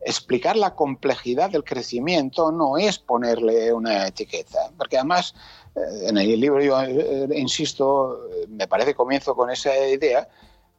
explicar 0.00 0.56
la 0.56 0.74
complejidad 0.74 1.50
del 1.50 1.64
crecimiento 1.64 2.50
no 2.50 2.78
es 2.78 2.98
ponerle 2.98 3.74
una 3.74 4.06
etiqueta, 4.06 4.70
porque 4.78 4.96
además 4.96 5.34
eh, 5.76 6.08
en 6.08 6.16
el 6.16 6.40
libro 6.40 6.62
yo 6.62 6.80
eh, 6.80 7.28
insisto, 7.36 8.18
me 8.48 8.66
parece 8.66 8.94
comienzo 8.94 9.36
con 9.36 9.50
esa 9.50 9.86
idea, 9.86 10.26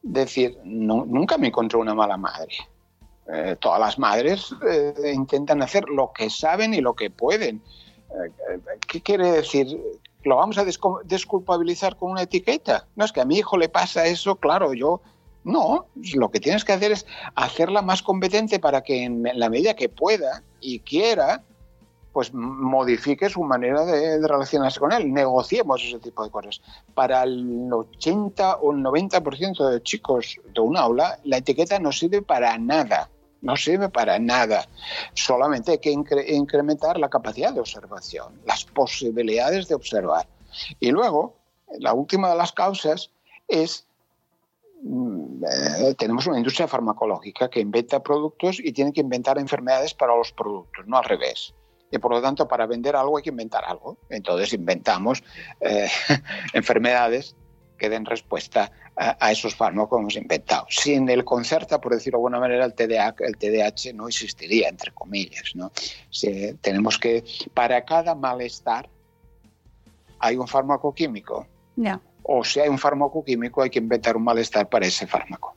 de 0.01 0.21
decir, 0.21 0.57
nunca 0.63 1.37
me 1.37 1.49
encontré 1.49 1.77
una 1.77 1.93
mala 1.93 2.17
madre. 2.17 2.55
Eh, 3.31 3.55
todas 3.59 3.79
las 3.79 3.99
madres 3.99 4.49
intentan 5.13 5.61
hacer 5.61 5.87
lo 5.89 6.11
que 6.11 6.31
saben 6.31 6.73
y 6.73 6.81
lo 6.81 6.95
que 6.95 7.11
pueden. 7.11 7.61
¿Qué 8.87 9.01
quiere 9.01 9.31
decir? 9.31 9.81
¿Lo 10.23 10.37
vamos 10.37 10.57
a 10.57 10.65
desculpabilizar 11.03 11.97
con 11.97 12.11
una 12.11 12.23
etiqueta? 12.23 12.87
No, 12.95 13.05
es 13.05 13.11
que 13.11 13.21
a 13.21 13.25
mi 13.25 13.37
hijo 13.37 13.57
le 13.57 13.69
pasa 13.69 14.05
eso, 14.05 14.35
claro, 14.35 14.73
yo... 14.73 15.01
No, 15.45 15.87
lo 16.13 16.31
que 16.31 16.39
tienes 16.39 16.63
que 16.63 16.71
hacer 16.71 16.93
es 16.93 17.05
hacerla 17.35 17.81
más 17.81 18.01
competente 18.01 18.59
para 18.59 18.81
que 18.81 19.03
en 19.03 19.27
la 19.33 19.49
medida 19.49 19.75
que 19.75 19.89
pueda 19.89 20.41
y 20.61 20.79
quiera, 20.79 21.43
pues 22.13 22.33
modifique 22.33 23.29
su 23.29 23.43
manera 23.43 23.83
de, 23.83 24.21
de, 24.21 24.25
relacionarse 24.25 24.79
con 24.79 24.93
él. 24.93 25.11
Negociemos 25.11 25.83
ese 25.83 25.99
tipo 25.99 26.23
de 26.23 26.31
cosas. 26.31 26.61
Para 26.93 27.23
el 27.23 27.67
80 27.73 28.55
o 28.59 28.71
el 28.71 28.77
90% 28.77 29.69
de 29.69 29.83
chicos 29.83 30.39
de 30.53 30.61
un 30.61 30.77
aula, 30.77 31.19
la 31.25 31.39
etiqueta 31.39 31.77
no 31.77 31.91
sirve 31.91 32.21
para 32.21 32.57
nada 32.57 33.09
no 33.43 33.55
sirve 33.57 33.89
para 33.89 34.17
nada. 34.17 34.67
Solamente 35.13 35.71
hay 35.71 35.77
que 35.77 35.91
incre 35.91 36.33
incrementar 36.33 36.97
la 36.97 37.09
capacidad 37.09 37.53
de 37.53 37.59
observación, 37.59 38.41
las 38.45 38.63
posibilidades 38.63 39.67
de 39.67 39.75
observar. 39.75 40.27
Y 40.79 40.91
luego, 40.91 41.35
la 41.79 41.93
última 41.93 42.29
de 42.29 42.37
las 42.37 42.53
causas 42.53 43.11
es, 43.47 43.85
eh, 44.81 45.93
tenemos 45.97 46.25
una 46.25 46.37
industria 46.37 46.67
farmacológica 46.67 47.49
que 47.49 47.59
inventa 47.59 48.01
productos 48.01 48.59
y 48.59 48.71
tiene 48.71 48.93
que 48.93 49.01
inventar 49.01 49.37
enfermedades 49.37 49.93
para 49.93 50.15
los 50.15 50.31
productos, 50.31 50.87
no 50.87 50.97
al 50.97 51.03
revés. 51.03 51.53
Y 51.91 51.99
por 51.99 52.11
lo 52.11 52.21
tanto, 52.21 52.47
para 52.47 52.65
vender 52.65 52.95
algo 52.95 53.17
hay 53.17 53.23
que 53.23 53.29
inventar 53.29 53.65
algo. 53.65 53.97
Entonces 54.09 54.53
inventamos 54.53 55.21
eh, 55.59 55.89
enfermedades 56.53 57.35
que 57.83 57.89
den 57.89 58.05
respuesta 58.05 58.71
a, 58.95 59.17
a, 59.19 59.31
esos 59.33 59.55
fármacos 59.55 59.97
que 59.97 60.01
hemos 60.01 60.15
inventado. 60.15 60.65
Sin 60.69 61.09
el 61.09 61.25
Concerta, 61.25 61.81
por 61.81 61.91
decirlo 61.91 62.17
de 62.17 62.21
alguna 62.21 62.39
manera, 62.39 62.63
el 62.63 62.73
TDAH, 62.73 63.15
el 63.19 63.35
TDAH 63.35 63.93
no 63.93 64.07
existiría, 64.07 64.69
entre 64.69 64.93
comillas. 64.93 65.51
¿no? 65.53 65.69
Si 66.09 66.53
tenemos 66.61 66.97
que, 66.97 67.25
para 67.53 67.83
cada 67.83 68.15
malestar, 68.15 68.87
hay 70.17 70.37
un 70.37 70.47
fármaco 70.47 70.93
químico. 70.93 71.45
Yeah. 71.75 71.99
o 72.21 72.43
si 72.45 72.59
hay 72.59 72.69
un 72.69 72.77
fármaco 72.77 73.25
químico 73.25 73.63
hay 73.63 73.71
que 73.71 73.79
inventar 73.79 74.15
un 74.15 74.23
malestar 74.23 74.69
para 74.69 74.85
ese 74.85 75.07
fármaco. 75.07 75.55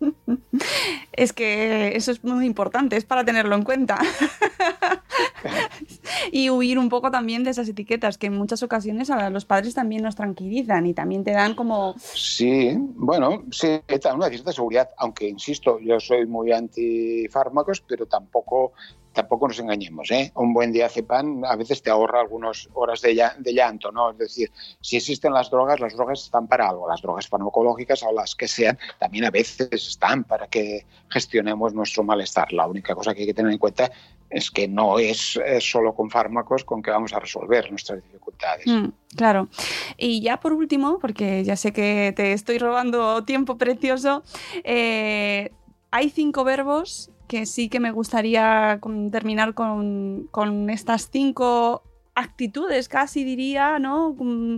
Es 1.12 1.32
que 1.32 1.96
eso 1.96 2.12
es 2.12 2.24
muy 2.24 2.46
importante, 2.46 2.96
es 2.96 3.04
para 3.04 3.24
tenerlo 3.24 3.54
en 3.54 3.62
cuenta. 3.62 3.98
y 6.32 6.48
huir 6.48 6.78
un 6.78 6.88
poco 6.88 7.10
también 7.10 7.44
de 7.44 7.50
esas 7.50 7.68
etiquetas 7.68 8.16
que 8.16 8.28
en 8.28 8.36
muchas 8.36 8.62
ocasiones 8.62 9.10
a 9.10 9.28
los 9.28 9.44
padres 9.44 9.74
también 9.74 10.02
nos 10.02 10.16
tranquilizan 10.16 10.86
y 10.86 10.94
también 10.94 11.24
te 11.24 11.32
dan 11.32 11.54
como... 11.54 11.94
Sí, 11.98 12.74
bueno, 12.76 13.44
sí, 13.50 13.80
una 14.14 14.28
cierta 14.28 14.52
seguridad, 14.52 14.90
aunque 14.96 15.28
insisto, 15.28 15.78
yo 15.80 16.00
soy 16.00 16.26
muy 16.26 16.52
anti 16.52 17.28
fármacos, 17.28 17.80
pero 17.80 18.06
tampoco 18.06 18.72
tampoco 19.12 19.48
nos 19.48 19.58
engañemos, 19.58 20.10
¿eh? 20.10 20.32
Un 20.34 20.52
buen 20.52 20.72
diazepam 20.72 21.44
a 21.44 21.56
veces 21.56 21.82
te 21.82 21.90
ahorra 21.90 22.20
algunas 22.20 22.68
horas 22.74 23.00
de, 23.00 23.14
llanto, 23.52 23.90
¿no? 23.90 24.10
Es 24.10 24.18
decir, 24.18 24.50
si 24.80 24.96
existen 24.96 25.32
las 25.32 25.50
drogas, 25.50 25.80
las 25.80 25.94
drogas 25.94 26.22
están 26.22 26.46
para 26.46 26.68
algo, 26.68 26.88
las 26.88 27.02
drogas 27.02 27.28
farmacológicas 27.28 28.02
o 28.02 28.12
las 28.12 28.34
que 28.34 28.46
sean, 28.48 28.78
también 28.98 29.24
a 29.24 29.30
veces 29.30 29.68
están 29.72 30.24
para 30.24 30.46
que 30.46 30.86
gestionemos 31.08 31.74
nuestro 31.74 32.02
malestar. 32.04 32.52
La 32.52 32.66
única 32.66 32.94
cosa 32.94 33.14
que 33.14 33.22
hay 33.22 33.26
que 33.26 33.34
tener 33.34 33.52
en 33.52 33.58
cuenta 33.58 33.90
es 34.28 34.50
que 34.50 34.68
no 34.68 34.98
es, 34.98 35.38
solo 35.58 35.94
con 35.94 36.08
fármacos 36.08 36.64
con 36.64 36.82
que 36.82 36.90
vamos 36.90 37.12
a 37.12 37.18
resolver 37.18 37.68
nuestras 37.70 38.02
dificultades. 38.02 38.66
Mm, 38.66 38.92
claro. 39.16 39.48
Y 39.96 40.22
ya 40.22 40.38
por 40.38 40.52
último, 40.52 40.98
porque 41.00 41.42
ya 41.42 41.56
sé 41.56 41.72
que 41.72 42.12
te 42.14 42.32
estoy 42.32 42.58
robando 42.58 43.24
tiempo 43.24 43.58
precioso, 43.58 44.22
eh, 44.62 45.50
hay 45.90 46.10
cinco 46.10 46.44
verbos 46.44 47.10
que 47.30 47.46
sí 47.46 47.68
que 47.68 47.78
me 47.78 47.92
gustaría 47.92 48.80
terminar 49.12 49.54
con, 49.54 50.28
estas 50.68 51.08
cinco 51.12 51.84
actitudes, 52.16 52.88
casi 52.88 53.22
diría, 53.22 53.78
¿no? 53.78 54.16
Mm, 54.18 54.56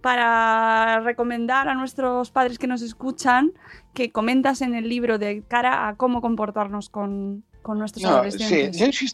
para 0.00 1.00
recomendar 1.00 1.68
a 1.68 1.74
nuestros 1.74 2.30
padres 2.30 2.58
que 2.58 2.66
nos 2.66 2.80
escuchan 2.80 3.52
que 3.92 4.10
comentas 4.12 4.62
en 4.62 4.74
el 4.74 4.88
libro 4.88 5.18
de 5.18 5.42
cara 5.46 5.88
a 5.88 5.96
cómo 5.96 6.22
comportarnos 6.22 6.88
con, 6.88 7.44
nuestros 7.66 8.06
adolescentes. 8.06 8.96
Sí, 8.96 9.06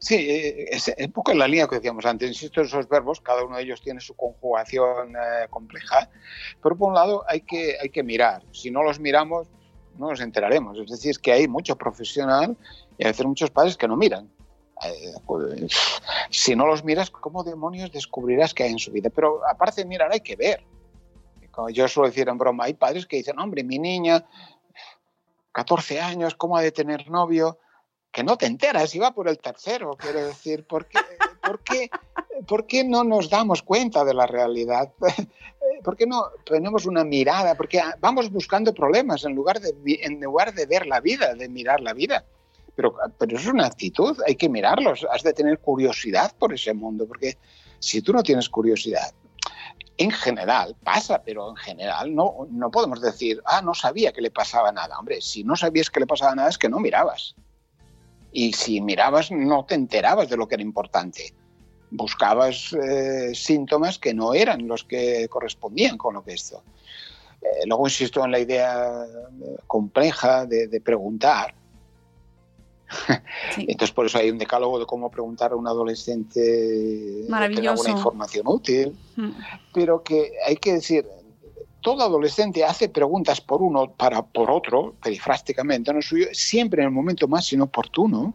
Sí, 0.00 0.14
es 0.70 0.94
un 0.96 1.10
poco 1.10 1.32
en 1.32 1.40
la 1.40 1.48
línea 1.48 1.66
que 1.66 1.74
decíamos 1.74 2.06
antes. 2.06 2.28
Insisto, 2.28 2.60
esos 2.60 2.88
verbos, 2.88 3.20
cada 3.20 3.42
uno 3.44 3.56
de 3.56 3.64
ellos 3.64 3.82
tiene 3.82 4.00
su 4.00 4.14
conjugación 4.14 5.16
eh, 5.16 5.48
compleja, 5.50 6.08
pero 6.62 6.76
por 6.76 6.90
un 6.90 6.94
lado 6.94 7.24
hay 7.26 7.40
que, 7.40 7.76
hay 7.82 7.88
que 7.88 8.04
mirar. 8.04 8.44
Si 8.52 8.70
no 8.70 8.84
los 8.84 9.00
miramos, 9.00 9.48
no 9.98 10.10
nos 10.10 10.20
enteraremos. 10.20 10.78
Es 10.78 10.90
decir, 10.90 11.18
que 11.18 11.32
hay 11.32 11.48
mucho 11.48 11.76
profesional 11.76 12.56
y 12.96 13.06
a 13.06 13.12
muchos 13.24 13.50
padres 13.50 13.76
que 13.76 13.88
no 13.88 13.96
miran. 13.96 14.30
Eh, 14.84 15.12
pues, 15.26 15.72
si 16.30 16.54
no 16.54 16.66
los 16.66 16.84
miras, 16.84 17.10
¿cómo 17.10 17.42
demonios 17.42 17.90
descubrirás 17.90 18.54
qué 18.54 18.64
hay 18.64 18.72
en 18.72 18.78
su 18.78 18.92
vida? 18.92 19.10
Pero 19.10 19.40
aparte 19.46 19.82
de 19.82 19.88
mirar, 19.88 20.12
hay 20.12 20.20
que 20.20 20.36
ver. 20.36 20.62
Como 21.50 21.70
yo 21.70 21.88
suelo 21.88 22.08
decir 22.08 22.28
en 22.28 22.38
broma, 22.38 22.64
hay 22.64 22.74
padres 22.74 23.06
que 23.06 23.16
dicen, 23.16 23.38
hombre, 23.38 23.64
mi 23.64 23.78
niña, 23.78 24.24
14 25.52 26.00
años, 26.00 26.36
¿cómo 26.36 26.56
ha 26.56 26.62
de 26.62 26.70
tener 26.70 27.10
novio? 27.10 27.58
Que 28.12 28.22
no 28.22 28.36
te 28.36 28.46
enteras 28.46 28.96
va 29.00 29.12
por 29.12 29.28
el 29.28 29.38
tercero, 29.38 29.96
quiero 29.98 30.24
decir, 30.24 30.64
¿por 30.64 30.86
qué, 30.86 31.00
por 31.42 31.60
qué, 31.60 31.90
por 32.46 32.66
qué 32.66 32.84
no 32.84 33.02
nos 33.02 33.28
damos 33.28 33.62
cuenta 33.62 34.04
de 34.04 34.14
la 34.14 34.26
realidad? 34.26 34.92
¿Por 35.82 35.96
qué 35.96 36.06
no 36.06 36.24
tenemos 36.44 36.86
una 36.86 37.04
mirada? 37.04 37.54
Porque 37.54 37.80
vamos 38.00 38.30
buscando 38.30 38.74
problemas 38.74 39.24
en 39.24 39.34
lugar 39.34 39.60
de, 39.60 39.74
en 40.02 40.20
lugar 40.20 40.54
de 40.54 40.66
ver 40.66 40.86
la 40.86 41.00
vida, 41.00 41.34
de 41.34 41.48
mirar 41.48 41.80
la 41.80 41.92
vida. 41.92 42.24
Pero, 42.74 42.94
pero 43.18 43.36
es 43.36 43.46
una 43.46 43.66
actitud, 43.66 44.16
hay 44.26 44.36
que 44.36 44.48
mirarlos, 44.48 45.06
has 45.10 45.22
de 45.22 45.32
tener 45.32 45.58
curiosidad 45.58 46.32
por 46.38 46.52
ese 46.52 46.72
mundo, 46.74 47.06
porque 47.06 47.36
si 47.80 48.02
tú 48.02 48.12
no 48.12 48.22
tienes 48.22 48.48
curiosidad, 48.48 49.12
en 49.96 50.12
general 50.12 50.76
pasa, 50.84 51.22
pero 51.24 51.50
en 51.50 51.56
general 51.56 52.14
no, 52.14 52.46
no 52.50 52.70
podemos 52.70 53.00
decir, 53.00 53.42
ah, 53.44 53.60
no 53.62 53.74
sabía 53.74 54.12
que 54.12 54.20
le 54.20 54.30
pasaba 54.30 54.70
nada. 54.70 54.96
Hombre, 54.96 55.20
si 55.20 55.42
no 55.42 55.56
sabías 55.56 55.90
que 55.90 56.00
le 56.00 56.06
pasaba 56.06 56.36
nada 56.36 56.48
es 56.48 56.58
que 56.58 56.68
no 56.68 56.78
mirabas. 56.78 57.34
Y 58.30 58.52
si 58.52 58.80
mirabas 58.80 59.32
no 59.32 59.64
te 59.64 59.74
enterabas 59.74 60.28
de 60.28 60.36
lo 60.36 60.46
que 60.46 60.54
era 60.54 60.62
importante 60.62 61.34
buscabas 61.90 62.72
eh, 62.72 63.34
síntomas 63.34 63.98
que 63.98 64.14
no 64.14 64.34
eran 64.34 64.66
los 64.66 64.84
que 64.84 65.28
correspondían 65.28 65.96
con 65.96 66.14
lo 66.14 66.22
que 66.22 66.34
esto. 66.34 66.62
Eh, 67.40 67.66
luego 67.66 67.86
insisto 67.86 68.24
en 68.24 68.32
la 68.32 68.40
idea 68.40 69.04
eh, 69.04 69.56
compleja 69.66 70.46
de, 70.46 70.80
preguntar. 70.80 71.54
Entonces 73.56 73.92
por 73.92 74.06
eso 74.06 74.18
hay 74.18 74.30
un 74.30 74.38
decálogo 74.38 74.78
de 74.78 74.86
cómo 74.86 75.10
preguntar 75.10 75.52
a 75.52 75.56
un 75.56 75.66
adolescente 75.66 77.24
Maravilloso. 77.28 77.82
una 77.82 77.90
información 77.90 78.46
útil, 78.46 78.96
mm. 79.16 79.30
pero 79.74 80.02
que 80.02 80.32
hay 80.46 80.56
que 80.56 80.74
decir, 80.74 81.06
todo 81.80 82.02
adolescente 82.02 82.64
hace 82.64 82.88
preguntas 82.88 83.40
por 83.40 83.62
uno 83.62 83.90
para 83.92 84.22
por 84.22 84.50
otro, 84.50 84.94
perifrásticamente, 85.02 85.92
no 85.92 86.02
suyo, 86.02 86.26
siempre 86.32 86.82
en 86.82 86.88
el 86.88 86.94
momento 86.94 87.28
más 87.28 87.52
inoportuno, 87.52 88.34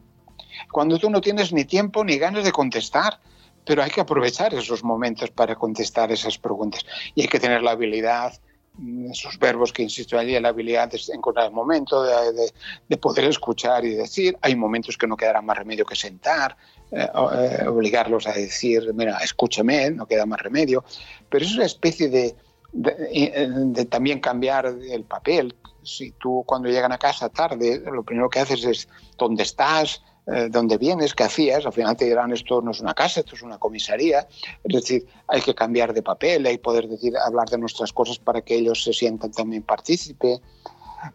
cuando 0.71 0.97
tú 0.97 1.09
no 1.09 1.19
tienes 1.19 1.51
ni 1.51 1.65
tiempo 1.65 2.03
ni 2.03 2.17
ganas 2.17 2.43
de 2.43 2.51
contestar 2.51 3.19
pero 3.65 3.83
hay 3.83 3.91
que 3.91 4.01
aprovechar 4.01 4.53
esos 4.53 4.83
momentos 4.83 5.29
para 5.31 5.55
contestar 5.55 6.11
esas 6.11 6.37
preguntas 6.37 6.85
y 7.15 7.21
hay 7.21 7.27
que 7.27 7.39
tener 7.39 7.61
la 7.61 7.71
habilidad 7.71 8.33
mm, 8.77 9.11
esos 9.11 9.37
verbos 9.39 9.71
que 9.71 9.83
insisto 9.83 10.17
allí, 10.17 10.39
la 10.39 10.49
habilidad 10.49 10.89
de 10.89 10.99
encontrar 11.13 11.47
el 11.47 11.53
momento, 11.53 12.03
de, 12.03 12.97
poder 12.97 13.25
escuchar 13.25 13.85
y 13.85 13.95
decir. 13.95 14.37
Hay 14.41 14.55
momentos 14.55 14.97
que 14.97 15.07
no 15.07 15.17
quedará 15.17 15.41
más 15.41 15.57
remedio 15.57 15.85
que 15.85 15.95
sentar, 15.95 16.55
eh, 16.91 17.07
eh, 17.13 17.67
obligarlos 17.67 18.27
a 18.27 18.33
decir, 18.33 18.93
mira, 18.93 19.17
escúchame, 19.17 19.91
no 19.91 20.05
queda 20.05 20.25
más 20.25 20.41
remedio. 20.41 20.83
Pero 21.29 21.45
es 21.45 21.55
una 21.55 21.65
especie 21.65 22.09
de, 22.09 22.35
de, 22.73 23.85
también 23.85 24.19
cambiar 24.19 24.65
el 24.65 25.03
papel. 25.03 25.55
Si 25.83 26.11
tú 26.11 26.43
cuando 26.45 26.69
llegan 26.69 26.91
a 26.91 26.97
casa 26.97 27.29
tarde, 27.29 27.83
lo 27.91 28.03
primero 28.03 28.29
que 28.29 28.39
haces 28.39 28.63
es, 28.63 28.87
¿dónde 29.17 29.43
estás? 29.43 30.01
Eh, 30.25 30.47
dónde 30.49 30.77
vienes, 30.77 31.13
qué 31.13 31.23
hacías, 31.23 31.65
al 31.65 31.73
final 31.73 31.97
te 31.97 32.05
dirán 32.05 32.31
esto 32.31 32.61
no 32.61 32.71
es 32.71 32.79
una 32.79 32.93
casa, 32.93 33.19
esto 33.19 33.35
es 33.35 33.41
una 33.41 33.57
comisaría, 33.57 34.27
es 34.63 34.73
decir, 34.73 35.05
hay 35.27 35.41
que 35.41 35.53
cambiar 35.53 35.93
de 35.93 36.01
papel, 36.01 36.45
hay 36.45 36.55
que 36.57 36.63
poder 36.63 36.87
decir, 36.87 37.13
hablar 37.17 37.49
de 37.49 37.57
nuestras 37.57 37.91
cosas 37.91 38.19
para 38.19 38.41
que 38.41 38.55
ellos 38.55 38.83
se 38.83 38.93
sientan 38.93 39.31
también 39.31 39.63
partícipe, 39.63 40.39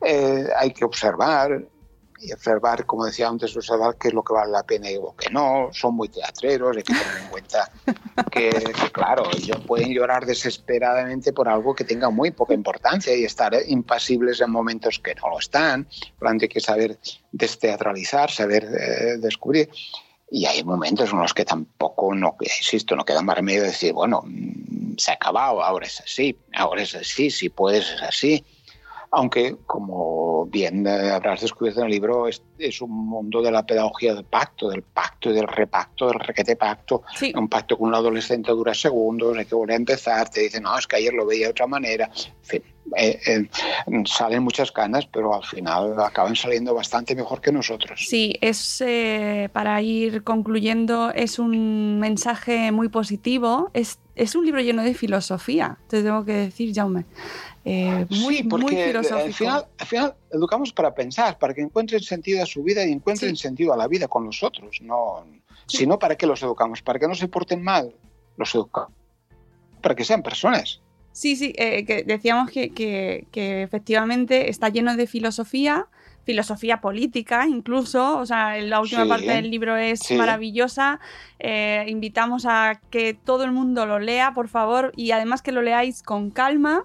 eh, 0.04 0.48
hay 0.58 0.72
que 0.72 0.84
observar, 0.84 1.64
y 2.20 2.32
observar, 2.32 2.84
como 2.86 3.04
decía 3.04 3.28
antes, 3.28 3.56
observar 3.56 3.96
qué 3.96 4.08
es 4.08 4.14
lo 4.14 4.22
que 4.22 4.32
vale 4.32 4.50
la 4.50 4.62
pena 4.62 4.90
y 4.90 4.94
lo 4.94 5.14
que 5.16 5.30
no. 5.30 5.68
Son 5.72 5.94
muy 5.94 6.08
teatreros, 6.08 6.76
hay 6.76 6.82
que 6.82 6.92
tener 6.92 7.22
en 7.22 7.28
cuenta 7.28 7.70
que, 8.30 8.50
claro, 8.92 9.24
ellos 9.36 9.58
pueden 9.66 9.92
llorar 9.92 10.26
desesperadamente 10.26 11.32
por 11.32 11.48
algo 11.48 11.74
que 11.74 11.84
tenga 11.84 12.10
muy 12.10 12.30
poca 12.30 12.54
importancia 12.54 13.14
y 13.14 13.24
estar 13.24 13.54
impasibles 13.66 14.40
en 14.40 14.50
momentos 14.50 14.98
que 14.98 15.14
no 15.14 15.30
lo 15.30 15.38
están. 15.38 15.86
Tanto, 16.18 16.44
hay 16.44 16.48
que 16.48 16.60
saber 16.60 16.98
desteatralizar, 17.32 18.30
saber 18.30 18.64
eh, 18.64 19.18
descubrir. 19.18 19.70
Y 20.30 20.44
hay 20.44 20.62
momentos 20.62 21.10
en 21.10 21.20
los 21.20 21.32
que 21.32 21.44
tampoco, 21.44 22.14
no, 22.14 22.36
insisto, 22.40 22.94
no 22.94 23.04
queda 23.04 23.22
más 23.22 23.36
remedio 23.36 23.62
de 23.62 23.68
decir, 23.68 23.94
bueno, 23.94 24.22
mm, 24.26 24.96
se 24.98 25.10
ha 25.10 25.14
acabado, 25.14 25.62
ahora 25.62 25.86
es 25.86 26.00
así, 26.00 26.36
ahora 26.54 26.82
es 26.82 26.94
así, 26.94 27.30
si 27.30 27.48
puedes 27.48 27.90
es 27.90 28.02
así 28.02 28.44
aunque, 29.10 29.56
como 29.66 30.46
bien 30.46 30.86
eh, 30.86 31.10
habrás 31.10 31.40
descubierto 31.40 31.80
en 31.80 31.86
el 31.86 31.92
libro, 31.92 32.28
es, 32.28 32.42
un 32.80 32.90
mundo 32.90 33.42
de 33.42 33.50
la 33.50 33.64
pedagogía 33.64 34.14
del 34.14 34.24
pacto, 34.24 34.68
del 34.68 34.82
pacto 34.82 35.30
y 35.30 35.34
del 35.34 35.46
repacto, 35.46 36.08
del 36.08 36.20
requete 36.20 36.56
pacto. 36.56 37.02
Un 37.34 37.48
pacto 37.48 37.78
con 37.78 37.88
un 37.88 37.94
adolescente 37.94 38.50
dura 38.50 38.74
segundos, 38.74 39.36
hay 39.36 39.46
que 39.46 39.54
volver 39.54 39.74
a 39.74 39.76
empezar, 39.76 40.28
te 40.28 40.40
dicen, 40.40 40.62
no, 40.62 40.76
es 40.78 40.86
que 40.86 40.96
ayer 40.96 41.14
lo 41.14 41.26
veía 41.26 41.46
de 41.46 41.50
otra 41.52 41.66
manera. 41.66 42.10
En 42.14 42.44
fin, 42.44 42.62
eh, 42.96 43.20
eh, 43.26 43.48
salen 44.06 44.42
muchas 44.42 44.72
ganas, 44.72 45.06
pero 45.06 45.34
al 45.34 45.44
final 45.44 46.00
acaban 46.00 46.36
saliendo 46.36 46.74
bastante 46.74 47.14
mejor 47.14 47.40
que 47.40 47.52
nosotros. 47.52 48.04
Sí, 48.08 48.34
es 48.40 48.82
para 49.52 49.80
ir 49.82 50.22
concluyendo, 50.24 51.10
es 51.10 51.38
un 51.38 51.98
mensaje 51.98 52.72
muy 52.72 52.88
positivo, 52.88 53.70
es, 53.74 53.98
es 54.14 54.34
un 54.34 54.44
libro 54.44 54.60
lleno 54.60 54.82
de 54.82 54.94
filosofía, 54.94 55.78
te 55.88 56.02
tengo 56.02 56.24
que 56.24 56.32
decir, 56.32 56.74
Jaume. 56.74 57.04
Eh, 57.70 58.06
muy, 58.08 58.44
porque 58.44 58.94
Al 58.96 59.32
final, 59.34 60.14
educamos 60.30 60.72
para 60.72 60.94
pensar, 60.94 61.38
para 61.38 61.52
que 61.52 61.60
encuentren 61.60 62.00
sentido 62.00 62.42
a 62.42 62.46
su 62.46 62.62
vida 62.62 62.82
y 62.86 62.92
encuentren 62.92 63.36
sentido 63.36 63.74
a 63.74 63.76
la 63.76 63.86
vida 63.86 64.08
con 64.08 64.24
nosotros. 64.24 64.78
No, 64.80 65.26
Sino 65.66 65.98
para 65.98 66.16
qué 66.16 66.26
los 66.26 66.42
educamos, 66.42 66.80
para 66.80 66.98
que 66.98 67.06
no 67.06 67.14
se 67.14 67.28
porten 67.28 67.62
mal, 67.62 67.94
los 68.38 68.54
educamos, 68.54 68.92
para 69.82 69.94
que 69.94 70.02
sean 70.02 70.22
personas. 70.22 70.80
Sí, 71.18 71.34
sí, 71.34 71.52
eh, 71.56 71.84
que 71.84 72.04
decíamos 72.04 72.48
que, 72.48 73.26
efectivamente 73.32 74.50
está 74.50 74.68
lleno 74.68 74.94
de 74.94 75.08
filosofía, 75.08 75.88
filosofía 76.22 76.80
política 76.80 77.44
incluso, 77.48 78.18
o 78.18 78.24
sea, 78.24 78.56
la 78.58 78.80
última 78.80 79.04
parte 79.04 79.32
del 79.32 79.50
libro 79.50 79.76
es 79.76 80.12
maravillosa. 80.12 81.00
Eh, 81.40 81.84
invitamos 81.88 82.46
a 82.46 82.80
que 82.90 83.14
todo 83.14 83.42
el 83.42 83.50
mundo 83.50 83.84
lo 83.84 83.98
lea, 83.98 84.32
por 84.32 84.46
favor, 84.46 84.92
y 84.94 85.10
además 85.10 85.42
que 85.42 85.50
lo 85.50 85.60
leáis 85.60 86.04
con 86.04 86.30
calma 86.30 86.84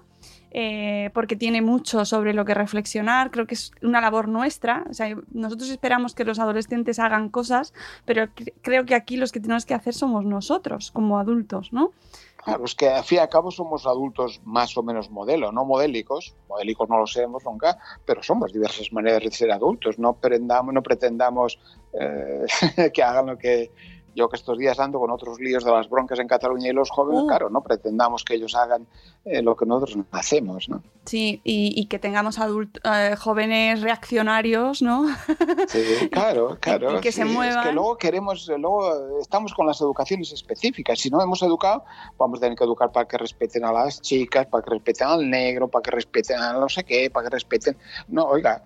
eh, 0.56 1.10
porque 1.14 1.34
tiene 1.34 1.62
mucho 1.62 2.04
sobre 2.04 2.32
lo 2.32 2.44
que 2.44 2.54
reflexionar. 2.54 3.32
Creo 3.32 3.44
que 3.44 3.54
es 3.54 3.72
una 3.82 4.00
labor 4.00 4.28
nuestra. 4.28 4.84
Nosotros 5.32 5.68
esperamos 5.68 6.14
que 6.14 6.24
los 6.24 6.38
adolescentes 6.38 7.00
hagan 7.00 7.28
cosas, 7.28 7.74
pero 8.04 8.28
creo 8.62 8.84
que 8.84 8.94
aquí 8.94 9.16
los 9.16 9.32
que 9.32 9.40
tenemos 9.40 9.66
que 9.66 9.74
hacer 9.74 9.94
somos 9.94 10.24
nosotros 10.24 10.92
como 10.92 11.18
adultos, 11.18 11.72
¿no? 11.72 11.90
Claro, 12.36 12.66
es 12.66 12.74
que 12.76 12.88
al 12.88 13.02
fin 13.02 13.16
y 13.16 13.20
al 13.20 13.28
cabo 13.30 13.50
somos 13.50 13.84
adultos 13.84 14.40
más 14.44 14.76
o 14.76 14.82
menos 14.84 15.10
modelo, 15.10 15.50
no 15.50 15.64
modélicos, 15.64 16.36
modélicos 16.48 16.88
no 16.88 16.98
lo 16.98 17.06
seremos 17.06 17.42
nunca, 17.44 17.78
pero 18.04 18.22
somos 18.22 18.52
diversas 18.52 18.92
maneras 18.92 19.22
de 19.22 19.30
ser 19.32 19.50
adultos, 19.50 19.98
no 19.98 20.18
no 20.20 20.82
pretendamos 20.82 21.58
eh, 21.98 22.90
que 22.92 23.02
hagan 23.02 23.26
lo 23.26 23.38
que, 23.38 23.72
yo 24.14 24.28
que 24.28 24.36
estos 24.36 24.58
días 24.58 24.78
ando 24.78 24.98
con 24.98 25.10
otros 25.10 25.40
líos 25.40 25.64
de 25.64 25.70
las 25.70 25.88
broncas 25.88 26.18
en 26.18 26.28
Cataluña 26.28 26.68
y 26.68 26.72
los 26.72 26.90
jóvenes, 26.90 27.22
uh. 27.22 27.26
claro, 27.26 27.50
no 27.50 27.62
pretendamos 27.62 28.24
que 28.24 28.34
ellos 28.34 28.54
hagan 28.54 28.86
eh, 29.24 29.42
lo 29.42 29.56
que 29.56 29.66
nosotros 29.66 29.98
hacemos, 30.12 30.68
¿no? 30.68 30.82
Sí, 31.04 31.40
y, 31.44 31.86
que 31.86 31.98
tengamos 31.98 32.38
adultos, 32.38 32.82
eh, 32.84 33.14
jóvenes 33.16 33.80
reaccionarios, 33.82 34.82
¿no? 34.82 35.06
Sí, 35.68 36.08
claro, 36.10 36.56
claro. 36.60 37.00
que 37.00 37.12
se 37.12 37.24
muevan. 37.24 37.58
Es 37.58 37.66
que 37.66 37.72
luego 37.72 37.96
queremos, 37.96 38.48
luego 38.48 39.18
estamos 39.20 39.54
con 39.54 39.66
las 39.66 39.80
educaciones 39.80 40.32
específicas. 40.32 40.98
Si 40.98 41.10
no 41.10 41.20
hemos 41.20 41.42
educado, 41.42 41.84
vamos 42.18 42.38
a 42.38 42.42
tener 42.42 42.56
que 42.56 42.64
educar 42.64 42.92
para 42.92 43.06
que 43.06 43.18
respeten 43.18 43.64
a 43.64 43.72
las 43.72 44.00
chicas, 44.00 44.46
para 44.46 44.62
que 44.62 44.70
respeten 44.70 45.06
al 45.08 45.28
negro, 45.28 45.68
para 45.68 45.82
que 45.82 45.90
respeten 45.90 46.38
a 46.38 46.52
no 46.54 46.68
sé 46.68 46.84
qué, 46.84 47.10
para 47.10 47.28
que 47.28 47.34
respeten... 47.34 47.76
No, 48.08 48.24
oiga, 48.24 48.62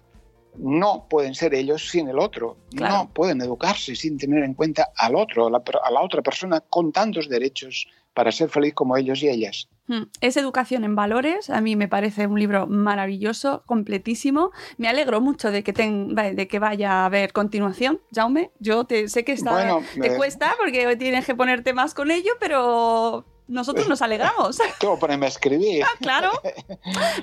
no 0.59 1.07
pueden 1.09 1.35
ser 1.35 1.55
ellos 1.55 1.89
sin 1.89 2.09
el 2.09 2.19
otro. 2.19 2.57
No 2.73 3.11
pueden 3.13 3.41
educarse 3.41 3.95
sin 3.95 4.19
tener 4.19 4.45
en 4.45 4.55
cuenta 4.55 4.89
al 4.97 5.15
otro, 5.15 5.47
a 5.47 5.51
la, 5.51 6.01
otra 6.01 6.23
persona 6.23 6.61
con 6.61 6.93
tantos 6.93 7.29
derechos 7.29 7.87
para 8.13 8.33
ser 8.33 8.49
feliz 8.49 8.75
como 8.75 8.97
ellos 8.97 9.23
y 9.23 9.29
ellas. 9.29 9.69
Hmm. 9.87 10.05
Es 10.21 10.37
Educación 10.37 10.85
en 10.85 10.97
Valores, 10.97 11.51
a 11.51 11.61
mí 11.61 11.77
me 11.77 11.89
parece 11.89 12.27
un 12.27 12.39
libro 12.39 12.67
maravilloso, 12.67 13.63
completísimo. 13.65 14.51
Me 14.77 14.89
alegro 14.89 15.21
mucho 15.21 15.51
de 15.51 15.63
que, 15.63 15.73
de 15.73 16.49
que 16.49 16.59
vaya 16.59 16.93
a 16.93 17.07
haber 17.07 17.33
continuación, 17.33 18.01
Jaume. 18.13 18.51
Yo 18.59 18.85
te, 18.85 19.09
sé 19.09 19.25
que 19.25 19.33
está, 19.33 19.79
te 20.01 20.17
cuesta 20.17 20.55
porque 20.59 20.97
tienes 20.97 21.25
que 21.25 21.35
ponerte 21.35 21.73
más 21.73 21.95
con 21.95 22.11
ello, 22.11 22.33
pero 22.41 23.25
nosotros 23.49 23.89
nos 23.89 24.03
alegramos. 24.03 24.59
Tengo 24.79 24.99
ponerme 24.99 25.27
a 25.27 25.29
escribir. 25.31 25.83
Ah, 25.83 25.97
claro. 26.01 26.31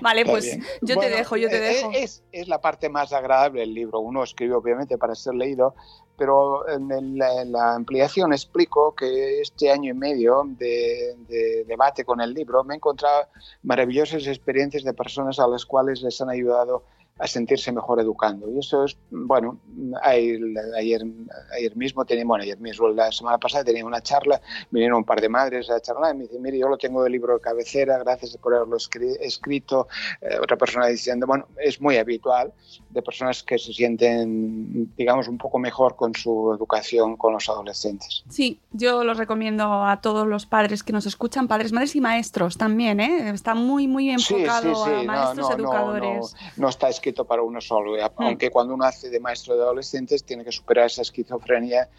Vale, 0.01 0.25
pues 0.25 0.57
yo 0.81 0.97
te 0.97 1.09
dejo, 1.09 1.37
yo 1.37 1.49
te 1.49 1.57
eh, 1.57 1.75
dejo. 1.75 1.91
Es, 1.93 2.23
es, 2.31 2.47
la 2.47 2.59
parte 2.59 2.89
más 2.89 3.13
agradable 3.13 3.61
del 3.61 3.73
libro. 3.73 3.99
Uno 3.99 4.23
escribe 4.23 4.55
obviamente 4.55 4.97
para 4.97 5.13
ser 5.15 5.35
leído, 5.35 5.75
pero 6.17 6.67
en, 6.67 7.17
la, 7.17 7.75
ampliación 7.75 8.33
explico 8.33 8.95
que 8.95 9.41
este 9.41 9.71
año 9.71 9.91
y 9.91 9.97
medio 9.97 10.43
de, 10.45 11.15
de, 11.27 11.63
debate 11.65 12.03
con 12.03 12.19
el 12.21 12.33
libro 12.33 12.63
me 12.63 12.73
he 12.73 12.77
encontrado 12.77 13.27
maravillosas 13.63 14.25
experiencias 14.27 14.83
de 14.83 14.93
personas 14.93 15.39
a 15.39 15.47
las 15.47 15.65
cuales 15.65 16.01
les 16.01 16.19
han 16.21 16.29
ayudado 16.29 16.83
a 17.17 17.27
sentirse 17.27 17.71
mejor 17.71 18.01
educando. 18.01 18.51
Y 18.51 18.59
eso 18.59 18.83
es, 18.83 18.97
bueno, 19.09 19.57
ayer, 20.03 20.51
ayer 20.75 21.75
mismo 21.75 22.03
tenía, 22.03 22.25
bueno, 22.25 22.43
ayer 22.43 22.59
mismo, 22.59 22.89
la 22.89 23.09
semana 23.11 23.37
pasada 23.37 23.63
tenía 23.63 23.85
una 23.85 24.01
charla, 24.01 24.41
vinieron 24.69 24.97
un 24.97 25.05
par 25.05 25.21
de 25.21 25.29
madres 25.29 25.69
a 25.69 25.79
charlar 25.79 26.13
y 26.13 26.17
me 26.17 26.23
dicen, 26.25 26.41
mire, 26.41 26.59
yo 26.59 26.67
lo 26.67 26.77
tengo 26.77 27.03
de 27.03 27.09
libro 27.09 27.35
de 27.35 27.39
cabecera, 27.39 27.99
gracias 27.99 28.35
por 28.35 28.53
haberlo 28.53 28.75
escrito. 28.75 29.87
Eh, 30.21 30.37
otra 30.41 30.57
persona 30.57 30.87
diciendo, 30.87 31.25
bueno, 31.25 31.47
es 31.57 31.79
muy 31.79 31.95
habitual 31.95 32.51
de 32.89 33.01
personas 33.01 33.43
que 33.43 33.57
se 33.59 33.71
sienten, 33.71 34.93
digamos, 34.97 35.29
un 35.29 35.37
poco 35.37 35.57
mejor 35.57 35.95
con 35.95 36.13
su 36.13 36.53
educación 36.53 37.15
con 37.15 37.31
los 37.31 37.47
adolescentes. 37.47 38.25
Sí, 38.29 38.59
yo 38.71 39.05
lo 39.05 39.13
recomiendo 39.13 39.85
a 39.85 40.01
todos 40.01 40.27
los 40.27 40.45
padres 40.45 40.83
que 40.83 40.91
nos 40.91 41.05
escuchan, 41.05 41.47
padres, 41.47 41.71
madres 41.71 41.95
y 41.95 42.01
maestros 42.01 42.57
también, 42.57 42.99
¿eh? 42.99 43.29
Está 43.29 43.55
muy, 43.55 43.87
muy 43.87 44.09
enfocado 44.09 44.83
a 44.83 45.03
maestros, 45.03 45.51
educadores. 45.51 46.35
No, 46.57 46.63
no 46.63 46.69
está 46.69 46.89
para 47.13 47.41
uno 47.41 47.61
solo, 47.61 47.95
mm. 47.95 48.23
aunque 48.23 48.49
cuando 48.49 48.73
uno 48.73 48.85
hace 48.85 49.09
de 49.09 49.19
maestro 49.19 49.55
de 49.55 49.63
adolescentes 49.63 50.23
tiene 50.23 50.43
que 50.43 50.51
superar 50.51 50.87
esa 50.87 51.01
esquizofrenia 51.01 51.89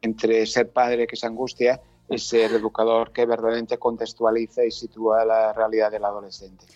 entre 0.00 0.44
ser 0.46 0.70
padre 0.70 1.06
que 1.06 1.14
es 1.14 1.24
angustia 1.24 1.80
y 2.08 2.18
ser 2.18 2.52
educador 2.52 3.12
que 3.12 3.24
verdaderamente 3.24 3.78
contextualiza 3.78 4.64
y 4.64 4.70
sitúa 4.70 5.24
la 5.24 5.52
realidad 5.52 5.90
del 5.90 6.04
adolescente. 6.04 6.66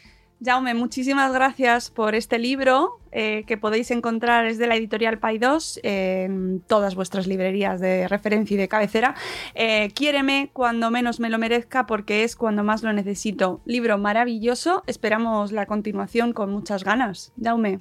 Jaume, 0.45 0.74
muchísimas 0.74 1.32
gracias 1.32 1.91
por 1.91 2.14
este 2.14 2.39
libro 2.39 3.01
eh, 3.11 3.45
que 3.47 3.57
podéis 3.57 3.91
encontrar 3.91 4.45
es 4.45 4.59
de 4.59 4.66
la 4.66 4.76
editorial 4.76 5.18
Pay 5.18 5.39
2 5.39 5.80
en 5.82 6.62
todas 6.66 6.95
vuestras 6.95 7.26
librerías 7.26 7.80
de 7.80 8.07
referencia 8.07 8.55
y 8.55 8.59
de 8.59 8.68
cabecera. 8.68 9.14
Eh, 9.55 9.91
Quiéreme 9.95 10.51
cuando 10.53 10.91
menos 10.91 11.20
me 11.20 11.30
lo 11.30 11.39
merezca 11.39 11.87
porque 11.87 12.22
es 12.22 12.37
cuando 12.37 12.62
más 12.62 12.82
lo 12.82 12.93
necesito. 12.93 13.62
Libro 13.64 13.97
maravilloso. 13.97 14.82
Esperamos 14.87 15.53
la 15.53 15.64
continuación 15.64 16.34
con 16.34 16.51
muchas 16.51 16.84
ganas. 16.84 17.32
Jaume. 17.43 17.80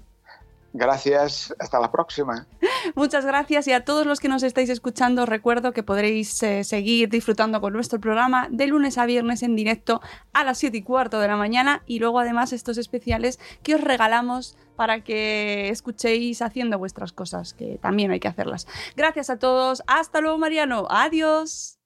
Gracias, 0.77 1.55
hasta 1.57 1.79
la 1.79 1.89
próxima. 1.89 2.47
Muchas 2.95 3.25
gracias 3.25 3.65
y 3.67 3.71
a 3.71 3.85
todos 3.85 4.05
los 4.05 4.19
que 4.19 4.27
nos 4.27 4.43
estáis 4.43 4.69
escuchando 4.69 5.25
recuerdo 5.25 5.71
que 5.71 5.83
podréis 5.83 6.43
eh, 6.43 6.65
seguir 6.65 7.07
disfrutando 7.07 7.61
con 7.61 7.71
nuestro 7.71 8.01
programa 8.01 8.49
de 8.51 8.67
lunes 8.67 8.97
a 8.97 9.05
viernes 9.05 9.41
en 9.41 9.55
directo 9.55 10.01
a 10.33 10.43
las 10.43 10.57
7 10.57 10.75
y 10.75 10.81
cuarto 10.81 11.19
de 11.19 11.29
la 11.29 11.37
mañana 11.37 11.81
y 11.85 11.99
luego 11.99 12.19
además 12.19 12.51
estos 12.51 12.77
especiales 12.77 13.39
que 13.63 13.75
os 13.75 13.81
regalamos 13.81 14.57
para 14.75 15.01
que 15.01 15.69
escuchéis 15.69 16.41
haciendo 16.41 16.77
vuestras 16.77 17.13
cosas, 17.13 17.53
que 17.53 17.79
también 17.81 18.11
hay 18.11 18.19
que 18.19 18.27
hacerlas. 18.27 18.67
Gracias 18.97 19.29
a 19.29 19.39
todos, 19.39 19.81
hasta 19.87 20.19
luego 20.19 20.37
Mariano, 20.37 20.87
adiós. 20.89 21.79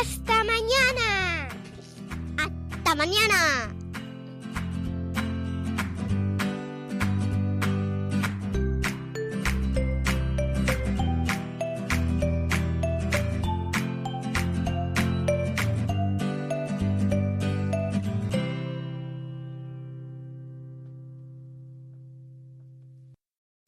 Hasta 0.00 0.44
mañana. 0.44 1.48
Hasta 2.38 2.94
mañana. 2.94 3.74